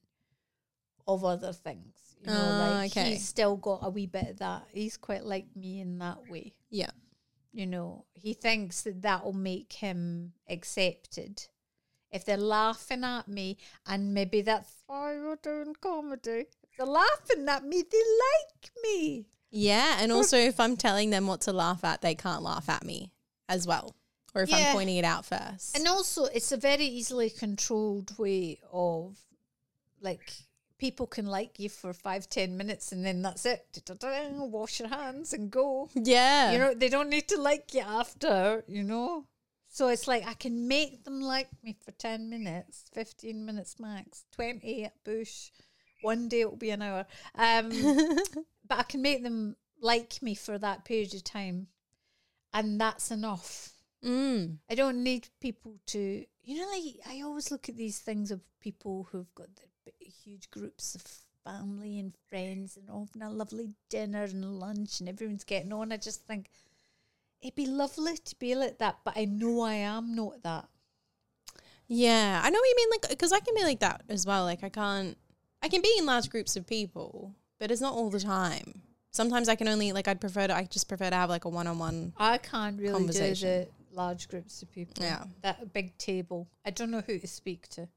of 1.07 1.23
other 1.23 1.53
things. 1.53 1.93
You 2.21 2.27
know, 2.27 2.39
Ah, 2.39 2.69
like 2.81 2.91
okay. 2.91 3.11
he's 3.11 3.27
still 3.27 3.55
got 3.57 3.79
a 3.83 3.89
wee 3.89 4.07
bit 4.07 4.27
of 4.29 4.39
that. 4.39 4.63
He's 4.71 4.97
quite 4.97 5.23
like 5.23 5.47
me 5.55 5.79
in 5.81 5.99
that 5.99 6.29
way. 6.29 6.53
Yeah. 6.69 6.89
You 7.53 7.65
know, 7.65 8.05
he 8.13 8.33
thinks 8.33 8.81
that 8.81 9.01
that 9.03 9.23
will 9.23 9.33
make 9.33 9.73
him 9.73 10.33
accepted. 10.49 11.47
If 12.17 12.25
they're 12.25 12.37
laughing 12.59 13.03
at 13.03 13.27
me, 13.27 13.57
and 13.85 14.13
maybe 14.13 14.41
that's 14.41 14.71
why 14.87 15.13
you're 15.13 15.37
doing 15.41 15.73
comedy. 15.79 16.45
If 16.63 16.77
they're 16.77 16.85
laughing 16.87 17.47
at 17.47 17.63
me, 17.63 17.83
they 17.91 18.03
like 18.27 18.71
me. 18.83 19.25
Yeah, 19.51 19.97
and 20.01 20.11
also 20.11 20.37
if 20.37 20.59
I'm 20.59 20.75
telling 20.75 21.09
them 21.11 21.25
what 21.27 21.41
to 21.41 21.53
laugh 21.53 21.83
at, 21.83 22.01
they 22.01 22.15
can't 22.15 22.43
laugh 22.43 22.67
at 22.69 22.83
me 22.83 23.11
as 23.47 23.65
well. 23.65 23.95
Or 24.35 24.41
if 24.43 24.49
Yeah. 24.49 24.57
I'm 24.57 24.73
pointing 24.75 24.97
it 24.97 25.05
out 25.05 25.25
first. 25.25 25.75
And 25.75 25.87
also, 25.87 26.25
it's 26.25 26.51
a 26.51 26.57
very 26.57 26.85
easily 26.85 27.29
controlled 27.29 28.17
way 28.19 28.59
of 28.71 29.17
like 30.01 30.31
people 30.77 31.07
can 31.07 31.25
like 31.25 31.57
you 31.59 31.69
for 31.69 31.93
five, 31.93 32.29
ten 32.29 32.57
minutes 32.57 32.91
and 32.91 33.03
then 33.05 33.21
that's 33.21 33.45
it. 33.45 33.65
Da-da-da, 33.85 34.43
Wash 34.45 34.79
your 34.79 34.89
hands 34.89 35.33
and 35.33 35.49
go. 35.49 35.89
yeah. 35.95 36.51
You 36.51 36.57
know, 36.59 36.73
they 36.73 36.89
don't 36.89 37.09
need 37.09 37.27
to 37.29 37.41
like 37.41 37.73
you 37.73 37.81
after, 37.81 38.63
you 38.67 38.83
know? 38.83 39.25
So 39.77 39.89
it's 39.89 40.07
like 40.07 40.25
I 40.27 40.33
can 40.33 40.67
make 40.67 41.03
them 41.03 41.21
like 41.21 41.49
me 41.61 41.77
for 41.85 41.91
10 41.91 42.31
minutes, 42.31 42.85
15 42.95 43.45
minutes 43.45 43.79
max, 43.79 44.25
20 44.31 44.85
at 44.85 45.03
Bush. 45.03 45.51
One 46.01 46.27
day 46.27 46.41
it'll 46.41 46.55
be 46.55 46.71
an 46.71 46.81
hour. 46.81 47.05
Um, 47.35 47.69
but 48.67 48.79
I 48.79 48.81
can 48.81 49.03
make 49.03 49.21
them 49.21 49.55
like 49.79 50.17
me 50.23 50.33
for 50.33 50.57
that 50.57 50.83
period 50.83 51.13
of 51.13 51.23
time. 51.23 51.67
And 52.55 52.81
that's 52.81 53.11
enough. 53.11 53.69
mm. 54.03 54.57
I 54.67 54.73
don't 54.73 55.03
need 55.03 55.27
people 55.39 55.75
to, 55.85 56.25
you 56.41 56.55
know, 56.59 56.67
like 56.71 56.95
I 57.07 57.21
always 57.21 57.51
look 57.51 57.69
at 57.69 57.77
these 57.77 57.99
things 57.99 58.31
of 58.31 58.41
people 58.59 59.07
who've 59.11 59.35
got 59.35 59.49
the 59.85 59.91
huge 60.23 60.49
groups 60.49 60.95
of 60.95 61.03
family 61.45 61.99
and 61.99 62.15
friends 62.31 62.77
and 62.77 62.89
having 62.89 63.21
a 63.21 63.29
lovely 63.29 63.69
dinner 63.91 64.23
and 64.23 64.59
lunch 64.59 65.01
and 65.01 65.07
everyone's 65.07 65.43
getting 65.43 65.71
on. 65.71 65.91
I 65.91 65.97
just 65.97 66.25
think 66.25 66.49
it'd 67.41 67.55
be 67.55 67.65
lovely 67.65 68.17
to 68.17 68.35
be 68.37 68.55
like 68.55 68.79
that, 68.79 68.99
but 69.03 69.17
I 69.17 69.25
know 69.25 69.61
I 69.61 69.75
am 69.75 70.15
not 70.15 70.43
that. 70.43 70.67
Yeah, 71.87 72.41
I 72.43 72.49
know 72.49 72.59
what 72.59 72.67
you 72.67 72.75
mean. 72.75 72.89
Like, 72.91 73.09
because 73.09 73.31
I 73.31 73.39
can 73.39 73.55
be 73.55 73.63
like 73.63 73.79
that 73.79 74.03
as 74.09 74.25
well. 74.25 74.43
Like, 74.43 74.63
I 74.63 74.69
can't. 74.69 75.17
I 75.61 75.69
can 75.69 75.81
be 75.81 75.95
in 75.97 76.05
large 76.05 76.29
groups 76.29 76.55
of 76.55 76.67
people, 76.67 77.33
but 77.59 77.71
it's 77.71 77.81
not 77.81 77.93
all 77.93 78.09
the 78.09 78.19
time. 78.19 78.81
Sometimes 79.11 79.49
I 79.49 79.55
can 79.55 79.67
only 79.67 79.93
like. 79.93 80.07
I'd 80.07 80.21
prefer 80.21 80.47
to. 80.47 80.55
I 80.55 80.65
just 80.65 80.89
prefer 80.89 81.09
to 81.09 81.15
have 81.15 81.29
like 81.29 81.45
a 81.45 81.49
one-on-one. 81.49 82.13
I 82.17 82.37
can't 82.39 82.77
really 82.77 82.89
do 82.89 82.97
Conversation. 82.97 83.49
the 83.49 83.95
large 83.95 84.27
groups 84.27 84.61
of 84.61 84.71
people. 84.71 85.03
Yeah. 85.03 85.23
That 85.43 85.73
big 85.73 85.97
table. 85.97 86.47
I 86.65 86.71
don't 86.71 86.91
know 86.91 87.01
who 87.01 87.17
to 87.19 87.27
speak 87.27 87.69
to. 87.69 87.87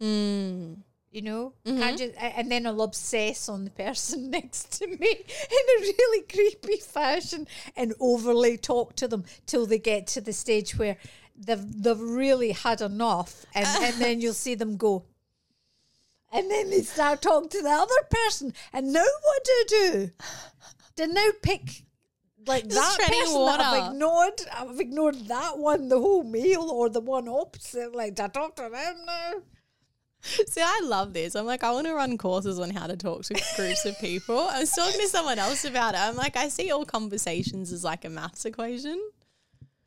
Mm. 0.00 0.78
You 1.14 1.22
know, 1.22 1.52
Mm-hmm. 1.64 1.78
Can't 1.78 1.98
just, 1.98 2.14
and 2.18 2.50
then 2.50 2.66
I'll 2.66 2.82
obsess 2.82 3.48
on 3.48 3.64
the 3.64 3.70
person 3.70 4.30
next 4.38 4.72
to 4.78 4.86
me 4.88 4.96
in 4.98 5.64
a 5.76 5.80
really 5.80 6.22
creepy 6.22 6.78
fashion 6.78 7.46
and 7.76 7.94
overly 8.00 8.56
talk 8.58 8.96
to 8.96 9.06
them 9.06 9.22
till 9.46 9.64
they 9.64 9.78
get 9.78 10.08
to 10.08 10.20
the 10.20 10.32
stage 10.32 10.76
where 10.76 10.96
they've 11.36 11.82
they've 11.84 12.00
really 12.00 12.50
had 12.50 12.80
enough, 12.80 13.46
and, 13.54 13.66
and 13.86 14.02
then 14.02 14.20
you'll 14.20 14.34
see 14.34 14.56
them 14.56 14.76
go. 14.76 15.04
And 16.32 16.50
then 16.50 16.70
they 16.70 16.82
start 16.82 17.22
talking 17.22 17.48
to 17.50 17.62
the 17.62 17.70
other 17.70 18.02
person, 18.10 18.52
and 18.72 18.92
now 18.92 19.04
what 19.22 19.44
do 19.44 19.52
I 19.52 19.64
do? 19.68 20.10
To 20.96 21.06
now 21.06 21.28
pick 21.42 21.84
like 22.44 22.66
Just 22.68 22.98
that 22.98 23.06
person 23.06 23.46
that 23.46 23.60
I've 23.60 23.82
water. 23.82 23.92
ignored. 23.92 24.40
I've 24.52 24.80
ignored 24.80 25.28
that 25.28 25.58
one 25.58 25.88
the 25.88 26.00
whole 26.00 26.24
meal, 26.24 26.68
or 26.68 26.88
the 26.88 27.00
one 27.00 27.28
opposite. 27.28 27.94
Like, 27.94 28.16
do 28.16 28.24
I 28.24 28.28
talk 28.28 28.56
to 28.56 28.62
them 28.62 28.96
now? 29.06 29.32
See, 30.48 30.60
I 30.62 30.80
love 30.84 31.12
this. 31.12 31.34
I'm 31.34 31.46
like, 31.46 31.62
I 31.62 31.70
want 31.72 31.86
to 31.86 31.94
run 31.94 32.16
courses 32.18 32.58
on 32.58 32.70
how 32.70 32.86
to 32.86 32.96
talk 32.96 33.24
to 33.24 33.34
groups 33.56 33.84
of 33.84 33.98
people. 34.00 34.38
I 34.38 34.60
was 34.60 34.70
talking 34.72 35.00
to 35.00 35.08
someone 35.08 35.38
else 35.38 35.64
about 35.64 35.94
it. 35.94 36.00
I'm 36.00 36.16
like, 36.16 36.36
I 36.36 36.48
see 36.48 36.70
all 36.70 36.84
conversations 36.84 37.72
as 37.72 37.84
like 37.84 38.04
a 38.04 38.08
maths 38.10 38.44
equation. 38.44 39.00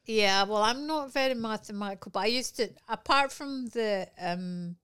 Yeah, 0.05 0.43
well, 0.43 0.61
I'm 0.63 0.87
not 0.87 1.11
very 1.11 1.33
mathematical, 1.33 2.11
but 2.11 2.19
I 2.21 2.25
used 2.27 2.55
to. 2.57 2.69
Apart 2.87 3.31
from 3.31 3.67
the 3.69 4.07
um, 4.21 4.75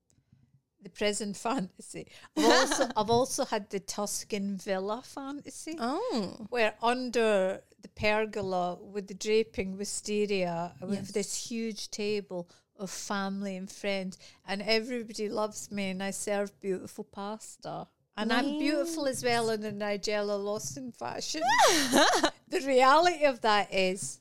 the 0.82 0.90
present 0.90 1.36
fantasy, 1.46 2.08
I've 2.36 2.44
also 2.44 2.88
I've 2.96 3.10
also 3.10 3.44
had 3.46 3.70
the 3.70 3.80
Tuscan 3.80 4.58
villa 4.58 5.02
fantasy, 5.02 5.76
Oh. 5.78 6.46
where 6.50 6.74
under 6.82 7.62
the 7.80 7.88
pergola 7.88 8.74
with 8.82 9.06
the 9.08 9.14
draping 9.14 9.78
wisteria, 9.78 10.72
with 10.82 10.92
Yes. 10.94 11.10
this 11.12 11.46
huge 11.48 11.90
table 11.90 12.48
of 12.78 12.90
family 12.90 13.56
and 13.56 13.70
friends, 13.70 14.18
and 14.46 14.62
everybody 14.62 15.28
loves 15.28 15.70
me, 15.70 15.90
and 15.90 16.02
I 16.02 16.10
serve 16.10 16.58
beautiful 16.60 17.04
pasta. 17.04 17.86
And 18.16 18.32
I'm 18.32 18.58
beautiful 18.58 19.06
as 19.06 19.24
well 19.24 19.50
in 19.50 19.64
a 19.64 19.72
Nigella 19.72 20.42
Lawson 20.42 20.92
fashion. 20.92 21.42
the 22.48 22.60
reality 22.64 23.24
of 23.24 23.40
that 23.40 23.74
is 23.74 24.20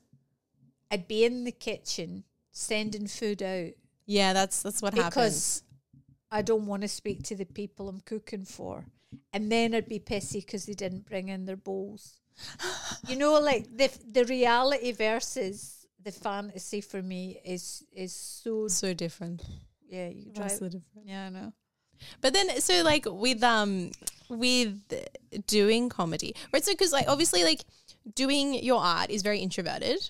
I'd 0.90 1.08
be 1.08 1.26
in 1.26 1.44
the 1.44 1.52
kitchen 1.52 2.24
sending 2.52 3.08
food 3.08 3.44
out 3.44 3.72
Yeah, 4.06 4.34
that's 4.34 4.64
that's 4.64 4.82
what 4.82 4.94
happens. 4.96 5.14
because 5.14 5.64
I 6.32 6.42
don't 6.42 6.66
want 6.66 6.82
to 6.82 6.88
speak 6.88 7.22
to 7.24 7.36
the 7.36 7.46
people 7.46 7.88
I'm 7.88 8.02
cooking 8.02 8.46
for. 8.46 8.86
And 9.32 9.52
then 9.52 9.76
I'd 9.76 9.88
be 9.88 10.00
pissy 10.00 10.44
because 10.44 10.66
they 10.66 10.74
didn't 10.74 11.08
bring 11.08 11.30
in 11.30 11.46
their 11.46 11.56
bowls. 11.56 12.20
you 13.08 13.16
know, 13.16 13.40
like 13.40 13.78
the 13.78 13.92
the 14.12 14.26
reality 14.26 14.92
versus 14.92 15.83
the 16.04 16.12
fantasy 16.12 16.82
for 16.82 17.02
me 17.02 17.40
is 17.46 17.84
is 17.94 18.14
so 18.16 18.68
So 18.68 18.94
different. 18.94 19.42
yeah 19.88 20.08
you 20.10 20.32
drive 20.32 20.52
So 20.52 20.66
different. 20.66 21.06
yeah 21.06 21.28
I 21.28 21.30
know 21.30 21.54
But 22.22 22.34
then, 22.34 22.60
so 22.62 22.84
like 22.84 23.06
with 23.08 23.44
um 23.44 23.92
with 24.30 24.76
doing 25.48 25.90
comedy, 25.90 26.36
right? 26.52 26.64
So 26.66 26.74
because 26.74 26.92
like 26.92 27.08
obviously 27.08 27.44
like 27.44 27.62
doing 28.16 28.54
your 28.56 28.82
art 28.82 29.10
is 29.10 29.22
very 29.22 29.40
introverted, 29.40 30.10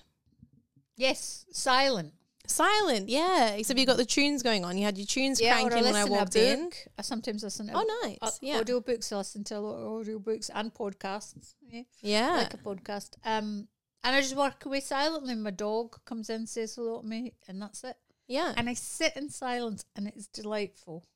yes 0.96 1.44
silent 1.52 2.12
silent. 2.46 3.08
Yeah, 3.08 3.52
except 3.56 3.78
you 3.80 3.86
got 3.86 3.96
the 3.96 4.04
tunes 4.04 4.42
going 4.42 4.66
on. 4.66 4.76
You 4.76 4.84
had 4.84 4.98
your 4.98 5.06
tunes 5.06 5.40
yeah 5.40 5.54
cranking 5.54 5.82
when 5.82 5.94
I 5.96 6.02
listen 6.02 6.08
to 6.08 6.14
a 6.14 6.18
walked 6.18 6.36
in. 6.36 6.70
I 6.98 7.02
sometimes 7.02 7.42
listen 7.42 7.66
to 7.68 7.72
Oh, 7.74 7.86
nice. 8.04 8.18
uh, 8.20 8.30
yeah, 8.42 8.58
audio 8.58 8.80
books 8.80 9.10
I 9.12 9.16
listen 9.16 9.44
to 9.44 9.56
a 9.56 9.60
lot 9.60 9.76
of 9.80 9.86
audio 10.00 10.18
books 10.18 10.50
and 10.54 10.72
podcasts 10.74 11.54
yeah 11.70 11.82
yeah. 12.02 12.32
like 12.36 12.52
a 12.54 12.58
podcast. 12.58 13.10
Um, 13.24 13.68
and 14.04 14.14
I 14.14 14.20
just 14.20 14.36
work 14.36 14.64
away 14.66 14.80
silently. 14.80 15.34
My 15.34 15.50
dog 15.50 16.04
comes 16.04 16.28
in, 16.30 16.46
says 16.46 16.74
hello 16.76 17.00
to 17.00 17.06
me, 17.06 17.32
and 17.48 17.60
that's 17.60 17.82
it. 17.82 17.96
yeah. 18.28 18.52
And 18.56 18.68
I 18.68 18.74
sit 18.74 19.16
in 19.16 19.30
silence, 19.30 19.84
and 19.96 20.06
it's 20.06 20.26
delightful. 20.26 21.06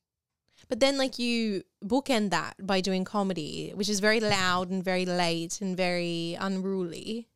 But 0.67 0.81
then, 0.81 0.97
like, 0.97 1.17
you 1.17 1.63
bookend 1.85 2.31
that 2.31 2.55
by 2.59 2.81
doing 2.81 3.05
comedy, 3.05 3.71
which 3.75 3.87
is 3.87 4.01
very 4.01 4.19
loud 4.19 4.69
and 4.69 4.83
very 4.83 5.05
late 5.05 5.61
and 5.61 5.77
very 5.77 6.35
unruly. 6.39 7.29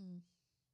Mm. 0.00 0.20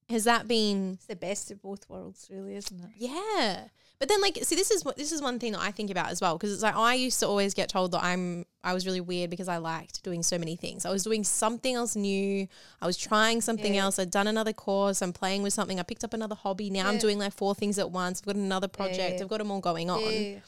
Has 0.08 0.24
that 0.24 0.48
been? 0.48 0.92
It's 0.94 1.06
the 1.06 1.16
best 1.16 1.50
of 1.50 1.60
both 1.60 1.88
worlds, 1.90 2.28
really, 2.32 2.56
isn't 2.56 2.80
it? 2.80 2.90
Yeah. 2.96 3.64
But 4.00 4.08
then, 4.08 4.20
like, 4.22 4.38
see, 4.42 4.56
this 4.56 4.70
is 4.70 4.82
what 4.84 4.96
this 4.96 5.12
is 5.12 5.20
one 5.20 5.38
thing 5.38 5.52
that 5.52 5.60
I 5.60 5.70
think 5.70 5.90
about 5.90 6.08
as 6.10 6.20
well 6.22 6.36
because 6.38 6.52
it's 6.52 6.62
like 6.62 6.74
I 6.74 6.94
used 6.94 7.20
to 7.20 7.26
always 7.28 7.52
get 7.54 7.68
told 7.68 7.92
that 7.92 8.02
I'm 8.02 8.46
I 8.64 8.72
was 8.72 8.86
really 8.86 9.00
weird 9.02 9.28
because 9.30 9.46
I 9.46 9.58
liked 9.58 10.02
doing 10.02 10.22
so 10.22 10.38
many 10.38 10.56
things. 10.56 10.86
I 10.86 10.90
was 10.90 11.04
doing 11.04 11.22
something 11.22 11.74
else 11.74 11.94
new. 11.96 12.48
I 12.80 12.86
was 12.86 12.96
trying 12.96 13.42
something 13.42 13.74
Yeah. 13.74 13.84
else. 13.84 13.98
I'd 13.98 14.10
done 14.10 14.26
another 14.26 14.54
course. 14.54 15.02
I'm 15.02 15.12
playing 15.12 15.42
with 15.42 15.52
something. 15.52 15.78
I 15.78 15.82
picked 15.82 16.02
up 16.02 16.14
another 16.14 16.34
hobby. 16.34 16.70
Now 16.70 16.88
I'm 16.88 16.96
doing 16.98 17.18
like 17.18 17.34
four 17.34 17.54
things 17.54 17.78
at 17.78 17.90
once. 17.90 18.20
I've 18.22 18.26
got 18.26 18.36
another 18.36 18.68
project. 18.68 19.16
yeah. 19.16 19.22
I've 19.22 19.28
got 19.28 19.38
them 19.38 19.50
all 19.50 19.60
going 19.60 19.90
on. 19.90 20.00
Yeah. 20.00 20.38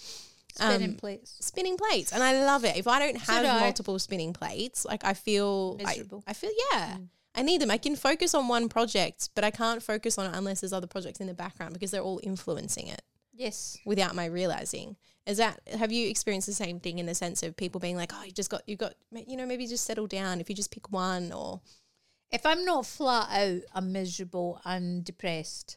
Spinning 0.54 0.90
Um, 0.90 0.96
plates. 0.96 1.36
spinning 1.40 1.76
plates 1.78 2.12
and 2.12 2.22
i 2.22 2.44
love 2.44 2.62
it 2.66 2.76
if 2.76 2.86
i 2.86 2.98
don't 2.98 3.18
So 3.24 3.32
have 3.32 3.42
do 3.42 3.48
I. 3.48 3.60
multiple 3.60 3.98
spinning 3.98 4.34
plates 4.34 4.84
like 4.84 5.02
i 5.02 5.14
feel 5.14 5.76
Miserable. 5.78 6.18
Mm. 6.18 6.24
I 6.26 6.32
feel 6.34 6.50
yeah 6.70 6.96
i 7.34 7.40
need 7.40 7.62
them 7.62 7.70
i 7.70 7.78
can 7.78 7.96
focus 7.96 8.34
on 8.34 8.48
one 8.48 8.68
project 8.68 9.30
but 9.34 9.44
i 9.44 9.50
can't 9.50 9.82
focus 9.82 10.18
on 10.18 10.26
it 10.26 10.36
unless 10.36 10.60
there's 10.60 10.74
other 10.74 10.86
projects 10.86 11.20
in 11.20 11.26
the 11.26 11.32
background 11.32 11.72
because 11.72 11.90
they're 11.90 12.02
all 12.02 12.20
influencing 12.22 12.86
it 12.86 13.00
Yes. 13.32 13.78
without 13.86 14.14
my 14.14 14.26
realizing 14.26 14.96
is 15.26 15.38
that 15.38 15.60
have 15.78 15.92
you 15.92 16.08
experienced 16.08 16.46
the 16.48 16.52
same 16.52 16.80
thing 16.80 16.98
in 16.98 17.06
the 17.06 17.14
sense 17.14 17.42
of 17.42 17.56
people 17.56 17.80
being 17.80 17.96
like 17.96 18.12
oh 18.14 18.24
you 18.24 18.32
just 18.32 18.50
got 18.50 18.62
you 18.68 18.76
got 18.76 18.94
you 19.26 19.36
know 19.36 19.46
maybe 19.46 19.66
just 19.66 19.84
settle 19.86 20.06
down 20.06 20.40
if 20.40 20.48
you 20.50 20.54
just 20.56 20.70
pick 20.72 20.90
one 20.92 21.32
or 21.32 21.60
If 22.30 22.46
I'm 22.46 22.64
not 22.64 22.86
flat 22.86 23.28
out, 23.30 23.62
I'm 23.74 23.92
miserable 23.92 24.58
and 24.64 25.04
depressed. 25.04 25.76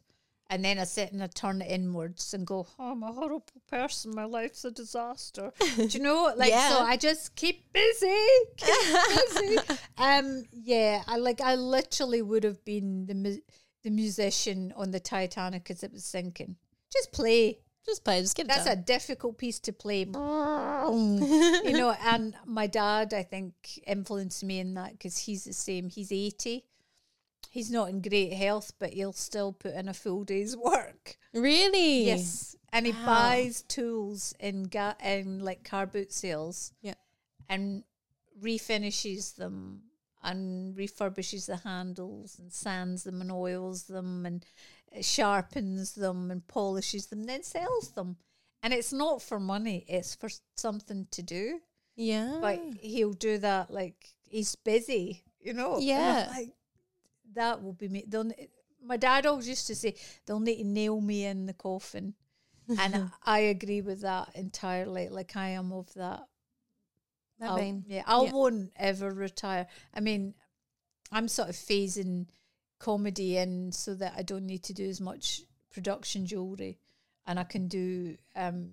And 0.50 0.64
then 0.64 0.80
I 0.80 0.86
sit 0.86 1.12
and 1.12 1.22
I 1.22 1.28
turn 1.28 1.62
it 1.62 1.70
inwards 1.70 2.34
and 2.34 2.46
go, 2.48 2.66
oh, 2.80 2.92
I'm 2.92 3.04
a 3.04 3.12
horrible 3.12 3.44
person. 3.68 4.14
My 4.16 4.26
life's 4.26 4.64
a 4.64 4.72
disaster. 4.72 5.52
Do 5.76 5.84
you 5.90 6.00
know? 6.00 6.32
Like, 6.38 6.54
so 6.54 6.80
I 6.80 6.98
just 6.98 7.36
keep 7.36 7.74
busy, 7.74 8.24
keep 8.56 8.94
busy. 9.10 9.58
Um, 9.98 10.44
yeah, 10.54 11.04
I 11.08 11.18
like, 11.18 11.42
I 11.42 11.56
literally 11.56 12.22
would 12.22 12.44
have 12.44 12.64
been 12.64 13.06
the 13.08 13.16
mu- 13.16 13.42
the 13.84 13.90
musician 13.90 14.72
on 14.78 14.92
the 14.92 15.00
Titanic 15.00 15.70
as 15.72 15.84
it 15.84 15.92
was 15.92 16.06
sinking. 16.06 16.56
Just 16.96 17.12
play. 17.12 17.60
just 17.86 18.04
play 18.04 18.22
just 18.22 18.36
get 18.36 18.46
it 18.46 18.50
That's 18.50 18.66
done. 18.66 18.78
a 18.80 18.82
difficult 18.82 19.38
piece 19.38 19.60
to 19.62 19.74
play. 19.74 20.00
you 20.06 21.74
know, 21.74 21.96
and 22.06 22.36
my 22.46 22.68
dad, 22.68 23.14
I 23.14 23.24
think, 23.24 23.54
influenced 23.86 24.44
me 24.44 24.60
in 24.60 24.74
that 24.76 24.94
because 24.94 25.18
he's 25.20 25.44
the 25.44 25.54
same. 25.54 25.90
He's 25.90 26.12
80. 26.12 26.64
He's 27.52 27.72
not 27.72 27.90
in 27.90 28.02
great 28.02 28.34
health, 28.34 28.74
but 28.80 28.94
he'll 28.94 29.14
still 29.14 29.54
put 29.54 29.74
in 29.76 29.88
a 29.88 29.94
full 29.94 30.24
day's 30.24 30.58
work. 30.58 31.18
really 31.34 32.06
Yes. 32.06 32.56
And 32.74 32.86
he 32.86 32.92
Wow. 32.92 33.06
buys 33.06 33.62
tools 33.64 34.34
in, 34.40 34.64
ga- 34.64 34.96
in 35.04 35.40
like 35.40 35.64
car 35.64 35.86
boot 35.86 36.12
sales 36.12 36.74
yeah 36.82 36.96
and 37.48 37.84
refinishes 38.42 39.36
them 39.36 39.84
and 40.24 40.76
refurbishes 40.76 41.46
the 41.46 41.58
handles 41.58 42.38
and 42.40 42.52
sands 42.52 43.04
them 43.04 43.22
and 43.22 43.32
oils 43.32 43.84
them 43.84 44.26
and 44.26 44.46
sharpens 45.02 45.94
them 45.94 46.32
and 46.32 46.46
polishes 46.48 47.08
them, 47.08 47.24
then 47.24 47.44
sells 47.44 47.92
them. 47.92 48.18
And 48.64 48.74
it's 48.74 48.94
not 48.94 49.22
for 49.22 49.40
money, 49.40 49.86
it's 49.88 50.16
for 50.16 50.30
something 50.56 51.08
to 51.12 51.22
do. 51.22 51.60
yeah 51.96 52.38
But 52.42 52.60
he'll 52.82 53.14
do 53.14 53.38
that 53.40 53.70
like 53.72 54.10
he's 54.28 54.56
busy, 54.56 55.24
you 55.40 55.54
know? 55.54 55.78
Yeah. 55.80 56.28
Like, 56.32 56.54
that 57.34 57.62
will 57.62 57.74
be 57.74 57.88
me. 57.90 58.06
They'll, 58.08 58.32
my 58.84 58.98
dad 58.98 59.26
always 59.26 59.48
used 59.50 59.68
to 59.68 59.76
say, 59.76 59.96
they'll 60.26 60.40
need 60.40 60.58
to 60.58 60.64
nail 60.64 61.00
me 61.02 61.26
in 61.26 61.46
the 61.46 61.54
coffin. 61.54 62.14
and 62.80 63.12
I 63.24 63.40
agree 63.40 63.82
with 63.82 64.02
that 64.02 64.30
entirely. 64.36 65.10
Like, 65.10 65.36
I 65.36 65.50
am 65.50 65.72
of 65.72 65.94
that 65.96 66.22
that 67.40 67.50
I'll- 67.50 67.58
vein 67.58 67.84
Yeah, 67.88 68.04
I 68.08 68.24
Yeah. 68.24 68.32
won't 68.32 68.72
ever 68.76 69.12
retire. 69.12 69.68
I 69.94 70.00
mean, 70.00 70.34
I'm 71.12 71.28
sort 71.28 71.50
of 71.50 71.56
phasing 71.56 72.28
comedy 72.80 73.38
in 73.38 73.72
so 73.72 73.96
that 73.96 74.14
I 74.18 74.24
don't 74.24 74.46
need 74.46 74.64
to 74.64 74.74
do 74.74 74.88
as 74.88 75.00
much 75.02 75.42
production 75.72 76.26
jewelry, 76.26 76.80
and 77.26 77.40
I 77.40 77.44
can 77.44 77.68
do 77.68 78.18
um 78.36 78.72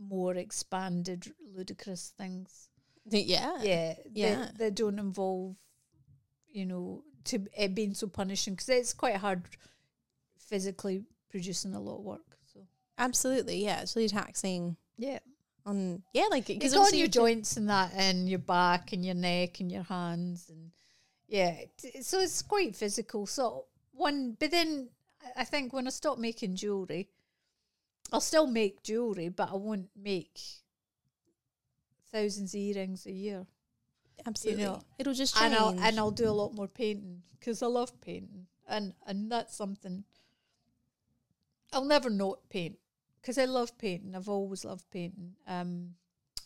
more 0.00 0.34
expanded, 0.34 1.32
ludicrous 1.54 2.12
things. 2.16 2.68
yeah 3.10 3.58
Yeah, 3.62 3.94
Yeah. 4.12 4.34
That, 4.36 4.58
that 4.58 4.74
don't 4.74 4.98
involve, 4.98 5.56
you 6.46 6.66
know, 6.66 7.04
to 7.24 7.46
it 7.56 7.74
being 7.74 7.94
so 7.94 8.06
punishing 8.06 8.54
because 8.54 8.68
it's 8.68 8.92
quite 8.92 9.16
hard 9.16 9.42
physically 10.38 11.04
producing 11.30 11.74
a 11.74 11.80
lot 11.80 11.98
of 11.98 12.04
work. 12.04 12.38
So 12.52 12.60
absolutely 12.96 13.62
yeah 13.62 13.80
it's 13.80 13.94
really 13.94 14.08
taxing 14.08 14.76
yeah. 14.96 15.18
on 15.66 16.02
yeah 16.14 16.26
like 16.30 16.46
because 16.46 16.74
on 16.74 16.96
your 16.96 17.08
joints 17.08 17.56
and 17.56 17.68
that, 17.68 17.92
and 17.94 18.28
your 18.28 18.38
back 18.38 18.92
and 18.92 19.04
your 19.04 19.14
neck 19.14 19.60
and 19.60 19.70
your 19.70 19.84
hands, 19.84 20.48
and 20.48 20.70
yeah, 21.28 21.60
so 22.02 22.20
it's 22.20 22.42
quite 22.42 22.74
physical. 22.74 23.26
So 23.26 23.66
one, 23.92 24.36
but 24.38 24.50
then 24.50 24.88
I- 25.36 25.44
think 25.44 25.72
when 25.72 25.86
I 25.86 25.90
stop 25.90 26.18
making 26.18 26.56
jewelry, 26.56 27.08
I'll 28.12 28.20
still 28.20 28.46
make 28.46 28.82
jewelry, 28.82 29.28
but 29.28 29.50
I 29.50 29.56
won't 29.56 29.90
make 29.94 30.40
thousands 32.10 32.54
of 32.54 32.60
earrings 32.60 33.06
a 33.06 33.12
year, 33.12 33.46
absolutely 34.26 34.64
know, 34.64 34.80
it'll 34.98 35.12
just 35.12 35.34
change 35.34 35.52
and 35.52 35.54
I'll 35.54 35.78
and 35.78 35.98
I'll 35.98 36.10
do 36.10 36.28
a 36.28 36.32
lot 36.32 36.54
more 36.54 36.68
painting 36.68 37.22
because 37.38 37.62
I 37.62 37.66
love 37.66 38.00
painting, 38.00 38.46
and 38.66 38.94
and 39.06 39.30
that's 39.30 39.54
something 39.54 40.04
I'll 41.72 41.84
never 41.84 42.08
not 42.08 42.48
paint 42.48 42.78
because 43.20 43.36
I 43.36 43.44
love 43.44 43.76
painting. 43.76 44.14
I've 44.14 44.28
always 44.28 44.64
loved 44.64 44.88
painting, 44.90 45.34
um, 45.46 45.94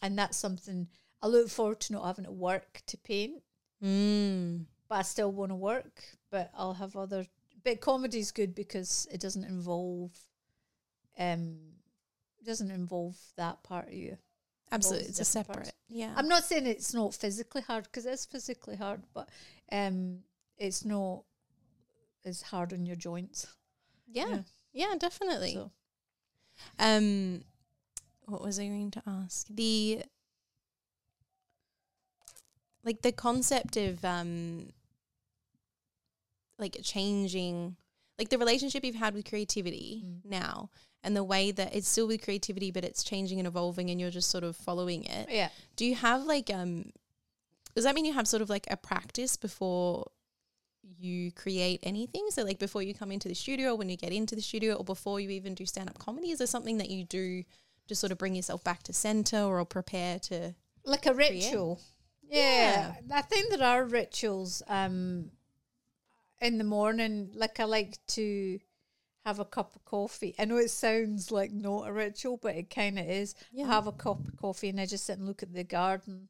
and 0.03 0.19
that's 0.19 0.37
something 0.37 0.89
I 1.23 1.29
look 1.29 1.49
forward 1.49 1.81
to 1.83 1.93
not 1.93 2.05
having 2.07 2.25
to 2.25 2.33
work 2.33 2.83
to 2.87 2.97
paint. 2.97 3.43
Mm. 3.83 4.67
But 4.93 4.99
I 4.99 5.03
still 5.05 5.33
want 5.33 5.51
to 5.53 5.57
work. 5.57 6.03
But 6.31 6.51
I'll 6.55 6.75
have 6.75 6.97
other. 6.97 7.25
But 7.65 7.81
comedy's 7.81 8.31
good 8.31 8.55
because 8.55 9.09
it 9.11 9.23
doesn't 9.23 9.45
involve, 9.45 10.11
um, 11.19 11.57
doesn't 12.45 12.71
involve 12.71 13.17
that 13.39 13.63
part 13.63 13.87
of 13.89 13.95
you. 13.95 14.19
Absolutely, 14.71 15.09
it's 15.09 15.19
a 15.19 15.25
separate. 15.25 15.55
parts. 15.55 15.73
Yeah. 15.89 16.13
I'm 16.15 16.29
not 16.29 16.45
saying 16.45 16.67
it's 16.67 16.93
not 16.93 17.15
physically 17.15 17.63
hard 17.63 17.85
because 17.85 18.05
it's 18.05 18.27
physically 18.27 18.77
hard, 18.77 19.05
but 19.15 19.31
um, 19.71 20.19
it's 20.59 20.85
not 20.85 21.23
as 22.27 22.43
hard 22.43 22.75
on 22.75 22.85
your 22.85 22.97
joints. 22.97 23.47
yeah. 24.07 24.41
Yeah, 24.75 24.95
definitely. 24.99 25.55
So 25.55 25.71
Um, 26.79 27.45
what 28.27 28.43
was 28.43 28.59
I 28.59 28.67
going 28.67 28.91
to 28.91 29.03
ask? 29.07 29.47
The 29.49 30.03
like 32.85 33.01
the 33.01 33.13
concept 33.13 33.79
of 33.79 34.05
um, 34.05 34.69
like 36.63 36.79
changing, 36.83 37.77
like 38.19 38.31
the 38.31 38.39
relationship 38.39 38.85
you've 38.85 38.95
had 38.95 39.15
with 39.15 39.29
creativity 39.29 40.03
Mm. 40.07 40.25
now, 40.25 40.71
and 41.05 41.15
the 41.17 41.25
way 41.25 41.51
that 41.51 41.75
it's 41.75 41.89
still 41.89 42.07
with 42.07 42.23
creativity, 42.23 42.71
but 42.71 42.85
it's 42.85 43.03
changing 43.05 43.39
and 43.41 43.47
evolving, 43.47 43.91
and 43.91 44.01
you're 44.01 44.11
just 44.11 44.31
sort 44.31 44.45
of 44.45 44.57
following 44.57 45.05
it. 45.05 45.29
yeah, 45.31 45.51
Do 45.77 45.85
you 45.85 45.95
have 45.97 46.23
like 46.25 46.49
um? 46.51 46.93
Does 47.75 47.85
that 47.85 47.95
mean 47.95 48.05
you 48.05 48.13
have 48.15 48.29
sort 48.29 48.43
of 48.43 48.49
like 48.51 48.67
a 48.71 48.77
practice 48.77 49.37
before? 49.37 50.07
You 50.99 51.31
create 51.33 51.81
anything? 51.83 52.27
So, 52.31 52.43
like 52.45 52.59
before 52.59 52.83
you 52.83 52.93
come 52.95 53.11
into 53.13 53.29
the 53.29 53.35
studio, 53.35 53.73
or 53.73 53.77
when 53.77 53.89
you 53.89 53.97
get 53.97 54.13
into 54.13 54.35
the 54.37 54.43
studio, 54.43 54.75
or 54.75 54.85
before 54.85 55.21
you 55.21 55.31
even 55.31 55.55
do 55.55 55.65
stand 55.67 55.89
up 55.89 55.99
comedy, 55.99 56.31
is 56.31 56.39
there 56.39 56.47
something 56.47 56.79
that 56.79 56.91
you 56.91 57.05
do 57.05 57.45
to 57.89 57.95
sort 57.95 58.13
of 58.13 58.19
bring 58.19 58.35
yourself 58.35 58.63
back 58.65 58.83
to 58.85 58.93
center 58.93 59.39
or 59.43 59.65
prepare 59.65 60.19
to? 60.21 60.55
like 60.85 61.07
a 61.07 61.15
ritual. 61.15 61.81
Yeah. 62.29 62.95
I 63.13 63.23
think 63.23 63.51
there 63.51 63.63
are 63.67 63.85
rituals. 63.85 64.63
Um, 64.69 65.31
in 66.43 66.59
the 66.59 66.65
morning, 66.65 67.31
like 67.35 67.61
I 67.61 67.65
like 67.65 67.99
to 68.09 68.59
have 69.25 69.39
a 69.39 69.45
cup 69.45 69.77
of 69.77 69.85
coffee. 69.85 70.35
I 70.39 70.45
know 70.45 70.57
it 70.57 70.71
sounds 70.71 71.31
like 71.31 71.53
not 71.53 71.89
a 71.89 71.93
ritual, 71.93 72.37
but 72.37 72.57
it 72.57 72.69
kind 72.75 72.99
of 72.99 73.07
is. 73.09 73.35
Yeah. 73.53 73.65
I 73.65 73.69
have 73.69 73.87
a 73.87 73.93
cup 73.93 74.27
of 74.27 74.37
coffee 74.37 74.69
and 74.69 74.81
I 74.81 74.87
just 74.87 75.05
sit 75.05 75.19
and 75.19 75.27
look 75.27 75.43
at 75.43 75.55
the 75.55 75.65
garden 75.65 76.29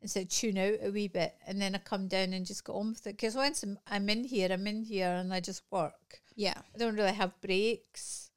and 0.00 0.10
so 0.10 0.24
tune 0.24 0.56
out 0.58 0.78
a 0.82 0.90
wee 0.90 1.08
bit, 1.08 1.34
and 1.46 1.60
then 1.60 1.74
I 1.74 1.78
come 1.78 2.08
down 2.08 2.32
and 2.32 2.46
just 2.46 2.64
get 2.64 2.72
on 2.72 2.90
with 2.90 3.06
it. 3.06 3.16
Because 3.18 3.34
once 3.34 3.62
I'm, 3.62 3.78
I'm 3.86 4.08
in 4.08 4.24
here, 4.24 4.48
I'm 4.50 4.66
in 4.66 4.82
here, 4.82 5.10
and 5.10 5.32
I 5.32 5.40
just 5.40 5.62
work. 5.70 6.20
Yeah, 6.34 6.54
I 6.74 6.78
don't 6.78 6.96
really 6.96 7.12
have 7.12 7.38
breaks. 7.42 8.30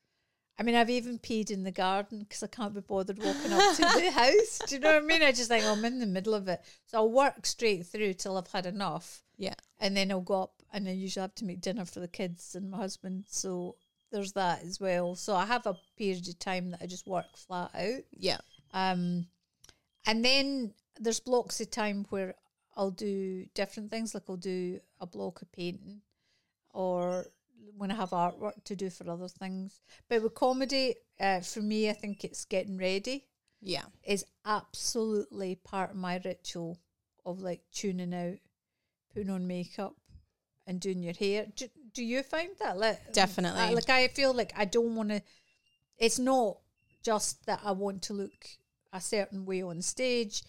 I 0.59 0.63
mean, 0.63 0.75
I've 0.75 0.89
even 0.89 1.17
peed 1.19 1.49
in 1.49 1.63
the 1.63 1.71
garden 1.71 2.19
because 2.19 2.43
I 2.43 2.47
can't 2.47 2.75
be 2.75 2.81
bothered 2.81 3.17
walking 3.17 3.53
up 3.53 3.75
to 3.77 3.81
the 3.81 4.11
house. 4.13 4.59
Do 4.67 4.75
you 4.75 4.81
know 4.81 4.93
what 4.93 5.03
I 5.03 5.05
mean? 5.05 5.23
I 5.23 5.31
just 5.31 5.47
think 5.49 5.65
I'm 5.65 5.83
in 5.85 5.99
the 5.99 6.05
middle 6.05 6.33
of 6.33 6.47
it. 6.47 6.61
So 6.85 6.97
I'll 6.97 7.11
work 7.11 7.45
straight 7.45 7.85
through 7.87 8.13
till 8.15 8.37
I've 8.37 8.51
had 8.51 8.65
enough. 8.65 9.23
yeah, 9.37 9.55
And 9.79 9.97
then 9.97 10.11
I'll 10.11 10.21
go 10.21 10.43
up 10.43 10.62
and 10.73 10.87
I 10.87 10.91
usually 10.91 11.21
have 11.21 11.35
to 11.35 11.45
make 11.45 11.61
dinner 11.61 11.85
for 11.85 11.99
the 11.99 12.07
kids 12.07 12.55
and 12.55 12.71
my 12.71 12.77
husband. 12.77 13.25
So 13.27 13.75
there's 14.11 14.33
that 14.33 14.63
as 14.63 14.79
well. 14.79 15.15
So 15.15 15.35
I 15.35 15.45
have 15.45 15.65
a 15.65 15.77
period 15.97 16.27
of 16.27 16.39
time 16.39 16.71
that 16.71 16.81
I 16.81 16.87
just 16.87 17.07
work 17.07 17.37
flat 17.37 17.71
out. 17.73 18.03
yeah, 18.11 18.39
Um, 18.73 19.27
and 20.05 20.25
then 20.25 20.73
there's 20.99 21.19
blocks 21.19 21.61
of 21.61 21.71
time 21.71 22.05
where 22.09 22.35
I'll 22.75 22.91
do 22.91 23.45
different 23.53 23.91
things, 23.91 24.13
like 24.13 24.23
I'll 24.27 24.35
do 24.35 24.79
a 24.99 25.05
block 25.05 25.41
of 25.41 25.51
painting, 25.51 26.01
or 26.73 27.27
when 27.77 27.91
I 27.91 27.95
have 27.95 28.09
artwork 28.09 28.63
to 28.65 28.75
do 28.75 28.89
for 28.89 29.09
other 29.09 29.27
things. 29.27 29.79
But 30.09 30.23
with 30.23 30.33
comedy, 30.33 30.95
uh, 31.19 31.41
for 31.41 31.61
me, 31.61 31.89
I 31.89 31.93
think 31.93 32.23
it's 32.23 32.45
getting 32.45 32.77
ready 32.77 33.27
yeah. 33.61 33.83
is 34.03 34.25
absolutely 34.45 35.55
part 35.55 35.91
of 35.91 35.95
my 35.95 36.19
ritual 36.23 36.79
of 37.25 37.41
like 37.41 37.61
tuning 37.71 38.13
out, 38.13 38.37
putting 39.13 39.29
on 39.29 39.47
makeup, 39.47 39.95
and 40.65 40.79
doing 40.79 41.03
your 41.03 41.13
hair. 41.13 41.47
Do, 41.55 41.67
do 41.93 42.03
you 42.03 42.23
find 42.23 42.49
that? 42.59 42.77
Like, 42.77 43.13
Definitely. 43.13 43.61
uh, 43.61 43.71
like 43.73 43.89
I 43.89 44.07
feel 44.07 44.33
like 44.33 44.53
I 44.55 44.65
don't 44.65 44.95
want 44.95 45.09
to. 45.09 45.21
It's 45.97 46.19
not 46.19 46.57
just 47.03 47.45
that 47.45 47.61
I 47.63 47.71
want 47.71 48.01
to 48.03 48.13
look 48.13 48.47
a 48.91 49.01
certain 49.01 49.45
way 49.45 49.61
on 49.61 49.81
stage. 49.81 50.43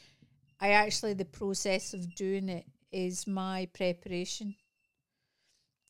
I 0.61 0.71
actually 0.71 1.15
the 1.15 1.25
process 1.25 1.95
of 1.95 2.15
doing 2.15 2.49
it 2.49 2.65
is 2.93 3.27
my 3.27 3.69
preparation, 3.73 4.55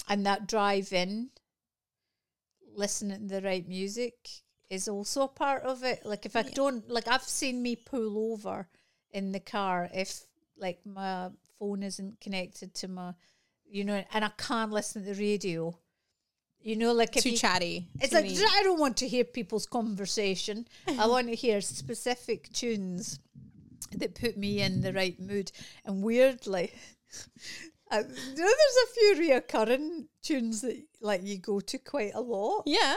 and 0.09 0.27
that 0.27 0.49
drive 0.49 0.93
in, 0.93 1.31
listening 2.75 3.29
to 3.29 3.35
the 3.35 3.43
right 3.43 3.67
music 3.69 4.15
is 4.71 4.89
also 4.89 5.23
a 5.23 5.29
part 5.29 5.63
of 5.63 5.85
it. 5.85 6.05
Like 6.05 6.27
if 6.27 6.37
I 6.37 6.43
don't 6.43 6.89
like, 6.91 7.09
I've 7.09 7.23
seen 7.23 7.63
me 7.63 7.77
pull 7.77 8.33
over 8.33 8.69
in 9.13 9.33
the 9.33 9.41
car 9.41 9.89
if 9.95 10.23
like 10.59 10.81
my 10.85 11.29
phone 11.59 11.83
isn't 11.83 12.21
connected 12.21 12.75
to 12.75 12.89
my, 12.89 13.13
you 13.69 13.85
know, 13.85 14.05
and 14.13 14.25
I 14.25 14.31
can't 14.37 14.73
listen 14.73 15.05
to 15.05 15.15
the 15.15 15.21
radio. 15.21 15.79
You 16.61 16.77
know, 16.77 16.93
like 16.93 17.13
Too 17.13 17.31
you, 17.31 17.37
chatty. 17.37 17.89
it's 18.01 18.09
Too 18.11 18.17
like 18.17 18.27
I 18.27 18.63
don't 18.63 18.81
want 18.81 18.97
to 18.99 19.09
hear 19.09 19.25
people's 19.25 19.67
conversation. 19.67 20.67
I 20.99 21.07
want 21.07 21.29
to 21.29 21.35
hear 21.35 21.61
specific 21.61 22.51
tunes 22.55 23.19
that 23.93 24.15
put 24.15 24.37
me 24.39 24.63
in 24.63 24.81
the 24.81 24.93
right 24.93 25.19
mood. 25.21 25.53
And 25.85 26.03
weirdly, 26.03 26.73
I, 27.91 27.99
you 27.99 28.05
know, 28.05 28.09
there's 28.35 28.47
a 28.47 28.95
few 28.95 29.17
reoccurring 29.19 30.07
tunes 30.23 30.63
that 30.63 30.83
like 31.03 31.21
you 31.23 31.39
go 31.39 31.61
to 31.61 31.79
quite 31.79 32.15
a 32.15 32.21
lot. 32.21 32.63
yeah. 32.67 32.97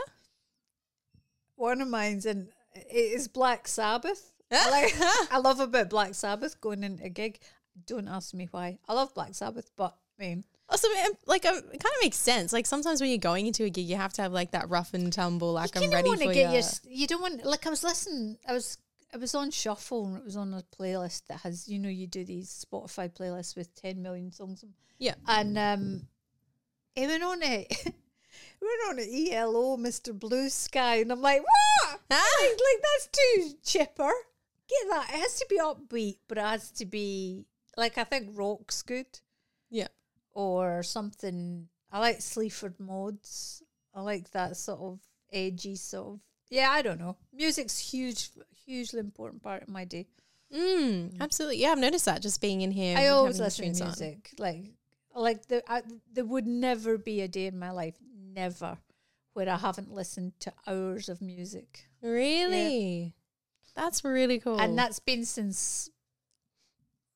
One 1.55 1.81
of 1.81 1.87
mine's 1.87 2.25
and 2.25 2.49
it 2.73 2.93
is 2.93 3.27
Black 3.27 3.67
Sabbath. 3.67 4.31
I, 4.51 4.69
like, 5.29 5.31
I 5.31 5.39
love 5.39 5.59
a 5.59 5.67
bit 5.67 5.81
of 5.81 5.89
Black 5.89 6.13
Sabbath 6.15 6.61
going 6.61 6.83
into 6.83 7.03
a 7.03 7.09
gig. 7.09 7.39
Don't 7.85 8.07
ask 8.07 8.33
me 8.33 8.47
why. 8.51 8.77
I 8.87 8.93
love 8.93 9.13
Black 9.13 9.35
Sabbath, 9.35 9.71
but 9.75 9.95
I 10.19 10.23
mean, 10.23 10.43
Also, 10.69 10.87
like, 11.27 11.45
um, 11.45 11.55
it 11.57 11.63
kind 11.81 11.93
of 11.95 12.01
makes 12.01 12.17
sense. 12.17 12.51
Like, 12.51 12.65
sometimes 12.65 12.99
when 12.99 13.09
you're 13.09 13.17
going 13.19 13.47
into 13.47 13.63
a 13.63 13.69
gig, 13.69 13.85
you 13.87 13.95
have 13.95 14.11
to 14.13 14.21
have 14.21 14.33
like 14.33 14.51
that 14.51 14.69
rough 14.69 14.93
and 14.93 15.11
tumble. 15.13 15.53
Like, 15.53 15.73
you 15.75 15.81
I'm 15.83 15.91
ready 15.91 16.09
for 16.17 16.33
get 16.33 16.51
you. 16.53 16.59
your. 16.59 16.63
You 16.99 17.07
don't 17.07 17.21
want 17.21 17.45
like 17.45 17.65
I 17.65 17.69
was 17.69 17.83
listening. 17.83 18.37
I 18.47 18.51
was 18.53 18.77
I 19.13 19.17
was 19.17 19.33
on 19.33 19.51
shuffle 19.51 20.05
and 20.07 20.17
it 20.17 20.25
was 20.25 20.35
on 20.35 20.53
a 20.53 20.63
playlist 20.77 21.27
that 21.27 21.39
has 21.41 21.69
you 21.69 21.79
know 21.79 21.87
you 21.89 22.05
do 22.07 22.25
these 22.25 22.65
Spotify 22.69 23.09
playlists 23.09 23.55
with 23.55 23.73
ten 23.75 24.01
million 24.01 24.31
songs. 24.31 24.63
on- 24.63 24.73
Yeah. 24.99 25.15
and 25.27 25.57
um, 25.57 26.07
it 26.95 27.07
went 27.07 27.23
on 27.23 27.41
it. 27.43 27.93
We're 28.61 28.89
on 28.89 28.99
a 28.99 29.31
ELO, 29.31 29.77
Mr. 29.77 30.17
Blue 30.17 30.49
Sky, 30.49 30.97
and 30.97 31.11
I'm 31.11 31.21
like, 31.21 31.41
what? 31.41 31.99
like, 32.09 32.19
like 32.19 32.83
that's 32.83 33.07
too 33.11 33.51
chipper. 33.63 34.11
Get 34.67 34.89
that. 34.89 35.09
It 35.13 35.19
has 35.19 35.39
to 35.39 35.45
be 35.49 35.59
upbeat, 35.59 36.17
but 36.27 36.37
it 36.37 36.43
has 36.43 36.71
to 36.71 36.85
be 36.85 37.45
like 37.77 37.97
I 37.97 38.03
think 38.03 38.31
rock's 38.33 38.81
good 38.81 39.07
Yeah. 39.69 39.87
Or 40.37 40.83
something. 40.83 41.67
I 41.91 41.99
like 41.99 42.21
Sleaford 42.21 42.79
mods. 42.79 43.63
I 43.95 44.01
like 44.01 44.29
that 44.31 44.55
sort 44.55 44.79
of 44.79 44.99
edgy 45.33 45.75
sort 45.75 46.13
of. 46.13 46.19
Yeah, 46.51 46.69
I 46.69 46.83
don't 46.83 46.99
know. 46.99 47.17
Music's 47.33 47.79
huge, 47.79 48.29
hugely 48.65 48.99
important 48.99 49.41
part 49.41 49.63
of 49.63 49.67
my 49.69 49.83
day. 49.83 50.05
Mm, 50.55 51.19
absolutely. 51.19 51.57
Yeah, 51.57 51.69
I've 51.71 51.79
noticed 51.79 52.05
that 52.05 52.21
just 52.21 52.39
being 52.39 52.61
in 52.61 52.71
here. 52.71 52.95
I 52.97 53.07
always 53.07 53.39
listen 53.39 53.63
to 53.65 53.79
tunes 53.79 53.81
on. 53.81 53.87
music. 53.87 54.29
Like, 54.37 54.65
like 55.15 55.47
the 55.47 55.63
I, 55.67 55.81
there 56.13 56.23
would 56.23 56.45
never 56.45 56.99
be 56.99 57.21
a 57.21 57.27
day 57.27 57.47
in 57.47 57.57
my 57.57 57.71
life, 57.71 57.95
never, 58.33 58.77
where 59.33 59.49
I 59.49 59.57
haven't 59.57 59.91
listened 59.91 60.33
to 60.41 60.53
hours 60.67 61.09
of 61.09 61.19
music, 61.19 61.87
Really? 62.03 63.15
That's 63.75 64.03
really 64.03 64.39
cool. 64.39 64.59
and 64.61 64.77
that's 64.77 64.99
been 64.99 65.25
since 65.25 65.89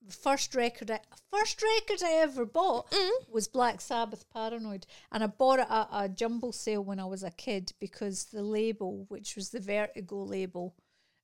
the 0.06 0.14
first 0.14 0.56
record. 0.56 0.91
I, 0.91 0.99
first 1.32 1.62
record 1.62 2.04
I 2.04 2.14
ever 2.14 2.45
bought 2.45 2.93
was 3.30 3.47
Black 3.47 3.82
Sabbath 3.82 4.26
Paranoid, 4.34 4.86
and 5.12 5.24
I 5.24 5.28
bought 5.28 5.60
it 5.60 5.68
at 5.70 5.88
a 5.91 6.10
jumble 6.10 6.52
sale 6.52 6.84
when 6.84 6.99
I 6.99 7.06
was 7.06 7.24
a 7.24 7.32
kid 7.32 7.74
because 7.80 8.26
the 8.26 8.43
label, 8.43 9.06
which 9.10 9.36
was 9.36 9.49
the 9.49 9.60
Vertigo 9.60 10.24
label, 10.24 10.76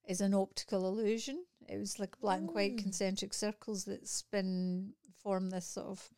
is 0.07 0.21
an 0.21 0.33
optical 0.33 0.87
illusion. 0.87 1.43
It 1.67 1.77
was 1.77 1.99
like 1.99 2.19
black 2.19 2.39
and 2.39 2.53
white 2.53 2.77
concentric 2.77 3.33
circles 3.33 3.85
that 3.85 4.07
spin 4.07 4.93
form 5.21 5.49
this 5.49 5.65
sort 5.65 5.87
of 5.87 6.09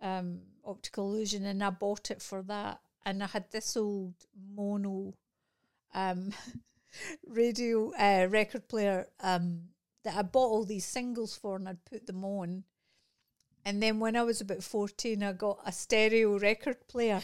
um, 0.00 0.40
optical 0.64 1.10
illusion, 1.10 1.44
and 1.44 1.62
I 1.62 1.70
bought 1.70 2.10
it 2.10 2.22
for 2.22 2.42
that. 2.42 2.80
And 3.04 3.22
I 3.22 3.26
had 3.26 3.50
this 3.50 3.76
old 3.76 4.14
mono 4.54 5.14
um, 5.94 6.32
radio 7.26 7.92
uh, 7.92 8.26
record 8.28 8.68
player 8.68 9.08
um, 9.20 9.62
that 10.04 10.16
I 10.16 10.22
bought 10.22 10.50
all 10.50 10.64
these 10.64 10.84
singles 10.84 11.36
for, 11.36 11.56
and 11.56 11.68
I'd 11.68 11.84
put 11.84 12.06
them 12.06 12.24
on. 12.24 12.64
And 13.64 13.82
then 13.82 14.00
when 14.00 14.16
I 14.16 14.22
was 14.22 14.40
about 14.40 14.62
14, 14.62 15.22
I 15.22 15.32
got 15.32 15.58
a 15.66 15.72
stereo 15.72 16.38
record 16.38 16.88
player. 16.88 17.20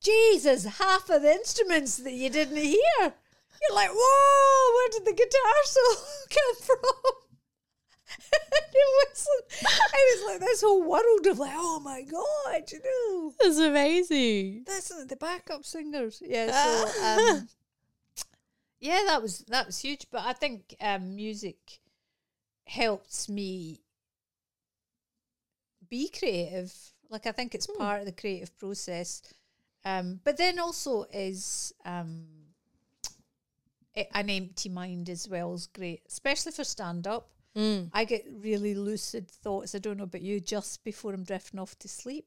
Jesus, 0.00 0.64
half 0.64 1.10
of 1.10 1.22
the 1.22 1.32
instruments 1.32 1.96
that 1.98 2.12
you 2.12 2.30
didn't 2.30 2.56
hear. 2.56 2.80
You're 3.00 3.74
like, 3.74 3.90
whoa, 3.92 4.74
where 4.74 4.88
did 4.92 5.04
the 5.04 5.12
guitar 5.12 5.52
solo 5.64 6.06
come 6.30 6.56
from? 6.62 7.12
it 8.38 9.08
was, 9.10 9.26
it 9.50 10.20
was 10.20 10.30
like 10.30 10.40
this 10.40 10.62
whole 10.62 10.82
world 10.88 11.26
of 11.26 11.38
like, 11.38 11.52
oh 11.54 11.80
my 11.80 12.02
god, 12.02 12.70
you 12.70 12.80
know, 12.84 13.32
That's 13.40 13.58
amazing. 13.58 14.62
that's 14.66 14.88
the 15.06 15.16
backup 15.16 15.64
singers. 15.64 16.22
Yeah, 16.24 16.52
so 16.52 17.04
um, 17.04 17.48
yeah, 18.78 19.02
that 19.06 19.22
was 19.22 19.40
that 19.48 19.66
was 19.66 19.78
huge. 19.78 20.06
But 20.10 20.22
I 20.24 20.32
think 20.34 20.74
um, 20.80 21.16
music 21.16 21.80
helps 22.66 23.28
me 23.28 23.80
be 25.88 26.08
creative. 26.08 26.74
Like 27.08 27.26
I 27.26 27.32
think 27.32 27.54
it's 27.54 27.66
part 27.66 28.00
of 28.00 28.06
the 28.06 28.12
creative 28.12 28.56
process. 28.58 29.22
Um, 29.84 30.20
but 30.24 30.36
then 30.36 30.58
also 30.58 31.04
is 31.12 31.72
um, 31.84 32.24
an 33.94 34.30
empty 34.30 34.68
mind 34.68 35.08
as 35.08 35.28
well 35.28 35.54
is 35.54 35.68
great, 35.68 36.02
especially 36.08 36.52
for 36.52 36.64
stand 36.64 37.06
up. 37.06 37.28
Mm. 37.56 37.90
I 37.92 38.04
get 38.04 38.26
really 38.28 38.74
lucid 38.74 39.30
thoughts. 39.30 39.74
I 39.74 39.78
don't 39.78 39.96
know 39.96 40.04
about 40.04 40.22
you, 40.22 40.40
just 40.40 40.84
before 40.84 41.14
I'm 41.14 41.24
drifting 41.24 41.60
off 41.60 41.78
to 41.78 41.88
sleep. 41.88 42.26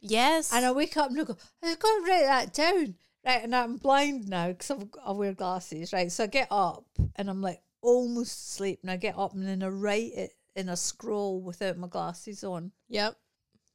Yes. 0.00 0.52
And 0.52 0.64
I 0.64 0.72
wake 0.72 0.96
up 0.96 1.10
and 1.10 1.20
I 1.20 1.24
go, 1.24 1.36
I've 1.62 1.78
got 1.78 1.96
to 1.96 2.04
write 2.08 2.24
that 2.24 2.54
down. 2.54 2.94
Right. 3.26 3.44
And 3.44 3.54
I'm 3.54 3.76
blind 3.76 4.28
now 4.28 4.48
because 4.48 4.86
I 5.04 5.12
wear 5.12 5.34
glasses. 5.34 5.92
Right. 5.92 6.10
So 6.10 6.24
I 6.24 6.26
get 6.28 6.48
up 6.50 6.86
and 7.16 7.28
I'm 7.28 7.42
like 7.42 7.60
almost 7.82 8.50
asleep. 8.52 8.80
And 8.82 8.90
I 8.90 8.96
get 8.96 9.18
up 9.18 9.34
and 9.34 9.46
then 9.46 9.62
I 9.62 9.68
write 9.68 10.12
it 10.14 10.32
in 10.54 10.68
a 10.68 10.76
scroll 10.76 11.40
without 11.40 11.78
my 11.78 11.88
glasses 11.88 12.44
on. 12.44 12.72
Yep. 12.88 13.16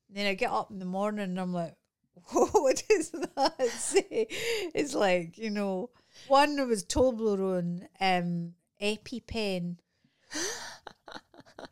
then 0.09 0.27
I 0.27 0.33
get 0.33 0.51
up 0.51 0.71
in 0.71 0.79
the 0.79 0.85
morning 0.85 1.23
and 1.23 1.39
I'm 1.39 1.53
like, 1.53 1.75
what 2.31 2.83
does 2.89 3.11
that 3.11 3.69
say? 3.69 4.27
It's 4.73 4.93
like, 4.93 5.37
you 5.37 5.49
know, 5.49 5.89
one 6.27 6.67
was 6.67 6.85
Toblerone 6.85 7.87
um, 7.99 8.53
EpiPen. 8.81 9.77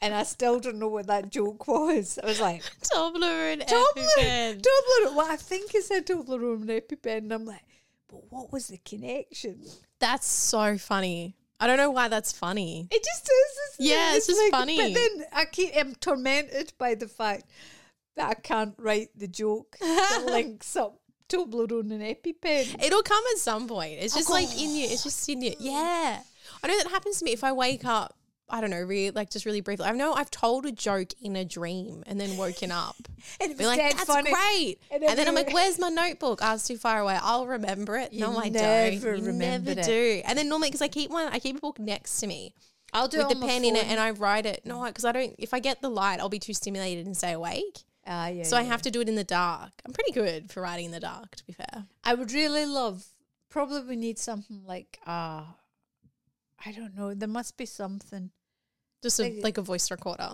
and 0.01 0.13
I 0.13 0.23
still 0.23 0.59
don't 0.59 0.79
know 0.79 0.89
what 0.89 1.07
that 1.07 1.29
joke 1.29 1.67
was. 1.67 2.19
I 2.21 2.25
was 2.25 2.41
like, 2.41 2.63
Toblerone. 2.81 3.65
Toblerone, 3.65 4.17
EpiPen. 4.17 4.61
Toblerone. 4.61 5.15
Well, 5.15 5.31
I 5.31 5.37
think 5.37 5.73
it 5.73 5.83
said 5.83 6.05
Toblerone 6.05 6.61
and 6.61 6.69
EpiPen. 6.69 7.17
And 7.17 7.33
I'm 7.33 7.45
like, 7.45 7.63
but 8.09 8.31
what 8.31 8.51
was 8.51 8.67
the 8.67 8.77
connection? 8.77 9.61
That's 9.99 10.27
so 10.27 10.77
funny. 10.77 11.35
I 11.59 11.67
don't 11.67 11.77
know 11.77 11.91
why 11.91 12.07
that's 12.07 12.31
funny. 12.31 12.87
It 12.91 13.03
just 13.03 13.23
is. 13.23 13.87
Yeah, 13.87 14.15
it's 14.15 14.27
just 14.27 14.51
funny. 14.51 14.77
But 14.77 14.93
then 14.93 15.25
I 15.31 15.45
keep 15.45 15.75
am 15.75 15.95
tormented 15.95 16.73
by 16.77 16.95
the 16.95 17.07
fact 17.07 17.45
that 18.15 18.29
I 18.29 18.33
can't 18.33 18.75
write 18.77 19.09
the 19.15 19.27
joke 19.27 19.77
that 19.79 20.23
links 20.27 20.75
up 20.75 20.99
Toblerone 21.29 21.91
and 21.91 22.01
EpiPen. 22.01 22.83
It'll 22.83 23.03
come 23.03 23.23
at 23.31 23.39
some 23.39 23.67
point. 23.67 23.97
It's 23.99 24.13
just 24.13 24.29
like 24.29 24.49
in 24.59 24.75
you. 24.75 24.85
It's 24.85 25.03
just 25.03 25.27
in 25.29 25.41
you. 25.41 25.53
Yeah. 25.59 26.19
I 26.61 26.67
know 26.67 26.77
that 26.77 26.89
happens 26.89 27.19
to 27.19 27.25
me 27.25 27.31
if 27.31 27.43
I 27.43 27.51
wake 27.51 27.85
up. 27.85 28.17
I 28.49 28.61
don't 28.61 28.69
know, 28.69 28.81
really 28.81 29.11
like 29.11 29.29
just 29.29 29.45
really 29.45 29.61
briefly. 29.61 29.85
I 29.85 29.91
know 29.93 30.13
I've 30.13 30.29
told 30.29 30.65
a 30.65 30.71
joke 30.71 31.09
in 31.21 31.35
a 31.35 31.45
dream 31.45 32.03
and 32.05 32.19
then 32.19 32.37
woken 32.37 32.71
up. 32.71 32.95
And 33.39 33.51
it 33.51 33.57
Be 33.57 33.63
was 33.65 33.77
like, 33.77 33.79
that's 33.95 34.03
funny. 34.03 34.31
great. 34.31 34.75
And 34.91 35.01
And, 35.01 35.09
then 35.09 35.15
then 35.17 35.27
I'm 35.29 35.33
like, 35.35 35.53
where's 35.53 35.79
my 35.79 35.87
notebook? 35.87 36.43
I 36.43 36.51
was 36.51 36.67
too 36.67 36.77
far 36.77 36.99
away. 36.99 37.17
I'll 37.21 37.47
remember 37.47 37.95
it. 37.97 38.11
no, 38.11 38.37
I 38.37 38.49
never 38.49 38.99
don't. 39.15 39.25
You 39.25 39.31
never 39.31 39.71
it. 39.71 39.83
do. 39.83 40.21
And 40.25 40.37
then 40.37 40.49
normally, 40.49 40.67
because 40.67 40.81
I 40.81 40.89
keep 40.89 41.09
one, 41.09 41.27
I 41.31 41.39
keep 41.39 41.55
a 41.57 41.59
book 41.61 41.79
next 41.79 42.19
to 42.19 42.27
me 42.27 42.53
I'll 42.93 43.07
do 43.07 43.17
with 43.19 43.31
it 43.31 43.39
the 43.39 43.45
pen 43.47 43.65
in 43.65 43.75
it 43.75 43.87
and 43.87 43.99
I 43.99 44.11
write 44.11 44.45
it. 44.45 44.65
No, 44.65 44.83
because 44.85 45.03
I 45.05 45.11
don't, 45.11 45.33
if 45.39 45.53
I 45.53 45.59
get 45.59 45.81
the 45.81 45.89
light, 45.89 46.19
I'll 46.19 46.29
be 46.29 46.37
too 46.37 46.53
stimulated 46.53 47.05
and 47.07 47.17
stay 47.17 47.31
awake. 47.31 47.79
Ah, 48.05 48.27
yeah, 48.27 48.43
So 48.43 48.55
I 48.55 48.63
have 48.63 48.81
to 48.83 48.91
do 48.91 49.01
it 49.01 49.09
in 49.09 49.15
the 49.15 49.23
dark. 49.23 49.71
I'm 49.85 49.93
pretty 49.93 50.11
good 50.11 50.51
for 50.51 50.61
writing 50.61 50.85
in 50.85 50.91
the 50.91 50.99
dark, 50.99 51.35
to 51.37 51.45
be 51.45 51.53
fair. 51.53 51.85
I 52.03 52.13
would 52.13 52.31
really 52.31 52.65
love. 52.65 53.05
Probably 53.49 53.81
we 53.81 53.95
need 53.95 54.19
something 54.19 54.61
like 54.67 54.99
uh 55.07 55.43
I 56.65 56.71
don't 56.71 56.95
know. 56.95 57.13
There 57.13 57.27
must 57.27 57.57
be 57.57 57.65
something 57.65 58.31
Just 59.01 59.19
a, 59.19 59.23
Like- 59.23 59.43
like 59.43 59.57
a 59.57 59.61
voice 59.61 59.91
recorder. 59.91 60.33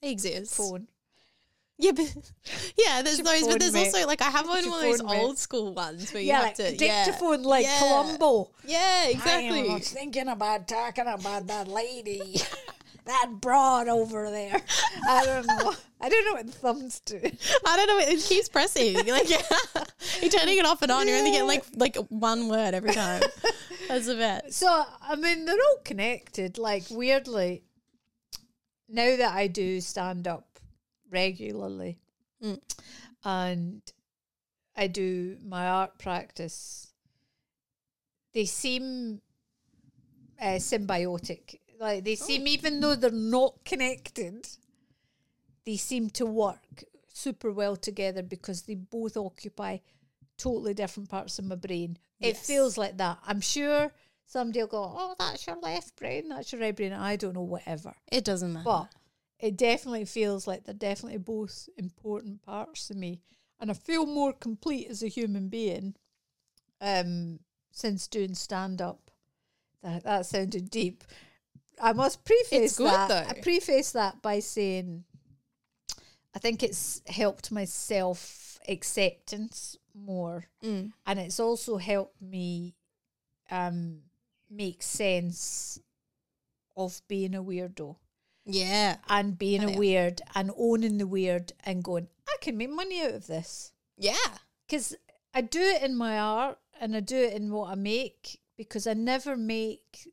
They 0.00 0.10
exist. 0.10 0.56
phone. 0.56 0.88
Yeah, 1.78 1.92
but 1.92 2.06
yeah, 2.76 3.02
there's 3.02 3.18
your 3.18 3.26
those, 3.26 3.46
but 3.46 3.58
there's 3.60 3.72
mate. 3.72 3.86
also 3.94 4.06
like 4.06 4.20
I 4.22 4.30
have 4.30 4.46
one, 4.48 4.68
one 4.68 4.74
of 4.78 4.82
those 4.82 5.00
phone, 5.00 5.10
mate. 5.10 5.20
old 5.22 5.38
school 5.38 5.72
ones 5.74 6.12
where 6.12 6.22
you 6.22 6.28
Yeah, 6.28 6.36
have 6.38 6.44
like 6.46 6.54
to 6.56 6.64
a 6.66 6.76
dictaphone, 6.76 7.42
yeah. 7.42 7.48
like 7.48 7.64
Yeah. 7.64 7.78
Columbo. 7.78 8.50
Yeah, 8.66 9.02
I 9.06 9.10
exactly. 9.10 9.62
was 9.68 9.88
thinking 9.90 10.28
about 10.28 10.68
talking 10.68 11.06
about 11.06 11.46
that 11.46 11.68
lady, 11.68 12.36
that 13.04 13.28
broad 13.40 13.88
over 13.88 14.30
there. 14.30 14.60
I 15.08 15.24
don't 15.24 15.46
know. 15.46 15.74
I 16.00 16.08
don't 16.08 16.24
know 16.24 16.32
what 16.34 16.50
thumbs 16.50 17.00
do. 17.04 17.20
I 17.66 17.76
don't 17.76 17.86
know. 17.86 17.98
It 17.98 18.20
keeps 18.20 18.48
pressing. 18.48 18.94
You're 19.06 19.16
like 19.16 19.28
you're 20.20 20.30
turning 20.30 20.58
it 20.58 20.66
off 20.66 20.82
and 20.82 20.90
on. 20.92 21.06
You're 21.08 21.18
only 21.18 21.30
getting 21.32 21.46
like 21.48 21.64
like 21.76 21.96
one 22.08 22.48
word 22.48 22.74
every 22.74 22.92
time. 22.92 23.22
That's 23.88 24.06
best. 24.06 24.52
So 24.54 24.84
I 25.02 25.16
mean, 25.16 25.44
they're 25.44 25.54
all 25.56 25.82
connected. 25.84 26.58
Like 26.58 26.84
weirdly, 26.90 27.64
now 28.88 29.16
that 29.16 29.32
I 29.34 29.46
do 29.46 29.80
stand 29.80 30.26
up 30.28 30.58
regularly, 31.10 31.98
Mm. 32.42 32.60
and 33.24 33.82
I 34.76 34.88
do 34.88 35.36
my 35.44 35.68
art 35.68 35.98
practice, 35.98 36.92
they 38.34 38.46
seem 38.46 39.20
uh, 40.40 40.56
symbiotic. 40.58 41.60
Like 41.82 42.04
they 42.04 42.14
seem, 42.14 42.46
even 42.46 42.78
though 42.78 42.94
they're 42.94 43.10
not 43.10 43.64
connected, 43.64 44.46
they 45.66 45.76
seem 45.76 46.10
to 46.10 46.24
work 46.24 46.84
super 47.12 47.50
well 47.50 47.74
together 47.74 48.22
because 48.22 48.62
they 48.62 48.76
both 48.76 49.16
occupy 49.16 49.78
totally 50.38 50.74
different 50.74 51.08
parts 51.08 51.40
of 51.40 51.44
my 51.44 51.56
brain. 51.56 51.98
It 52.20 52.36
Yes. 52.36 52.46
feels 52.46 52.78
like 52.78 52.98
that. 52.98 53.18
I'm 53.26 53.40
sure 53.40 53.90
somebody 54.26 54.60
will 54.60 54.68
go, 54.68 54.94
"Oh, 54.96 55.16
that's 55.18 55.44
your 55.44 55.58
left 55.58 55.96
brain, 55.96 56.28
that's 56.28 56.52
your 56.52 56.60
right 56.60 56.74
brain." 56.74 56.92
I 56.92 57.16
don't 57.16 57.34
know, 57.34 57.42
whatever. 57.42 57.96
It 58.12 58.24
doesn't 58.24 58.52
matter. 58.52 58.64
But 58.64 58.94
it 59.40 59.56
definitely 59.56 60.04
feels 60.04 60.46
like 60.46 60.62
they're 60.62 60.74
definitely 60.74 61.18
both 61.18 61.68
important 61.76 62.42
parts 62.42 62.90
of 62.90 62.96
me, 62.96 63.22
and 63.58 63.72
I 63.72 63.74
feel 63.74 64.06
more 64.06 64.32
complete 64.32 64.86
as 64.86 65.02
a 65.02 65.08
human 65.08 65.48
being 65.48 65.96
um, 66.80 67.40
since 67.72 68.06
doing 68.06 68.36
stand 68.36 68.80
up. 68.80 69.10
That 69.82 70.04
that 70.04 70.26
sounded 70.26 70.70
deep. 70.70 71.02
I 71.82 71.92
must 71.92 72.24
preface 72.24 72.52
It's 72.52 72.78
good, 72.78 72.86
that. 72.92 73.08
though. 73.08 73.24
I 73.28 73.40
preface 73.40 73.92
that 73.92 74.22
by 74.22 74.38
saying 74.40 75.04
I 76.34 76.38
think 76.38 76.62
it's 76.62 77.02
helped 77.06 77.50
my 77.52 77.64
self 77.66 78.58
acceptance 78.68 79.76
more, 79.94 80.46
Mm. 80.62 80.92
and 81.04 81.18
it's 81.18 81.38
also 81.40 81.76
helped 81.76 82.22
me 82.22 82.74
um, 83.50 84.02
make 84.48 84.82
sense 84.82 85.78
of 86.76 87.02
being 87.08 87.34
a 87.34 87.42
weirdo 87.42 87.96
yeah, 88.46 88.96
and 89.08 89.36
being 89.36 89.60
Hell 89.60 89.74
a 89.74 89.78
weird 89.78 90.22
and 90.34 90.50
owning 90.56 90.96
the 90.98 91.06
weird 91.06 91.52
and 91.64 91.84
going, 91.84 92.08
I 92.26 92.36
can 92.40 92.56
make 92.56 92.70
money 92.70 93.02
out 93.02 93.12
of 93.14 93.26
this. 93.26 93.72
yeah, 93.98 94.38
Because 94.66 94.94
I 95.34 95.42
do 95.42 95.60
it 95.60 95.82
in 95.82 95.94
my 95.96 96.18
art 96.18 96.58
and 96.80 96.96
I 96.96 97.00
do 97.00 97.16
it 97.16 97.34
in 97.34 97.52
what 97.52 97.70
I 97.70 97.74
make 97.74 98.40
because 98.56 98.86
I 98.86 98.94
never 98.94 99.36
make, 99.36 100.08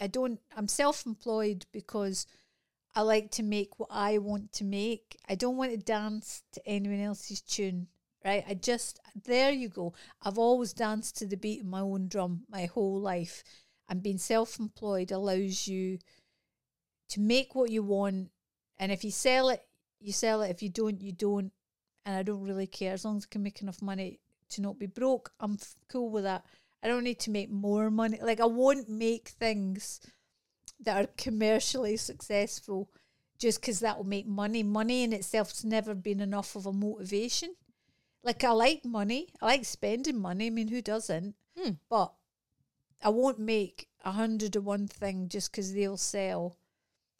I 0.00 0.06
don't, 0.06 0.40
I'm 0.56 0.68
self 0.68 1.06
employed 1.06 1.66
because 1.72 2.26
I 2.94 3.02
like 3.02 3.30
to 3.32 3.42
make 3.42 3.78
what 3.78 3.90
I 3.92 4.18
want 4.18 4.52
to 4.54 4.64
make. 4.64 5.18
I 5.28 5.34
don't 5.34 5.56
want 5.56 5.70
to 5.72 5.76
dance 5.76 6.42
to 6.52 6.66
anyone 6.66 7.00
else's 7.00 7.40
tune, 7.40 7.88
right? 8.24 8.44
I 8.48 8.54
just, 8.54 8.98
there 9.24 9.50
you 9.50 9.68
go. 9.68 9.94
I've 10.22 10.38
always 10.38 10.72
danced 10.72 11.16
to 11.18 11.26
the 11.26 11.36
beat 11.36 11.60
of 11.60 11.66
my 11.66 11.80
own 11.80 12.08
drum 12.08 12.44
my 12.50 12.66
whole 12.66 13.00
life. 13.00 13.44
And 13.88 14.02
being 14.02 14.18
self 14.18 14.58
employed 14.58 15.12
allows 15.12 15.66
you 15.66 15.98
to 17.10 17.20
make 17.20 17.54
what 17.54 17.70
you 17.70 17.82
want. 17.82 18.30
And 18.78 18.92
if 18.92 19.04
you 19.04 19.10
sell 19.10 19.48
it, 19.48 19.62
you 20.00 20.12
sell 20.12 20.42
it. 20.42 20.50
If 20.50 20.62
you 20.62 20.68
don't, 20.68 21.00
you 21.00 21.12
don't. 21.12 21.52
And 22.04 22.16
I 22.16 22.22
don't 22.22 22.42
really 22.42 22.66
care. 22.66 22.92
As 22.94 23.04
long 23.04 23.16
as 23.18 23.24
I 23.24 23.32
can 23.32 23.42
make 23.42 23.62
enough 23.62 23.82
money 23.82 24.20
to 24.50 24.60
not 24.62 24.78
be 24.78 24.86
broke, 24.86 25.32
I'm 25.40 25.54
f- 25.54 25.74
cool 25.88 26.10
with 26.10 26.24
that. 26.24 26.44
I 26.82 26.88
don't 26.88 27.04
need 27.04 27.18
to 27.20 27.30
make 27.30 27.50
more 27.50 27.90
money. 27.90 28.18
Like, 28.22 28.40
I 28.40 28.46
won't 28.46 28.88
make 28.88 29.28
things 29.28 30.00
that 30.80 31.04
are 31.04 31.10
commercially 31.16 31.96
successful 31.96 32.90
just 33.38 33.60
because 33.60 33.80
that 33.80 33.96
will 33.96 34.04
make 34.04 34.26
money. 34.26 34.62
Money 34.62 35.02
in 35.02 35.12
itself 35.12 35.50
has 35.50 35.64
never 35.64 35.94
been 35.94 36.20
enough 36.20 36.54
of 36.56 36.66
a 36.66 36.72
motivation. 36.72 37.54
Like, 38.22 38.44
I 38.44 38.50
like 38.50 38.84
money, 38.84 39.28
I 39.40 39.46
like 39.46 39.64
spending 39.64 40.18
money. 40.18 40.46
I 40.46 40.50
mean, 40.50 40.68
who 40.68 40.82
doesn't? 40.82 41.34
Hmm. 41.56 41.72
But 41.88 42.12
I 43.02 43.10
won't 43.10 43.38
make 43.38 43.88
a 44.04 44.12
hundred 44.12 44.56
of 44.56 44.64
one 44.64 44.88
thing 44.88 45.28
just 45.28 45.50
because 45.50 45.72
they'll 45.72 45.96
sell. 45.96 46.58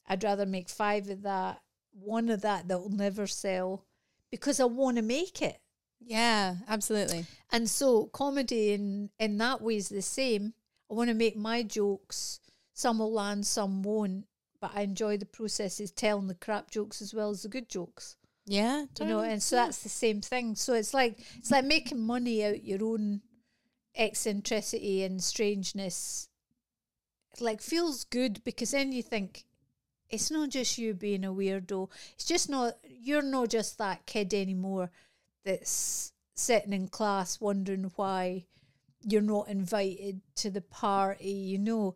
I'd 0.08 0.24
rather 0.24 0.46
make 0.46 0.68
five 0.68 1.08
of 1.08 1.22
that, 1.22 1.60
one 1.92 2.28
of 2.28 2.40
that 2.42 2.68
that 2.68 2.80
will 2.80 2.90
never 2.90 3.26
sell 3.26 3.84
because 4.30 4.60
I 4.60 4.64
want 4.64 4.96
to 4.96 5.02
make 5.02 5.42
it. 5.42 5.60
Yeah, 6.00 6.56
absolutely. 6.68 7.26
And 7.50 7.68
so 7.68 8.06
comedy 8.06 8.72
in 8.72 9.10
in 9.18 9.38
that 9.38 9.60
way 9.60 9.76
is 9.76 9.88
the 9.88 10.02
same. 10.02 10.54
I 10.90 10.94
want 10.94 11.08
to 11.08 11.14
make 11.14 11.36
my 11.36 11.62
jokes. 11.62 12.40
Some 12.72 12.98
will 12.98 13.12
land, 13.12 13.46
some 13.46 13.82
won't. 13.82 14.26
But 14.60 14.72
I 14.74 14.82
enjoy 14.82 15.18
the 15.18 15.26
process 15.26 15.78
of 15.80 15.94
telling 15.94 16.26
the 16.26 16.34
crap 16.34 16.70
jokes 16.70 17.00
as 17.00 17.14
well 17.14 17.30
as 17.30 17.42
the 17.42 17.48
good 17.48 17.68
jokes. 17.68 18.16
Yeah, 18.44 18.86
You 18.98 19.06
know, 19.06 19.20
and 19.20 19.42
so 19.42 19.56
that's 19.56 19.82
the 19.82 19.88
same 19.90 20.20
thing. 20.22 20.54
So 20.54 20.72
it's 20.74 20.94
like 20.94 21.20
it's 21.36 21.50
like 21.50 21.64
making 21.64 22.00
money 22.00 22.44
out 22.44 22.64
your 22.64 22.82
own 22.82 23.20
eccentricity 23.94 25.02
and 25.02 25.22
strangeness. 25.22 26.28
It 27.34 27.40
like 27.40 27.60
feels 27.60 28.04
good 28.04 28.42
because 28.44 28.70
then 28.70 28.92
you 28.92 29.02
think 29.02 29.44
it's 30.08 30.30
not 30.30 30.48
just 30.48 30.78
you 30.78 30.94
being 30.94 31.24
a 31.24 31.32
weirdo. 31.32 31.90
It's 32.14 32.24
just 32.24 32.48
not 32.48 32.78
you're 32.82 33.22
not 33.22 33.50
just 33.50 33.78
that 33.78 34.06
kid 34.06 34.32
anymore 34.32 34.90
that's 35.44 36.12
sitting 36.34 36.72
in 36.72 36.88
class 36.88 37.40
wondering 37.40 37.90
why 37.96 38.44
you're 39.02 39.22
not 39.22 39.48
invited 39.48 40.20
to 40.36 40.50
the 40.50 40.60
party, 40.60 41.30
you 41.30 41.58
know. 41.58 41.94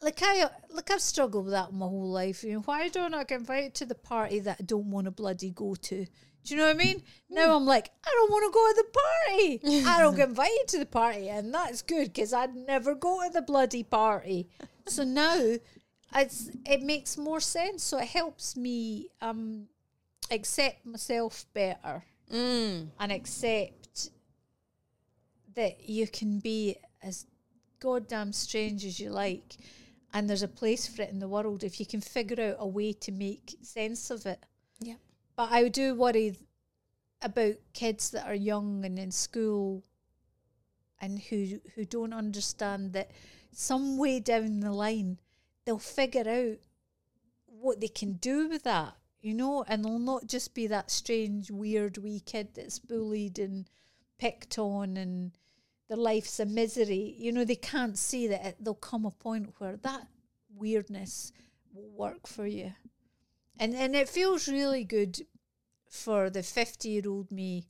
Like 0.00 0.20
I 0.22 0.48
like 0.70 0.90
I've 0.90 1.00
struggled 1.00 1.46
with 1.46 1.54
that 1.54 1.72
my 1.72 1.86
whole 1.86 2.08
life. 2.08 2.44
You 2.44 2.54
know, 2.54 2.60
why 2.60 2.88
don't 2.88 3.14
I 3.14 3.24
get 3.24 3.40
invited 3.40 3.74
to 3.76 3.86
the 3.86 3.94
party 3.96 4.38
that 4.40 4.58
I 4.60 4.62
don't 4.62 4.90
want 4.90 5.06
to 5.06 5.10
bloody 5.10 5.50
go 5.50 5.74
to? 5.74 6.06
Do 6.44 6.54
you 6.54 6.56
know 6.56 6.66
what 6.66 6.76
I 6.76 6.78
mean? 6.78 7.02
Now 7.28 7.56
I'm 7.56 7.66
like, 7.66 7.90
I 8.06 8.10
don't 8.10 8.30
want 8.30 8.44
to 8.46 8.54
go 8.54 8.68
to 8.68 8.74
the 8.76 9.72
party. 9.74 9.84
I 9.86 10.00
don't 10.00 10.16
get 10.16 10.28
invited 10.28 10.68
to 10.68 10.78
the 10.78 10.86
party, 10.86 11.28
and 11.28 11.52
that's 11.52 11.82
good 11.82 12.12
because 12.12 12.32
I'd 12.32 12.54
never 12.54 12.94
go 12.94 13.22
to 13.26 13.32
the 13.32 13.42
bloody 13.42 13.82
party. 13.82 14.48
So 14.88 15.04
now, 15.04 15.36
it's 16.14 16.50
it 16.64 16.80
makes 16.80 17.18
more 17.18 17.40
sense. 17.40 17.82
So 17.82 17.98
it 17.98 18.08
helps 18.08 18.56
me 18.56 19.10
um 19.20 19.66
accept 20.30 20.86
myself 20.86 21.44
better 21.52 22.04
Mm. 22.32 22.88
and 23.00 23.12
accept 23.12 24.10
that 25.54 25.88
you 25.88 26.06
can 26.06 26.40
be 26.40 26.76
as 27.02 27.26
goddamn 27.80 28.32
strange 28.32 28.84
as 28.84 29.00
you 29.00 29.10
like 29.10 29.56
and 30.12 30.28
there's 30.28 30.42
a 30.42 30.48
place 30.48 30.86
for 30.86 31.02
it 31.02 31.10
in 31.10 31.18
the 31.18 31.28
world 31.28 31.62
if 31.62 31.80
you 31.80 31.86
can 31.86 32.00
figure 32.00 32.50
out 32.50 32.56
a 32.58 32.66
way 32.66 32.92
to 32.92 33.12
make 33.12 33.56
sense 33.62 34.10
of 34.10 34.26
it. 34.26 34.44
Yeah. 34.80 34.96
But 35.36 35.52
I 35.52 35.68
do 35.68 35.94
worry 35.94 36.36
about 37.22 37.54
kids 37.72 38.10
that 38.10 38.26
are 38.26 38.34
young 38.34 38.84
and 38.84 38.98
in 38.98 39.10
school 39.10 39.84
and 41.00 41.18
who 41.18 41.60
who 41.74 41.84
don't 41.84 42.12
understand 42.12 42.92
that 42.92 43.10
some 43.52 43.98
way 43.98 44.20
down 44.20 44.60
the 44.60 44.72
line 44.72 45.18
they'll 45.64 45.78
figure 45.78 46.28
out 46.28 46.58
what 47.46 47.80
they 47.80 47.88
can 47.88 48.14
do 48.14 48.48
with 48.48 48.62
that, 48.64 48.94
you 49.20 49.34
know, 49.34 49.64
and 49.66 49.84
they'll 49.84 49.98
not 49.98 50.26
just 50.26 50.54
be 50.54 50.66
that 50.68 50.90
strange, 50.90 51.50
weird 51.50 51.98
wee 51.98 52.20
kid 52.20 52.48
that's 52.54 52.78
bullied 52.78 53.38
and 53.38 53.68
picked 54.18 54.58
on 54.58 54.96
and 54.96 55.32
their 55.88 55.96
life's 55.96 56.38
a 56.38 56.46
misery. 56.46 57.14
You 57.18 57.32
know, 57.32 57.44
they 57.44 57.56
can't 57.56 57.98
see 57.98 58.28
that 58.28 58.44
it, 58.44 58.56
there'll 58.60 58.74
come 58.74 59.04
a 59.04 59.10
point 59.10 59.54
where 59.58 59.76
that 59.76 60.06
weirdness 60.54 61.32
will 61.72 61.90
work 61.90 62.26
for 62.26 62.46
you. 62.46 62.74
And 63.58 63.74
and 63.74 63.96
it 63.96 64.08
feels 64.08 64.48
really 64.48 64.84
good 64.84 65.22
for 65.90 66.30
the 66.30 66.42
50 66.42 66.88
year 66.88 67.02
old 67.06 67.32
me 67.32 67.68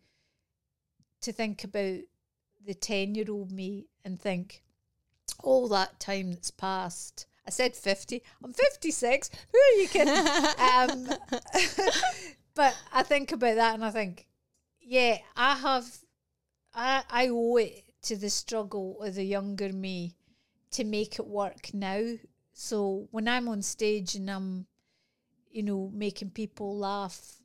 to 1.20 1.32
think 1.32 1.64
about 1.64 2.00
the 2.64 2.74
10 2.74 3.14
year 3.14 3.26
old 3.30 3.50
me 3.50 3.86
and 4.04 4.20
think, 4.20 4.62
all 5.42 5.68
that 5.68 6.00
time 6.00 6.32
that's 6.32 6.50
passed. 6.50 7.26
I 7.48 7.50
said 7.50 7.74
50. 7.74 8.22
I'm 8.44 8.52
56. 8.52 9.30
Who 9.50 9.58
are 9.58 9.80
you 9.80 9.88
kidding? 9.88 10.14
um, 11.08 11.18
but 12.54 12.76
I 12.92 13.02
think 13.02 13.32
about 13.32 13.54
that 13.54 13.72
and 13.72 13.82
I 13.82 13.90
think, 13.90 14.26
yeah, 14.82 15.16
I 15.34 15.54
have, 15.56 15.86
I, 16.74 17.04
I 17.08 17.28
owe 17.28 17.56
it 17.56 17.84
to 18.02 18.16
the 18.18 18.28
struggle 18.28 19.00
of 19.00 19.14
the 19.14 19.24
younger 19.24 19.72
me 19.72 20.14
to 20.72 20.84
make 20.84 21.18
it 21.18 21.26
work 21.26 21.72
now. 21.72 22.16
So 22.52 23.08
when 23.12 23.26
I'm 23.26 23.48
on 23.48 23.62
stage 23.62 24.14
and 24.14 24.30
I'm, 24.30 24.66
you 25.50 25.62
know, 25.62 25.90
making 25.94 26.32
people 26.32 26.76
laugh 26.76 27.36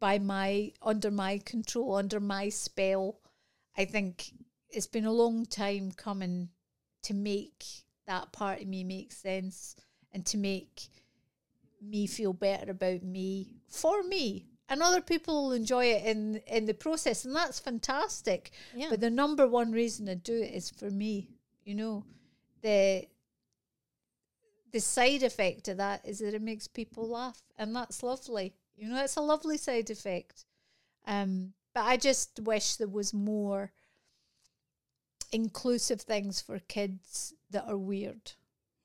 by 0.00 0.18
my, 0.18 0.72
under 0.82 1.12
my 1.12 1.38
control, 1.38 1.94
under 1.94 2.18
my 2.18 2.48
spell, 2.48 3.20
I 3.76 3.84
think 3.84 4.32
it's 4.70 4.88
been 4.88 5.04
a 5.04 5.12
long 5.12 5.46
time 5.46 5.92
coming 5.92 6.48
to 7.04 7.14
make 7.14 7.83
that 8.06 8.32
part 8.32 8.60
of 8.60 8.66
me 8.66 8.84
make 8.84 9.12
sense 9.12 9.76
and 10.12 10.24
to 10.26 10.38
make 10.38 10.88
me 11.82 12.06
feel 12.06 12.32
better 12.32 12.70
about 12.70 13.02
me 13.02 13.56
for 13.68 14.02
me. 14.02 14.46
And 14.68 14.82
other 14.82 15.02
people 15.02 15.44
will 15.44 15.52
enjoy 15.52 15.86
it 15.86 16.04
in 16.04 16.36
in 16.46 16.64
the 16.64 16.74
process 16.74 17.24
and 17.24 17.36
that's 17.36 17.60
fantastic. 17.60 18.52
Yeah. 18.74 18.88
but 18.90 19.00
the 19.00 19.10
number 19.10 19.46
one 19.46 19.72
reason 19.72 20.08
I 20.08 20.14
do 20.14 20.34
it 20.34 20.54
is 20.54 20.70
for 20.70 20.90
me 20.90 21.28
you 21.64 21.74
know. 21.74 22.04
The 22.62 23.06
the 24.72 24.80
side 24.80 25.22
effect 25.22 25.68
of 25.68 25.76
that 25.76 26.00
is 26.04 26.18
that 26.18 26.34
it 26.34 26.42
makes 26.42 26.66
people 26.66 27.08
laugh 27.08 27.42
and 27.58 27.76
that's 27.76 28.02
lovely. 28.02 28.54
You 28.76 28.88
know 28.88 29.02
it's 29.02 29.16
a 29.16 29.20
lovely 29.20 29.58
side 29.58 29.90
effect. 29.90 30.44
Um 31.06 31.52
but 31.74 31.84
I 31.84 31.96
just 31.96 32.40
wish 32.40 32.76
there 32.76 32.88
was 32.88 33.12
more 33.12 33.72
inclusive 35.32 36.00
things 36.00 36.40
for 36.40 36.58
kids 36.60 37.33
that 37.50 37.68
are 37.68 37.76
weird 37.76 38.32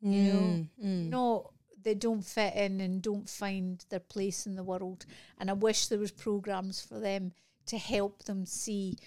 you 0.01 0.33
know? 0.33 0.39
Mm, 0.39 0.67
mm. 0.83 1.09
no 1.09 1.51
they 1.81 1.93
don't 1.93 2.23
fit 2.23 2.55
in 2.55 2.81
and 2.81 3.01
don't 3.01 3.29
find 3.29 3.85
their 3.89 4.01
place 4.01 4.45
in 4.45 4.55
the 4.55 4.63
world. 4.63 5.05
And 5.37 5.49
i 5.49 5.53
wish 5.53 5.87
there 5.87 5.99
was 5.99 6.11
programs 6.11 6.81
for 6.81 6.99
them 6.99 7.31
to 7.67 7.77
help 7.77 8.23
them 8.23 8.45
see 8.45 8.97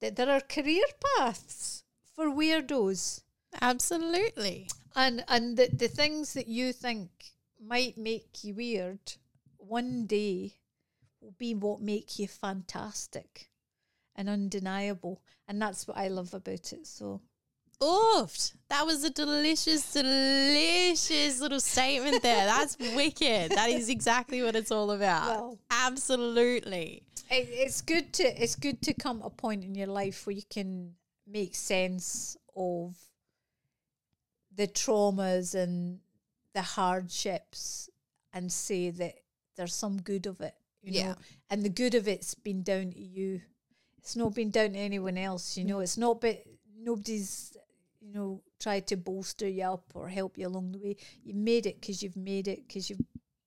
that 0.00 0.16
there 0.16 0.30
are 0.30 0.40
career 0.40 0.84
paths 1.16 1.84
for 2.14 2.26
weirdos. 2.26 3.22
Absolutely. 3.60 4.68
and 4.96 5.24
and 5.28 5.56
the, 5.56 5.68
the 5.72 5.88
things 5.88 6.34
that 6.34 6.48
you 6.48 6.72
think 6.72 7.10
might 7.64 7.96
make 7.96 8.44
you 8.44 8.54
weird 8.54 9.14
one 9.56 10.06
day 10.06 10.54
will 11.20 11.34
be 11.38 11.54
what 11.54 11.80
make 11.80 12.18
you 12.18 12.28
fantastic 12.28 13.50
and 14.14 14.28
undeniable. 14.28 15.22
And 15.46 15.62
that's 15.62 15.86
what 15.86 15.96
i 15.96 16.08
love 16.08 16.34
about 16.34 16.72
it. 16.72 16.86
So 16.86 17.20
Oofed. 17.80 18.54
That 18.70 18.84
was 18.86 19.04
a 19.04 19.10
delicious, 19.10 19.92
delicious 19.92 21.40
little 21.40 21.60
statement 21.60 22.22
there. 22.22 22.44
That's 22.46 22.76
wicked. 22.96 23.52
That 23.52 23.70
is 23.70 23.88
exactly 23.88 24.42
what 24.42 24.56
it's 24.56 24.70
all 24.70 24.90
about. 24.90 25.28
Well- 25.28 25.58
Absolutely. 25.70 27.04
it, 27.30 27.48
it's 27.50 27.80
good 27.80 28.12
to 28.14 28.42
it's 28.42 28.56
good 28.56 28.82
to 28.82 28.94
come 28.94 29.22
a 29.22 29.30
point 29.30 29.64
in 29.64 29.74
your 29.74 29.86
life 29.86 30.26
where 30.26 30.34
you 30.36 30.42
can 30.50 30.94
make 31.26 31.54
sense 31.54 32.36
of 32.56 32.96
the 34.54 34.66
traumas 34.66 35.54
and 35.54 36.00
the 36.54 36.62
hardships 36.62 37.88
and 38.32 38.50
say 38.50 38.90
that 38.90 39.14
there's 39.56 39.74
some 39.74 40.00
good 40.00 40.26
of 40.26 40.40
it 40.40 40.54
you 40.82 40.92
Yeah. 40.94 41.08
know 41.08 41.14
and 41.50 41.62
the 41.62 41.68
good 41.68 41.94
of 41.94 42.08
it's 42.08 42.34
been 42.34 42.62
down 42.62 42.90
to 42.92 42.98
you 43.00 43.40
it's 43.98 44.16
not 44.16 44.34
been 44.34 44.50
down 44.50 44.72
to 44.72 44.78
anyone 44.78 45.16
else 45.18 45.56
you 45.56 45.64
know 45.64 45.76
mm. 45.78 45.82
it's 45.82 45.98
not 45.98 46.20
been 46.20 46.38
nobody's 46.80 47.56
you 48.08 48.14
know 48.14 48.42
tried 48.58 48.86
to 48.86 48.96
bolster 48.96 49.46
you 49.46 49.64
up 49.64 49.84
or 49.94 50.08
help 50.08 50.38
you 50.38 50.46
along 50.46 50.72
the 50.72 50.78
way 50.78 50.96
you've 51.22 51.36
made 51.36 51.66
it 51.66 51.80
because 51.80 52.02
you've 52.02 52.16
made 52.16 52.48
it 52.48 52.66
because 52.66 52.88
you've 52.88 53.04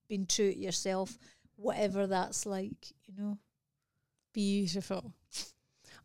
been 0.08 0.26
true 0.26 0.52
to 0.52 0.60
yourself 0.60 1.18
whatever 1.56 2.06
that's 2.06 2.46
like 2.46 2.94
you 3.08 3.14
know 3.18 3.38
Beautiful. 4.34 5.14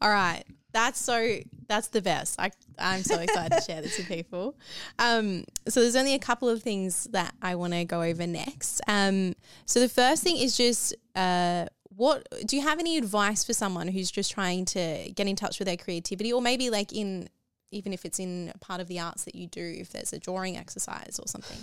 All 0.01 0.11
right. 0.11 0.45
That's 0.73 1.01
so 1.01 1.39
that's 1.69 1.89
the 1.89 2.03
best. 2.03 2.39
I 2.39 2.51
I'm 2.79 3.03
so 3.03 3.19
excited 3.19 3.57
to 3.57 3.63
share 3.63 3.81
this 3.81 3.97
with 3.97 4.09
people. 4.09 4.57
Um, 4.99 5.45
so 5.69 5.81
there's 5.81 5.97
only 5.97 6.15
a 6.15 6.19
couple 6.19 6.51
of 6.51 6.63
things 6.63 7.05
that 7.13 7.35
I 7.41 7.55
want 7.55 7.73
to 7.73 7.85
go 7.85 8.03
over 8.03 8.27
next. 8.27 8.83
Um, 8.87 9.35
so 9.65 9.81
the 9.81 9.89
first 9.89 10.23
thing 10.23 10.37
is 10.37 10.57
just 10.57 10.95
uh 11.15 11.67
what 11.97 12.27
do 12.45 12.57
you 12.57 12.63
have 12.63 12.79
any 12.79 12.99
advice 12.99 13.43
for 13.43 13.55
someone 13.55 13.89
who's 13.89 14.11
just 14.11 14.31
trying 14.31 14.67
to 14.67 15.11
get 15.15 15.27
in 15.27 15.35
touch 15.35 15.59
with 15.59 15.65
their 15.65 15.79
creativity 15.79 16.31
or 16.31 16.43
maybe 16.43 16.69
like 16.69 16.93
in 16.93 17.27
even 17.71 17.93
if 17.93 18.05
it's 18.05 18.19
in 18.19 18.53
a 18.55 18.59
part 18.59 18.81
of 18.81 18.89
the 18.89 19.01
arts 19.01 19.25
that 19.25 19.35
you 19.35 19.47
do 19.47 19.75
if 19.79 19.91
there's 19.91 20.13
a 20.13 20.19
drawing 20.19 20.57
exercise 20.57 21.19
or 21.19 21.27
something 21.29 21.59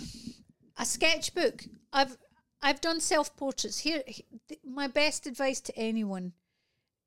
a 0.76 0.84
sketchbook. 0.84 1.64
I've 1.92 2.16
I've 2.62 2.80
done 2.80 3.00
self 3.00 3.36
portraits. 3.36 3.78
Here, 3.80 4.02
my 4.64 4.86
best 4.88 5.26
advice 5.26 5.60
to 5.62 5.76
anyone 5.78 6.32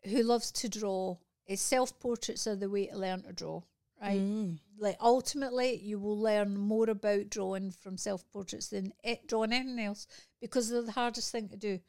who 0.04 0.22
loves 0.24 0.52
to 0.52 0.70
draw 0.70 1.18
is 1.48 1.60
self 1.62 2.00
portraits 2.00 2.48
are 2.48 2.56
the 2.56 2.70
way 2.70 2.88
to 2.88 2.98
learn 2.98 3.24
to 3.24 3.34
draw. 3.34 3.62
Right, 4.00 4.20
Mm. 4.22 4.60
like 4.78 4.98
ultimately, 5.02 5.76
you 5.78 5.98
will 5.98 6.20
learn 6.20 6.56
more 6.56 6.88
about 6.88 7.32
drawing 7.32 7.72
from 7.72 7.98
self 7.98 8.24
portraits 8.32 8.68
than 8.68 8.94
it, 9.04 9.28
drawing 9.28 9.52
anything 9.52 9.80
else 9.80 10.06
because 10.40 10.70
they're 10.70 10.84
the 10.84 10.92
hardest 10.92 11.32
thing 11.32 11.50
to 11.50 11.58
do. 11.58 11.80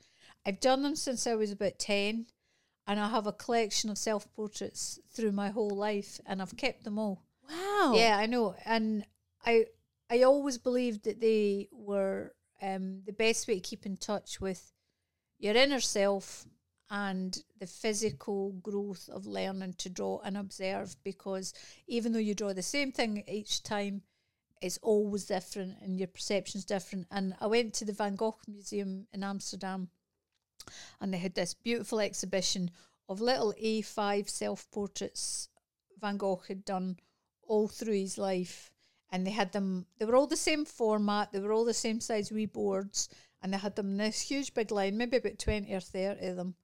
I've 0.46 0.58
done 0.60 0.82
them 0.82 0.96
since 0.96 1.26
I 1.26 1.34
was 1.34 1.50
about 1.52 1.78
ten, 1.78 2.26
and 2.88 2.98
I 2.98 3.08
have 3.08 3.26
a 3.26 3.32
collection 3.32 3.90
of 3.90 3.98
self 3.98 4.26
portraits 4.34 4.98
through 5.12 5.32
my 5.32 5.50
whole 5.50 5.70
life, 5.70 6.20
and 6.26 6.42
I've 6.42 6.56
kept 6.56 6.82
them 6.82 6.98
all. 6.98 7.22
wow 7.48 7.92
Yeah, 7.94 8.16
I 8.18 8.26
know, 8.26 8.56
and 8.64 9.04
I 9.44 9.66
I 10.10 10.22
always 10.22 10.58
believed 10.58 11.04
that 11.04 11.20
they 11.20 11.68
were 11.70 12.34
um, 12.62 13.02
the 13.04 13.12
best 13.12 13.46
way 13.46 13.56
to 13.56 13.60
keep 13.60 13.84
in 13.86 13.98
touch 13.98 14.40
with 14.40 14.72
your 15.38 15.54
inner 15.54 15.80
self 15.80 16.46
and 16.90 17.42
the 17.58 17.66
physical 17.66 18.52
growth 18.62 19.10
of 19.10 19.26
learning 19.26 19.74
to 19.74 19.90
draw 19.90 20.20
and 20.24 20.36
observe. 20.36 20.96
Because 21.04 21.52
even 21.86 22.12
though 22.12 22.18
you 22.18 22.34
draw 22.34 22.54
the 22.54 22.62
same 22.62 22.90
thing 22.92 23.22
each 23.28 23.62
time, 23.62 24.02
it's 24.62 24.78
always 24.82 25.26
different 25.26 25.76
and 25.82 25.98
your 25.98 26.08
perception's 26.08 26.64
different. 26.64 27.06
And 27.10 27.34
I 27.40 27.46
went 27.46 27.74
to 27.74 27.84
the 27.84 27.92
Van 27.92 28.16
Gogh 28.16 28.38
Museum 28.48 29.06
in 29.12 29.22
Amsterdam, 29.22 29.90
and 31.00 31.12
they 31.12 31.18
had 31.18 31.34
this 31.34 31.54
beautiful 31.54 32.00
exhibition 32.00 32.70
of 33.08 33.20
little 33.20 33.54
A5 33.62 34.28
self 34.28 34.70
portraits 34.70 35.48
Van 36.00 36.16
Gogh 36.16 36.42
had 36.46 36.64
done 36.64 36.98
all 37.42 37.68
through 37.68 37.94
his 37.94 38.18
life. 38.18 38.72
and 39.10 39.26
they 39.26 39.30
had 39.30 39.52
them. 39.52 39.86
They 39.98 40.04
were 40.04 40.16
all 40.16 40.26
the 40.26 40.36
same 40.36 40.66
format. 40.66 41.32
They 41.32 41.40
were 41.40 41.52
all 41.52 41.64
the 41.64 41.72
same 41.72 41.98
size 41.98 42.30
wee 42.30 42.44
boards, 42.44 43.08
and 43.40 43.52
they 43.52 43.56
had 43.56 43.74
them 43.74 43.92
in 43.92 43.96
this 43.96 44.20
huge 44.20 44.52
big 44.52 44.70
line, 44.70 44.98
maybe 44.98 45.16
about 45.16 45.38
twenty 45.38 45.72
or 45.72 45.80
thirty 45.80 46.26
of 46.26 46.36
them. 46.36 46.56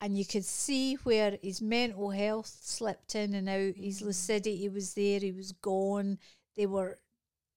And 0.00 0.16
you 0.16 0.24
could 0.24 0.46
see 0.46 0.94
where 0.94 1.38
his 1.42 1.60
mental 1.60 2.10
health 2.10 2.58
slipped 2.62 3.14
in 3.14 3.34
and 3.34 3.46
out. 3.46 3.74
His 3.76 4.00
mm. 4.00 4.06
lucidity 4.06 4.70
was 4.70 4.94
there. 4.94 5.20
He 5.20 5.32
was 5.32 5.52
gone. 5.52 6.18
They 6.56 6.66
were. 6.66 6.98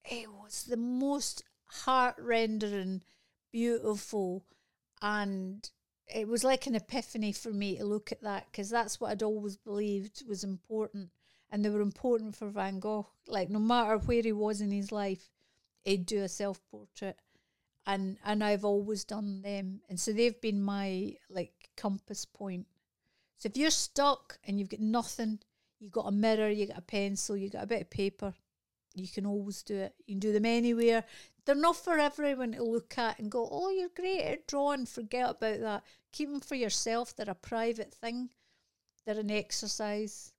It 0.04 0.30
was 0.30 0.66
the 0.66 0.78
most 0.78 1.44
heart 1.66 2.16
rendering, 2.20 3.04
beautiful, 3.54 4.44
and 5.02 5.70
it 6.08 6.28
was 6.28 6.44
like 6.44 6.68
an 6.68 6.76
epiphany 6.76 7.32
for 7.32 7.52
me 7.52 7.78
to 7.78 7.86
look 7.86 8.12
at 8.12 8.22
that 8.22 8.48
because 8.52 8.70
that's 8.70 9.00
what 9.00 9.12
I'd 9.12 9.24
always 9.24 9.58
believed 9.58 10.24
was 10.28 10.44
important. 10.44 11.10
And 11.50 11.66
they 11.66 11.70
were 11.70 11.82
important 11.82 12.36
for 12.36 12.50
Van 12.50 12.80
Gogh. 12.80 13.10
Like, 13.28 13.50
no 13.50 13.60
matter 13.60 13.98
where 13.98 14.22
he 14.22 14.32
was 14.32 14.62
in 14.62 14.72
his 14.72 14.92
life, 14.92 15.30
he'd 15.84 16.06
do 16.06 16.22
a 16.22 16.30
self 16.30 16.62
portrait. 16.70 17.18
And, 17.86 18.18
and 18.24 18.44
I've 18.44 18.64
always 18.64 19.04
done 19.04 19.42
them. 19.42 19.82
And 19.90 20.00
so 20.00 20.14
they've 20.14 20.40
been 20.40 20.62
my 20.62 21.16
like 21.30 21.70
compass 21.76 22.26
point. 22.26 22.68
So 23.38 23.48
if 23.48 23.58
you're 23.58 23.72
stuck 23.72 24.38
and 24.46 24.60
you've 24.60 24.70
got 24.70 24.80
nothing, 24.80 25.40
you've 25.80 25.92
got 25.92 26.08
a 26.08 26.12
mirror, 26.12 26.50
you've 26.50 26.70
got 26.70 26.78
a 26.78 26.84
pencil, 26.84 27.36
you've 27.36 27.54
got 27.54 27.64
a 27.64 27.68
bit 27.68 27.82
of 27.82 27.90
paper, 27.90 28.34
you 28.94 29.08
can 29.08 29.26
always 29.26 29.64
do 29.64 29.76
it. 29.78 29.96
You 30.06 30.16
can 30.16 30.20
do 30.20 30.34
them 30.34 30.46
anywhere. 30.46 31.04
They're 31.46 31.56
not 31.56 31.78
for 31.78 31.98
everyone 31.98 32.52
to 32.54 32.64
look 32.64 32.98
at 32.98 33.20
and 33.20 33.32
go, 33.32 33.48
oh, 33.52 33.70
you're 33.70 33.90
great 33.90 34.22
at 34.22 34.48
drawing. 34.48 34.86
Forget 34.86 35.32
about 35.32 35.60
that. 35.62 35.84
Keep 36.12 36.30
them 36.30 36.40
for 36.40 36.56
yourself. 36.56 37.16
They're 37.16 37.30
a 37.30 37.36
private 37.36 37.94
thing. 37.94 38.30
They're 39.06 39.20
an 39.20 39.32
exercise. 39.32 40.34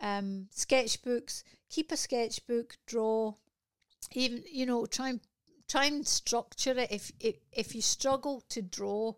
Um, 0.00 0.48
sketchbooks. 0.54 1.42
Keep 1.70 1.90
a 1.90 1.96
sketchbook. 1.96 2.76
Draw. 2.86 3.34
Even 4.12 4.44
you 4.50 4.64
know, 4.64 4.86
try 4.86 5.10
and 5.10 5.20
try 5.66 5.86
and 5.86 6.06
structure 6.06 6.78
it. 6.78 6.92
If 6.92 7.10
if 7.18 7.36
if 7.52 7.74
you 7.74 7.82
struggle 7.82 8.42
to 8.50 8.62
draw 8.62 9.14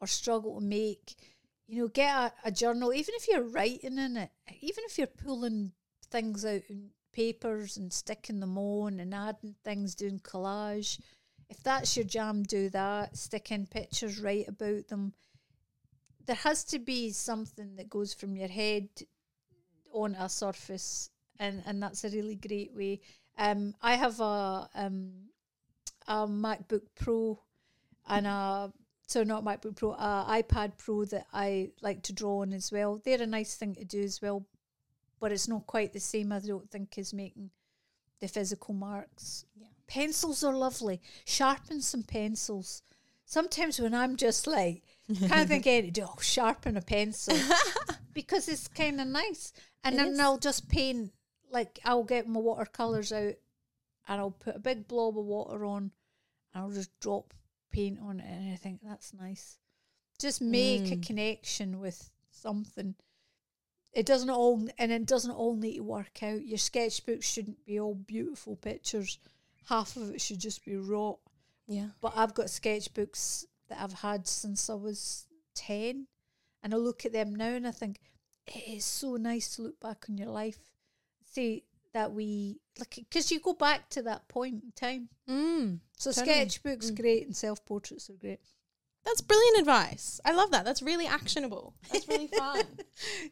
or 0.00 0.06
struggle 0.06 0.60
to 0.60 0.64
make, 0.64 1.14
you 1.66 1.82
know, 1.82 1.88
get 1.88 2.14
a, 2.14 2.32
a 2.44 2.50
journal. 2.50 2.94
Even 2.94 3.14
if 3.16 3.28
you're 3.28 3.42
writing 3.42 3.98
in 3.98 4.16
it, 4.16 4.30
even 4.60 4.84
if 4.86 4.96
you're 4.96 5.06
pulling 5.06 5.72
things 6.10 6.44
out 6.44 6.62
in 6.70 6.90
papers 7.18 7.76
and 7.76 7.92
sticking 7.92 8.38
them 8.38 8.56
on 8.56 9.00
and 9.00 9.12
adding 9.12 9.56
things, 9.64 9.96
doing 9.96 10.20
collage. 10.20 11.00
If 11.50 11.60
that's 11.64 11.96
your 11.96 12.04
jam, 12.04 12.44
do 12.44 12.68
that. 12.70 13.16
Stick 13.16 13.50
in 13.50 13.66
pictures, 13.66 14.20
write 14.20 14.46
about 14.46 14.86
them. 14.86 15.14
There 16.26 16.36
has 16.36 16.62
to 16.66 16.78
be 16.78 17.10
something 17.10 17.74
that 17.74 17.90
goes 17.90 18.14
from 18.14 18.36
your 18.36 18.46
head 18.46 18.88
on 19.92 20.14
a 20.14 20.28
surface, 20.28 21.10
and, 21.40 21.60
and 21.66 21.82
that's 21.82 22.04
a 22.04 22.10
really 22.10 22.36
great 22.36 22.72
way. 22.72 23.00
Um, 23.36 23.74
I 23.82 23.96
have 23.96 24.20
a 24.20 24.68
um, 24.76 25.10
a 26.06 26.26
MacBook 26.26 26.86
Pro 26.94 27.40
and 28.06 28.26
a 28.28 28.72
so 29.08 29.24
not 29.24 29.44
MacBook 29.44 29.74
Pro, 29.74 29.92
a 29.92 30.42
iPad 30.42 30.72
Pro 30.78 31.04
that 31.06 31.26
I 31.32 31.70
like 31.82 32.02
to 32.04 32.12
draw 32.12 32.42
on 32.42 32.52
as 32.52 32.70
well. 32.70 33.00
They're 33.04 33.22
a 33.22 33.26
nice 33.26 33.56
thing 33.56 33.74
to 33.74 33.84
do 33.84 34.02
as 34.02 34.20
well, 34.22 34.46
but 35.20 35.32
it's 35.32 35.48
not 35.48 35.66
quite 35.66 35.92
the 35.92 36.00
same. 36.00 36.32
I 36.32 36.40
don't 36.40 36.70
think 36.70 36.96
as 36.98 37.12
making 37.12 37.50
the 38.20 38.28
physical 38.28 38.74
marks. 38.74 39.44
Yeah. 39.56 39.66
Pencils 39.86 40.42
are 40.44 40.54
lovely. 40.54 41.00
Sharpen 41.24 41.80
some 41.80 42.02
pencils. 42.02 42.82
Sometimes 43.24 43.78
when 43.80 43.94
I'm 43.94 44.16
just 44.16 44.46
like 44.46 44.82
kind 45.28 45.42
of 45.42 45.48
thinking, 45.48 45.92
oh, 46.02 46.16
sharpen 46.20 46.76
a 46.76 46.80
pencil 46.82 47.36
because 48.14 48.48
it's 48.48 48.68
kind 48.68 49.00
of 49.00 49.06
nice, 49.06 49.52
and 49.84 49.94
It 49.94 49.98
then 49.98 50.08
is. 50.12 50.20
I'll 50.20 50.38
just 50.38 50.68
paint. 50.68 51.12
Like 51.50 51.78
I'll 51.84 52.04
get 52.04 52.26
my 52.28 52.40
watercolors 52.40 53.12
out, 53.12 53.34
and 54.08 54.20
I'll 54.20 54.30
put 54.30 54.56
a 54.56 54.60
big 54.60 54.88
blob 54.88 55.18
of 55.18 55.24
water 55.24 55.64
on, 55.64 55.90
and 56.54 56.64
I'll 56.64 56.70
just 56.70 56.98
drop 57.00 57.32
paint 57.70 57.98
on 58.00 58.20
it, 58.20 58.26
and 58.30 58.52
I 58.52 58.56
think 58.56 58.80
that's 58.82 59.12
nice. 59.14 59.58
Just 60.18 60.40
make 60.42 60.90
a 60.90 60.96
Mm. 60.96 61.06
connection 61.06 61.78
with 61.80 62.10
something. 62.30 62.94
It 63.92 64.06
doesn't 64.06 64.30
all, 64.30 64.66
and 64.78 64.92
it 64.92 65.06
doesn't 65.06 65.30
all 65.30 65.56
need 65.56 65.76
to 65.76 65.82
work 65.82 66.22
out. 66.22 66.44
Your 66.44 66.58
sketchbook 66.58 67.22
shouldn't 67.22 67.64
be 67.64 67.80
all 67.80 67.94
beautiful 67.94 68.56
pictures. 68.56 69.18
Half 69.68 69.96
of 69.96 70.14
it 70.14 70.20
should 70.20 70.40
just 70.40 70.64
be 70.64 70.76
raw. 70.76 71.14
Yeah. 71.66 71.88
But 72.00 72.12
I've 72.16 72.34
got 72.34 72.46
sketchbooks 72.46 73.44
that 73.68 73.78
I've 73.80 73.92
had 73.92 74.26
since 74.26 74.68
I 74.70 74.74
was 74.74 75.26
10. 75.54 76.06
And 76.62 76.74
I 76.74 76.76
look 76.76 77.04
at 77.06 77.12
them 77.12 77.34
now 77.34 77.50
and 77.50 77.66
I 77.66 77.70
think 77.70 78.00
it 78.46 78.76
is 78.76 78.84
so 78.84 79.16
nice 79.16 79.54
to 79.56 79.62
look 79.62 79.80
back 79.80 80.06
on 80.08 80.18
your 80.18 80.28
life. 80.28 80.58
See 81.24 81.64
that 81.92 82.12
we, 82.12 82.58
like, 82.78 82.94
because 82.96 83.30
you 83.30 83.40
go 83.40 83.52
back 83.52 83.88
to 83.90 84.02
that 84.02 84.26
point 84.28 84.62
in 84.64 84.72
time. 84.72 85.08
Mm. 85.28 85.78
So 85.96 86.10
Totally. 86.10 86.34
sketchbooks 86.34 86.96
great 87.00 87.26
and 87.26 87.36
self 87.36 87.64
portraits 87.64 88.10
are 88.10 88.14
great. 88.14 88.40
That's 89.04 89.20
brilliant 89.22 89.60
advice. 89.60 90.20
I 90.24 90.32
love 90.32 90.50
that. 90.50 90.64
That's 90.64 90.82
really 90.82 91.06
actionable. 91.06 91.74
That's 91.90 92.08
really 92.08 92.26
fun. 92.38 92.64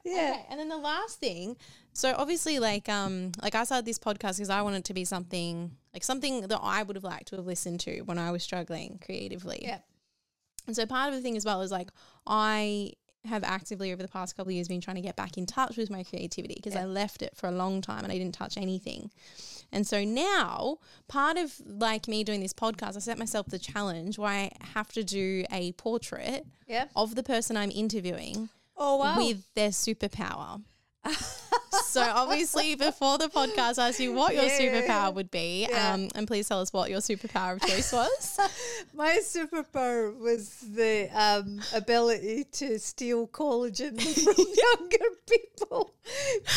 Yeah. 0.04 0.34
Okay, 0.34 0.46
and 0.50 0.58
then 0.58 0.68
the 0.68 0.76
last 0.76 1.20
thing, 1.20 1.56
so 1.92 2.14
obviously, 2.16 2.58
like, 2.58 2.88
um, 2.88 3.32
like 3.42 3.54
I 3.54 3.64
started 3.64 3.84
this 3.84 3.98
podcast 3.98 4.36
because 4.36 4.50
I 4.50 4.62
wanted 4.62 4.84
to 4.86 4.94
be 4.94 5.04
something 5.04 5.72
like 5.92 6.04
something 6.04 6.42
that 6.42 6.60
I 6.62 6.82
would 6.82 6.96
have 6.96 7.04
liked 7.04 7.28
to 7.28 7.36
have 7.36 7.46
listened 7.46 7.80
to 7.80 8.02
when 8.02 8.18
I 8.18 8.30
was 8.30 8.42
struggling 8.42 9.00
creatively. 9.04 9.60
Yeah. 9.62 9.78
And 10.66 10.74
so 10.74 10.84
part 10.86 11.08
of 11.08 11.14
the 11.14 11.22
thing 11.22 11.36
as 11.36 11.44
well 11.44 11.62
is 11.62 11.70
like 11.70 11.90
I 12.26 12.92
have 13.26 13.44
actively 13.44 13.92
over 13.92 14.02
the 14.02 14.08
past 14.08 14.36
couple 14.36 14.50
of 14.50 14.54
years 14.54 14.68
been 14.68 14.80
trying 14.80 14.96
to 14.96 15.02
get 15.02 15.16
back 15.16 15.36
in 15.36 15.46
touch 15.46 15.76
with 15.76 15.90
my 15.90 16.02
creativity 16.02 16.54
because 16.56 16.76
I 16.76 16.84
left 16.84 17.22
it 17.22 17.36
for 17.36 17.46
a 17.48 17.52
long 17.52 17.80
time 17.82 18.02
and 18.04 18.12
I 18.12 18.18
didn't 18.18 18.34
touch 18.34 18.56
anything. 18.56 19.10
And 19.72 19.86
so 19.86 20.04
now 20.04 20.78
part 21.08 21.36
of 21.36 21.54
like 21.66 22.06
me 22.08 22.22
doing 22.24 22.40
this 22.40 22.52
podcast, 22.52 22.96
I 22.96 23.00
set 23.00 23.18
myself 23.18 23.46
the 23.48 23.58
challenge 23.58 24.18
where 24.18 24.28
I 24.30 24.50
have 24.74 24.92
to 24.92 25.02
do 25.04 25.44
a 25.50 25.72
portrait 25.72 26.46
Yeah. 26.68 26.86
of 26.94 27.14
the 27.14 27.22
person 27.22 27.56
I'm 27.56 27.70
interviewing 27.70 28.48
Oh, 28.76 28.96
wow. 28.96 29.16
with 29.16 29.42
their 29.54 29.70
superpower. 29.70 30.62
So 31.84 32.02
obviously 32.02 32.74
before 32.74 33.18
the 33.18 33.28
podcast 33.28 33.78
I 33.78 33.88
asked 33.88 34.00
you 34.00 34.12
what 34.12 34.34
your 34.34 34.44
Yeah, 34.44 34.58
superpower 34.58 35.14
would 35.14 35.30
be. 35.30 35.66
Yeah. 35.70 35.94
Um, 35.94 36.08
and 36.14 36.26
please 36.26 36.48
tell 36.48 36.60
us 36.60 36.72
what 36.72 36.90
your 36.90 37.00
superpower 37.00 37.54
of 37.54 37.62
choice 37.62 37.92
was. 38.00 38.38
My 38.94 39.18
superpower 39.22 40.16
was 40.18 40.60
the 40.60 41.08
um, 41.14 41.60
ability 41.74 42.44
to 42.52 42.78
steal 42.78 43.26
collagen 43.28 44.00
from 44.24 44.34
younger 44.80 45.06
people 45.26 45.92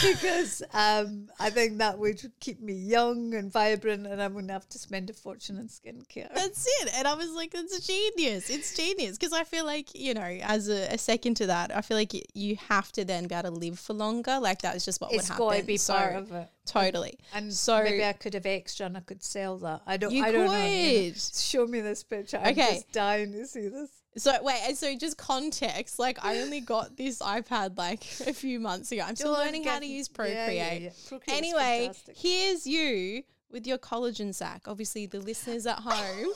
because 0.04 0.62
um, 0.74 1.30
I 1.40 1.50
think 1.50 1.80
that 1.80 1.98
would 1.98 2.22
keep 2.40 2.62
me 2.62 2.74
young 2.74 3.34
and 3.34 3.52
vibrant 3.52 4.06
and 4.06 4.22
I 4.22 4.28
wouldn't 4.28 4.52
have 4.52 4.68
to 4.70 4.80
spend 4.80 5.10
a 5.10 5.14
fortune 5.14 5.58
on 5.58 5.68
skincare. 5.68 6.34
That's 6.34 6.66
it. 6.82 6.92
And 6.96 7.08
I 7.08 7.14
was 7.16 7.32
like, 7.32 7.52
it's 7.54 7.86
genius. 7.86 8.50
It's 8.50 8.76
genius. 8.76 9.18
Because 9.18 9.34
I 9.34 9.44
feel 9.44 9.66
like, 9.66 9.96
you 9.96 10.14
know, 10.14 10.22
as 10.22 10.70
a, 10.70 10.94
a 10.94 10.98
second 10.98 11.36
to 11.36 11.48
that, 11.48 11.76
I 11.76 11.82
feel 11.82 11.98
like 11.98 12.14
y- 12.14 12.22
you 12.34 12.58
have 12.68 12.92
to 12.94 13.06
then 13.06 13.28
be 13.28 13.36
able 13.36 13.50
to 13.50 13.56
live 13.56 13.80
for 13.80 13.94
longer. 13.94 14.39
Like 14.40 14.62
that's 14.62 14.86
just 14.86 15.00
what 15.02 15.12
would 15.12 15.22
happen. 15.22 15.32
It's 15.32 15.38
got 15.38 15.56
to 15.58 15.64
be 15.64 15.78
So, 15.78 15.94
part 15.94 16.16
of 16.16 16.32
it. 16.32 16.48
Totally. 16.66 17.18
And 17.34 17.54
So- 17.54 17.84
maybe 17.84 18.04
I 18.04 18.14
could 18.14 18.34
have 18.34 18.46
extra 18.46 18.86
and 18.86 18.98
I 18.98 19.02
could 19.02 19.24
sell 19.24 19.58
that. 19.60 19.82
I 19.86 19.98
don't. 19.98 20.12
You 20.12 20.24
I 20.26 20.32
don't 20.32 20.46
know. 20.48 20.64
you 20.64 21.08
know. 21.08 21.14
could. 21.14 21.22
Show 21.22 21.68
me 21.68 21.82
this 21.82 22.04
picture. 22.04 22.38
I'm 22.38 22.52
Okay. 22.52 22.74
just 22.76 22.92
dying 22.92 23.32
to 23.34 23.46
see 23.48 23.68
this. 23.68 23.90
So 24.18 24.36
wait, 24.42 24.76
so 24.76 24.94
just 24.98 25.18
context, 25.18 26.00
like 26.00 26.18
I 26.26 26.40
only 26.40 26.62
got 26.62 26.98
this 26.98 27.20
iPad 27.20 27.78
like 27.78 28.04
a 28.28 28.34
few 28.34 28.60
months 28.60 28.92
ago. 28.92 29.04
I'm 29.08 29.16
still 29.16 29.32
learning 29.34 29.66
how 29.66 29.80
to 29.80 29.86
use 29.86 30.10
yeah, 30.18 30.50
yeah, 30.50 30.90
Procreate. 31.08 31.28
yeah. 31.28 31.34
Anyway, 31.36 31.82
fantastic. 31.94 32.18
here's 32.18 32.66
you 32.68 33.24
with 33.52 33.68
your 33.68 33.78
collagen 33.78 34.34
sack. 34.34 34.64
Obviously, 34.68 35.06
the 35.06 35.20
listeners 35.20 35.66
at 35.68 35.78
home. 35.80 35.94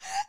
that 0.00 0.26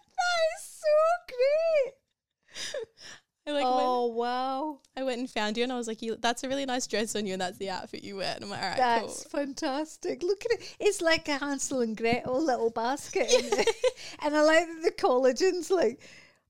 is 0.55 0.63
so 0.79 0.87
great. 1.27 2.87
I 3.45 3.51
like 3.51 3.65
oh 3.67 4.07
wow. 4.07 4.79
I 4.95 5.03
went 5.03 5.19
and 5.19 5.29
found 5.29 5.57
you, 5.57 5.63
and 5.63 5.71
I 5.71 5.77
was 5.77 5.87
like, 5.87 6.01
you, 6.01 6.15
"That's 6.15 6.43
a 6.43 6.47
really 6.47 6.65
nice 6.65 6.87
dress 6.87 7.15
on 7.15 7.25
you, 7.25 7.33
and 7.33 7.41
that's 7.41 7.57
the 7.57 7.69
outfit 7.69 8.03
you 8.03 8.15
wear." 8.15 8.33
And 8.35 8.45
I'm 8.45 8.49
like, 8.49 8.61
"All 8.61 8.69
right, 8.69 8.77
That's 8.77 9.23
cool." 9.23 9.39
fantastic. 9.39 10.23
Look 10.23 10.45
at 10.45 10.59
it. 10.59 10.75
It's 10.79 11.01
like 11.01 11.27
a 11.27 11.37
Hansel 11.37 11.81
and 11.81 11.97
Gretel 11.97 12.41
little 12.41 12.69
basket. 12.69 13.27
it. 13.29 13.69
and 14.21 14.35
I 14.35 14.41
like 14.41 14.67
that 14.67 14.81
the 14.83 14.91
collagen's 14.91 15.69
like, 15.69 15.99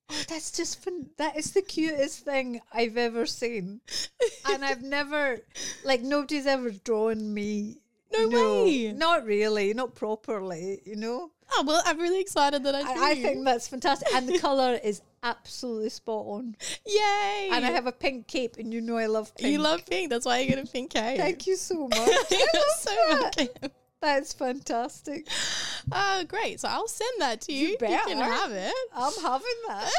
oh, 0.10 0.24
that's 0.28 0.52
just 0.52 0.84
fun. 0.84 1.08
That 1.18 1.38
is 1.38 1.52
the 1.52 1.62
cutest 1.62 2.20
thing 2.26 2.62
I've 2.72 2.98
ever 2.98 3.26
seen. 3.26 3.82
and 4.48 4.64
I've 4.64 4.84
never, 4.84 5.40
like, 5.84 6.02
nobody's 6.02 6.46
ever 6.46 6.72
drawn 6.72 7.34
me. 7.34 7.80
No 8.12 8.28
way. 8.28 8.94
Not 8.96 9.26
really, 9.26 9.74
not 9.74 9.96
properly, 9.96 10.82
you 10.86 10.96
know? 10.96 11.32
Oh 11.56 11.64
well, 11.66 11.82
I'm 11.86 12.00
really 12.00 12.20
excited 12.22 12.64
that 12.64 12.76
I 12.76 12.82
see 12.82 13.00
I, 13.00 13.10
I 13.12 13.16
think 13.16 13.46
that's 13.46 13.68
fantastic. 13.68 14.08
And 14.14 14.28
the 14.28 14.40
colour 14.40 14.80
is 14.84 15.02
absolutely 15.22 15.90
spot 15.90 16.26
on. 16.28 16.56
Yay! 16.86 17.50
And 17.52 17.66
I 17.66 17.72
have 17.72 17.88
a 17.88 17.92
pink 17.92 18.28
cape, 18.28 18.58
and 18.58 18.74
you 18.74 18.82
know 18.82 18.98
I 18.98 19.06
love 19.06 19.36
pink. 19.36 19.52
you 19.52 19.60
love 19.60 19.86
pink. 19.86 20.10
That's 20.10 20.26
why 20.26 20.40
you 20.40 20.48
get 20.50 20.60
a 20.60 20.70
pink 20.72 20.92
cape. 20.92 21.18
Thank 21.18 21.46
you 21.48 21.56
so 21.56 21.88
much. 21.90 22.00
So 22.80 22.92
that. 22.92 23.72
That's 24.02 24.34
fantastic. 24.34 25.28
Oh, 25.92 26.24
great. 26.26 26.62
So 26.62 26.70
I'll 26.70 26.88
send 26.88 27.12
that 27.20 27.42
to 27.42 27.52
you. 27.52 27.68
You 27.68 27.78
You, 27.82 28.00
can 28.08 28.18
have 28.18 28.54
it. 28.54 28.74
I'm 28.96 29.12
having 29.22 29.48
that. 29.68 29.92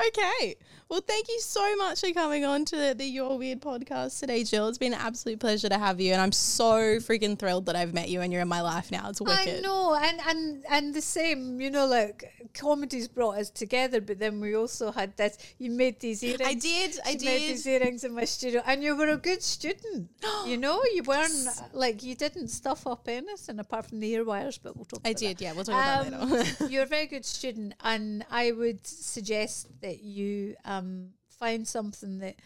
okay. 0.08 0.56
Well, 0.90 1.00
thank 1.06 1.28
you 1.28 1.38
so 1.38 1.76
much 1.76 2.00
for 2.00 2.10
coming 2.10 2.44
on 2.44 2.64
to 2.64 2.94
the 2.94 3.04
You're 3.04 3.38
Weird 3.38 3.60
podcast 3.60 4.18
today, 4.18 4.42
Gill. 4.42 4.66
It's 4.66 4.76
been 4.76 4.92
an 4.92 4.98
absolute 5.00 5.38
pleasure 5.38 5.68
to 5.68 5.78
have 5.78 6.00
you, 6.00 6.12
and 6.12 6.20
I'm 6.20 6.32
so 6.32 6.98
freaking 6.98 7.38
thrilled 7.38 7.66
that 7.66 7.76
I've 7.76 7.94
met 7.94 8.08
you 8.08 8.22
and 8.22 8.32
you're 8.32 8.42
in 8.42 8.48
my 8.48 8.60
life 8.60 8.90
now. 8.90 9.08
It's 9.08 9.20
wicked. 9.20 9.58
I 9.58 9.60
know, 9.60 9.94
and 9.94 10.20
and 10.26 10.64
and 10.68 10.92
the 10.92 11.00
same, 11.00 11.60
you 11.60 11.70
know, 11.70 11.86
like 11.86 12.24
comedy's 12.54 13.06
brought 13.06 13.38
us 13.38 13.50
together, 13.50 14.00
but 14.00 14.18
then 14.18 14.40
we 14.40 14.56
also 14.56 14.90
had 14.90 15.16
this. 15.16 15.38
You 15.58 15.70
made 15.70 16.00
these 16.00 16.24
earrings. 16.24 16.40
I 16.44 16.54
did. 16.54 16.98
I 17.06 17.12
did. 17.14 17.24
made 17.24 17.48
these 17.50 17.66
earrings 17.68 18.02
in 18.02 18.12
my 18.12 18.24
studio, 18.24 18.60
and 18.66 18.82
you 18.82 18.96
were 18.96 19.10
a 19.10 19.16
good 19.16 19.44
student. 19.44 20.10
you 20.44 20.56
know, 20.66 20.82
you 20.92 21.04
weren't 21.04 21.46
like 21.72 22.02
you 22.02 22.16
didn't 22.16 22.48
stuff 22.48 22.88
up 22.88 23.06
anything 23.06 23.60
apart 23.60 23.86
from 23.86 24.00
the 24.00 24.10
ear 24.10 24.24
wires, 24.24 24.58
but 24.58 24.74
we'll 24.74 24.86
talk. 24.86 25.02
I 25.04 25.10
about 25.10 25.20
that. 25.20 25.36
did. 25.38 25.40
Yeah, 25.40 25.52
we'll 25.52 25.64
talk 25.64 25.74
about 25.76 26.10
that 26.10 26.20
Um, 26.20 26.30
later. 26.32 26.66
you're 26.68 26.82
a 26.82 26.86
very 26.86 27.06
good 27.06 27.24
student, 27.24 27.74
and 27.84 28.24
I 28.28 28.50
would 28.50 28.84
suggest 28.84 29.68
that 29.82 30.02
you 30.02 30.56
um, 30.64 30.79
Um, 30.80 31.10
find 31.38 31.66
something 31.66 32.18
that 32.18 32.36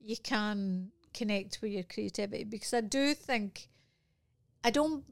you 0.00 0.16
can 0.16 0.90
connect 1.12 1.58
with 1.60 1.72
your 1.72 1.82
creativity 1.82 2.44
because 2.44 2.72
I 2.72 2.80
do 2.80 3.14
think 3.14 3.68
I 4.64 4.70
don't. 4.70 5.04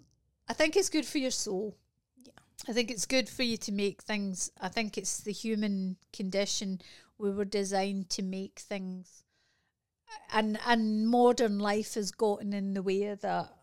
I 0.49 0.55
think 0.55 0.77
it's 0.77 0.89
good 0.89 1.07
for 1.07 1.19
your 1.19 1.31
soul. 1.31 1.77
Yeah. 2.17 2.33
I 2.69 2.73
think 2.73 2.91
it's 2.91 3.07
good 3.07 3.29
for 3.29 3.43
you 3.43 3.57
to 3.59 3.73
make 3.73 4.03
things. 4.03 4.51
I 4.61 4.69
think 4.69 4.97
it's 4.99 5.21
the 5.21 5.33
human 5.33 5.97
condition. 6.13 6.81
We 7.19 7.31
were 7.31 7.45
designed 7.45 8.11
to 8.11 8.23
make 8.23 8.59
things, 8.59 9.25
and 10.33 10.59
and 10.67 11.09
modern 11.09 11.59
life 11.59 11.95
has 11.95 12.11
gotten 12.11 12.53
in 12.53 12.75
the 12.75 12.83
way 12.83 13.05
of 13.05 13.21
that. 13.23 13.58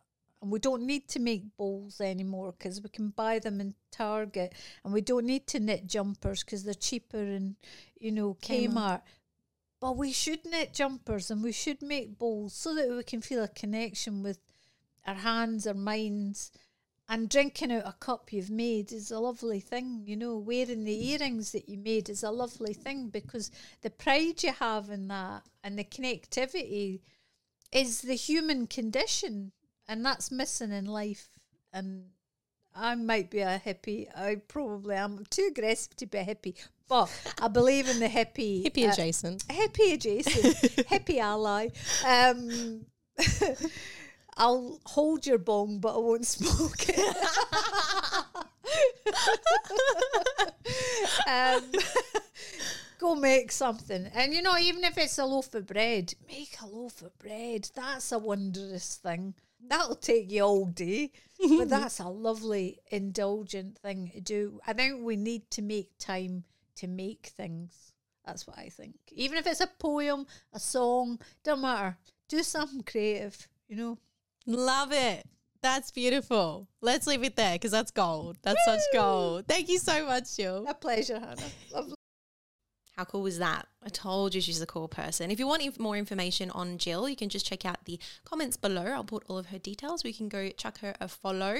And 0.45 0.51
we 0.51 0.59
don't 0.59 0.83
need 0.83 1.07
to 1.07 1.19
make 1.19 1.57
bowls 1.57 1.99
anymore 1.99 2.53
because 2.55 2.79
we 2.79 2.89
can 2.89 3.09
buy 3.09 3.39
them 3.39 3.59
in 3.59 3.73
Target, 3.91 4.53
and 4.83 4.93
we 4.93 5.01
don't 5.01 5.25
need 5.25 5.47
to 5.47 5.59
knit 5.59 5.87
jumpers 5.87 6.43
because 6.43 6.63
they're 6.63 6.75
cheaper 6.75 7.17
in, 7.17 7.55
you 7.99 8.11
know, 8.11 8.35
Kmart. 8.35 8.69
Kmart. 8.69 9.01
But 9.81 9.97
we 9.97 10.11
should 10.11 10.45
knit 10.45 10.71
jumpers 10.71 11.31
and 11.31 11.41
we 11.41 11.51
should 11.51 11.81
make 11.81 12.19
bowls 12.19 12.53
so 12.53 12.75
that 12.75 12.87
we 12.87 13.01
can 13.01 13.21
feel 13.21 13.41
a 13.41 13.47
connection 13.47 14.21
with 14.21 14.37
our 15.07 15.15
hands, 15.15 15.65
our 15.65 15.73
minds. 15.73 16.51
And 17.09 17.27
drinking 17.27 17.71
out 17.71 17.87
a 17.87 17.93
cup 17.93 18.31
you've 18.31 18.51
made 18.51 18.91
is 18.91 19.09
a 19.09 19.17
lovely 19.17 19.59
thing, 19.59 20.03
you 20.05 20.15
know. 20.15 20.37
Wearing 20.37 20.83
the 20.83 20.95
mm. 20.95 21.19
earrings 21.19 21.53
that 21.53 21.67
you 21.67 21.79
made 21.79 22.07
is 22.07 22.21
a 22.21 22.29
lovely 22.29 22.75
thing 22.75 23.09
because 23.09 23.49
the 23.81 23.89
pride 23.89 24.43
you 24.43 24.51
have 24.51 24.91
in 24.91 25.07
that 25.07 25.41
and 25.63 25.79
the 25.79 25.83
connectivity 25.83 26.99
is 27.71 28.01
the 28.01 28.15
human 28.15 28.67
condition, 28.67 29.51
and 29.87 30.05
that's 30.05 30.31
missing 30.31 30.71
in 30.71 30.85
life. 30.85 31.27
And 31.73 32.05
I 32.75 32.95
might 32.95 33.29
be 33.29 33.39
a 33.39 33.61
hippie. 33.63 34.07
I 34.15 34.35
probably 34.47 34.95
am 34.95 35.17
I'm 35.19 35.25
too 35.25 35.49
aggressive 35.51 35.95
to 35.97 36.05
be 36.05 36.17
a 36.17 36.25
hippie, 36.25 36.55
but 36.87 37.09
I 37.41 37.47
believe 37.47 37.89
in 37.89 37.99
the 37.99 38.07
hippie. 38.07 38.65
Hippie 38.65 38.87
uh, 38.87 38.91
adjacent. 38.91 39.47
hippie 39.47 39.93
adjacent, 39.93 40.55
hippie 40.89 41.19
ally. 41.19 41.69
Um, 42.05 42.85
I'll 44.37 44.81
hold 44.85 45.25
your 45.25 45.37
bong, 45.37 45.79
but 45.79 45.95
I 45.95 45.99
won't 45.99 46.25
smoke 46.25 46.89
it. 46.89 47.17
um, 51.27 51.63
go 52.99 53.15
make 53.15 53.51
something, 53.53 54.07
and 54.13 54.33
you 54.33 54.41
know, 54.41 54.57
even 54.57 54.83
if 54.83 54.97
it's 54.97 55.17
a 55.17 55.25
loaf 55.25 55.55
of 55.55 55.65
bread, 55.67 56.13
make 56.27 56.57
a 56.61 56.67
loaf 56.67 57.01
of 57.01 57.17
bread. 57.19 57.69
That's 57.73 58.11
a 58.11 58.19
wondrous 58.19 58.95
thing. 58.95 59.35
That'll 59.67 59.95
take 59.95 60.31
you 60.31 60.43
all 60.43 60.65
day, 60.65 61.11
but 61.39 61.69
that's 61.69 61.99
a 61.99 62.07
lovely, 62.07 62.79
indulgent 62.91 63.77
thing 63.77 64.11
to 64.13 64.21
do. 64.21 64.59
I 64.65 64.73
think 64.73 65.03
we 65.03 65.15
need 65.15 65.49
to 65.51 65.61
make 65.61 65.91
time 65.99 66.43
to 66.77 66.87
make 66.87 67.27
things. 67.27 67.93
That's 68.25 68.47
what 68.47 68.57
I 68.57 68.69
think. 68.69 68.95
Even 69.11 69.37
if 69.37 69.47
it's 69.47 69.61
a 69.61 69.67
poem, 69.67 70.25
a 70.53 70.59
song, 70.59 71.19
don't 71.43 71.61
matter. 71.61 71.97
Do 72.27 72.41
something 72.41 72.81
creative, 72.83 73.47
you 73.67 73.75
know. 73.75 73.97
Love 74.47 74.91
it. 74.91 75.25
That's 75.61 75.91
beautiful. 75.91 76.67
Let's 76.81 77.07
leave 77.07 77.23
it 77.23 77.35
there 77.35 77.53
because 77.53 77.71
that's 77.71 77.91
gold. 77.91 78.37
That's 78.43 78.63
such 78.65 78.81
gold. 78.93 79.45
Thank 79.47 79.69
you 79.69 79.79
so 79.79 80.05
much, 80.05 80.35
Gill. 80.37 80.65
A 80.67 80.73
pleasure, 80.73 81.19
Hannah. 81.19 81.41
Lovely. 81.73 81.95
How 82.95 83.03
cool 83.03 83.23
was 83.23 83.39
that? 83.39 83.67
I 83.85 83.89
told 83.89 84.33
you 84.33 84.41
she's 84.41 84.61
a 84.61 84.65
cool 84.65 84.87
person. 84.87 85.29
If 85.29 85.39
you 85.39 85.47
want 85.47 85.79
more 85.79 85.95
information 85.95 86.49
on 86.51 86.77
Gill, 86.77 87.07
you 87.07 87.15
can 87.15 87.29
just 87.29 87.45
check 87.45 87.65
out 87.65 87.85
the 87.85 87.99
comments 88.23 88.57
below. 88.57 88.85
I'll 88.85 89.03
put 89.03 89.23
all 89.27 89.37
of 89.37 89.47
her 89.47 89.59
details. 89.59 90.03
We 90.03 90.13
can 90.13 90.27
go 90.27 90.49
chuck 90.49 90.79
her 90.79 90.95
a 90.99 91.07
follow. 91.07 91.57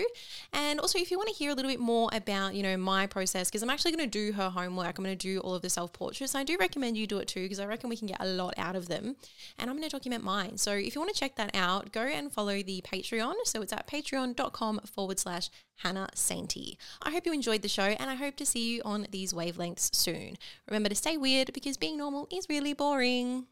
And 0.51 0.79
also, 0.79 0.97
if 0.97 1.11
you 1.11 1.17
want 1.17 1.29
to 1.29 1.35
hear 1.35 1.51
a 1.51 1.53
little 1.53 1.69
bit 1.69 1.79
more 1.79 2.09
about, 2.13 2.55
you 2.55 2.63
know, 2.63 2.77
my 2.77 3.05
process, 3.05 3.49
because 3.49 3.61
I'm 3.61 3.69
actually 3.69 3.91
going 3.91 4.09
to 4.09 4.31
do 4.31 4.33
her 4.33 4.49
homework. 4.49 4.97
I'm 4.97 5.03
going 5.03 5.17
to 5.17 5.27
do 5.27 5.39
all 5.41 5.53
of 5.53 5.61
the 5.61 5.69
self 5.69 5.93
portraits. 5.93 6.33
I 6.33 6.43
do 6.43 6.57
recommend 6.59 6.97
you 6.97 7.05
do 7.05 7.19
it 7.19 7.27
too, 7.27 7.43
because 7.43 7.59
I 7.59 7.65
reckon 7.65 7.89
we 7.89 7.97
can 7.97 8.07
get 8.07 8.17
a 8.19 8.25
lot 8.25 8.55
out 8.57 8.75
of 8.75 8.87
them. 8.87 9.15
And 9.59 9.69
I'm 9.69 9.75
going 9.75 9.87
to 9.87 9.89
document 9.89 10.23
mine. 10.23 10.57
So 10.57 10.71
if 10.71 10.95
you 10.95 11.01
want 11.01 11.13
to 11.13 11.19
check 11.19 11.35
that 11.35 11.55
out, 11.55 11.91
go 11.91 12.01
and 12.01 12.31
follow 12.31 12.63
the 12.63 12.81
Patreon. 12.81 13.33
So 13.43 13.61
it's 13.61 13.73
at 13.73 13.87
patreon.com 13.87 14.81
forward 14.85 15.19
slash 15.19 15.49
Hannah 15.77 16.09
Sainty. 16.15 16.77
I 17.01 17.11
hope 17.11 17.25
you 17.25 17.33
enjoyed 17.33 17.61
the 17.61 17.67
show 17.67 17.83
and 17.83 18.09
I 18.09 18.15
hope 18.15 18.35
to 18.37 18.45
see 18.45 18.75
you 18.75 18.81
on 18.85 19.07
these 19.11 19.33
wavelengths 19.33 19.93
soon. 19.93 20.37
Remember 20.67 20.89
to 20.89 20.95
stay 20.95 21.17
weird 21.17 21.51
because 21.53 21.77
being 21.77 21.97
normal 21.97 22.14
is 22.31 22.47
really 22.49 22.73
boring. 22.73 23.47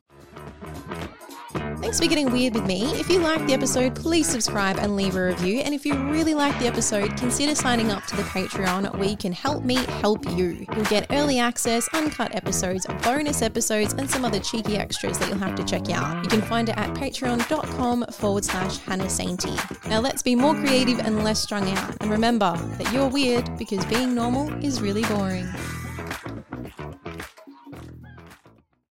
Thanks 1.83 1.99
for 1.99 2.07
getting 2.07 2.31
weird 2.31 2.53
with 2.53 2.65
me. 2.65 2.85
If 2.93 3.09
you 3.09 3.19
liked 3.19 3.45
the 3.45 3.53
episode, 3.53 3.93
please 3.93 4.25
subscribe 4.25 4.77
and 4.77 4.95
leave 4.95 5.17
a 5.17 5.25
review. 5.25 5.59
And 5.59 5.73
if 5.73 5.85
you 5.85 5.95
really 5.95 6.33
like 6.33 6.57
the 6.57 6.65
episode, 6.65 7.17
consider 7.17 7.55
signing 7.55 7.91
up 7.91 8.05
to 8.05 8.15
the 8.15 8.23
Patreon 8.23 8.97
where 8.97 9.09
you 9.09 9.17
can 9.17 9.33
help 9.33 9.65
me 9.65 9.75
help 9.75 10.25
you. 10.31 10.65
You'll 10.73 10.85
get 10.85 11.07
early 11.11 11.39
access, 11.39 11.89
uncut 11.93 12.33
episodes, 12.35 12.87
bonus 13.03 13.41
episodes, 13.41 13.93
and 13.93 14.09
some 14.09 14.23
other 14.23 14.39
cheeky 14.39 14.77
extras 14.77 15.19
that 15.19 15.27
you'll 15.27 15.39
have 15.39 15.55
to 15.55 15.63
check 15.65 15.89
out. 15.89 16.23
You 16.23 16.29
can 16.29 16.41
find 16.41 16.69
it 16.69 16.77
at 16.77 16.93
patreon.com 16.93 18.05
forward 18.11 18.45
slash 18.45 18.77
Hannah 18.77 19.03
Sainty. 19.05 19.53
Now 19.89 19.99
let's 19.99 20.23
be 20.23 20.35
more 20.35 20.55
creative 20.55 20.99
and 20.99 21.23
less 21.23 21.41
strung 21.41 21.69
out. 21.69 21.97
And 21.99 22.09
remember 22.09 22.55
that 22.77 22.93
you're 22.93 23.09
weird 23.09 23.57
because 23.57 23.83
being 23.85 24.15
normal 24.15 24.51
is 24.63 24.81
really 24.81 25.03
boring. 25.03 25.47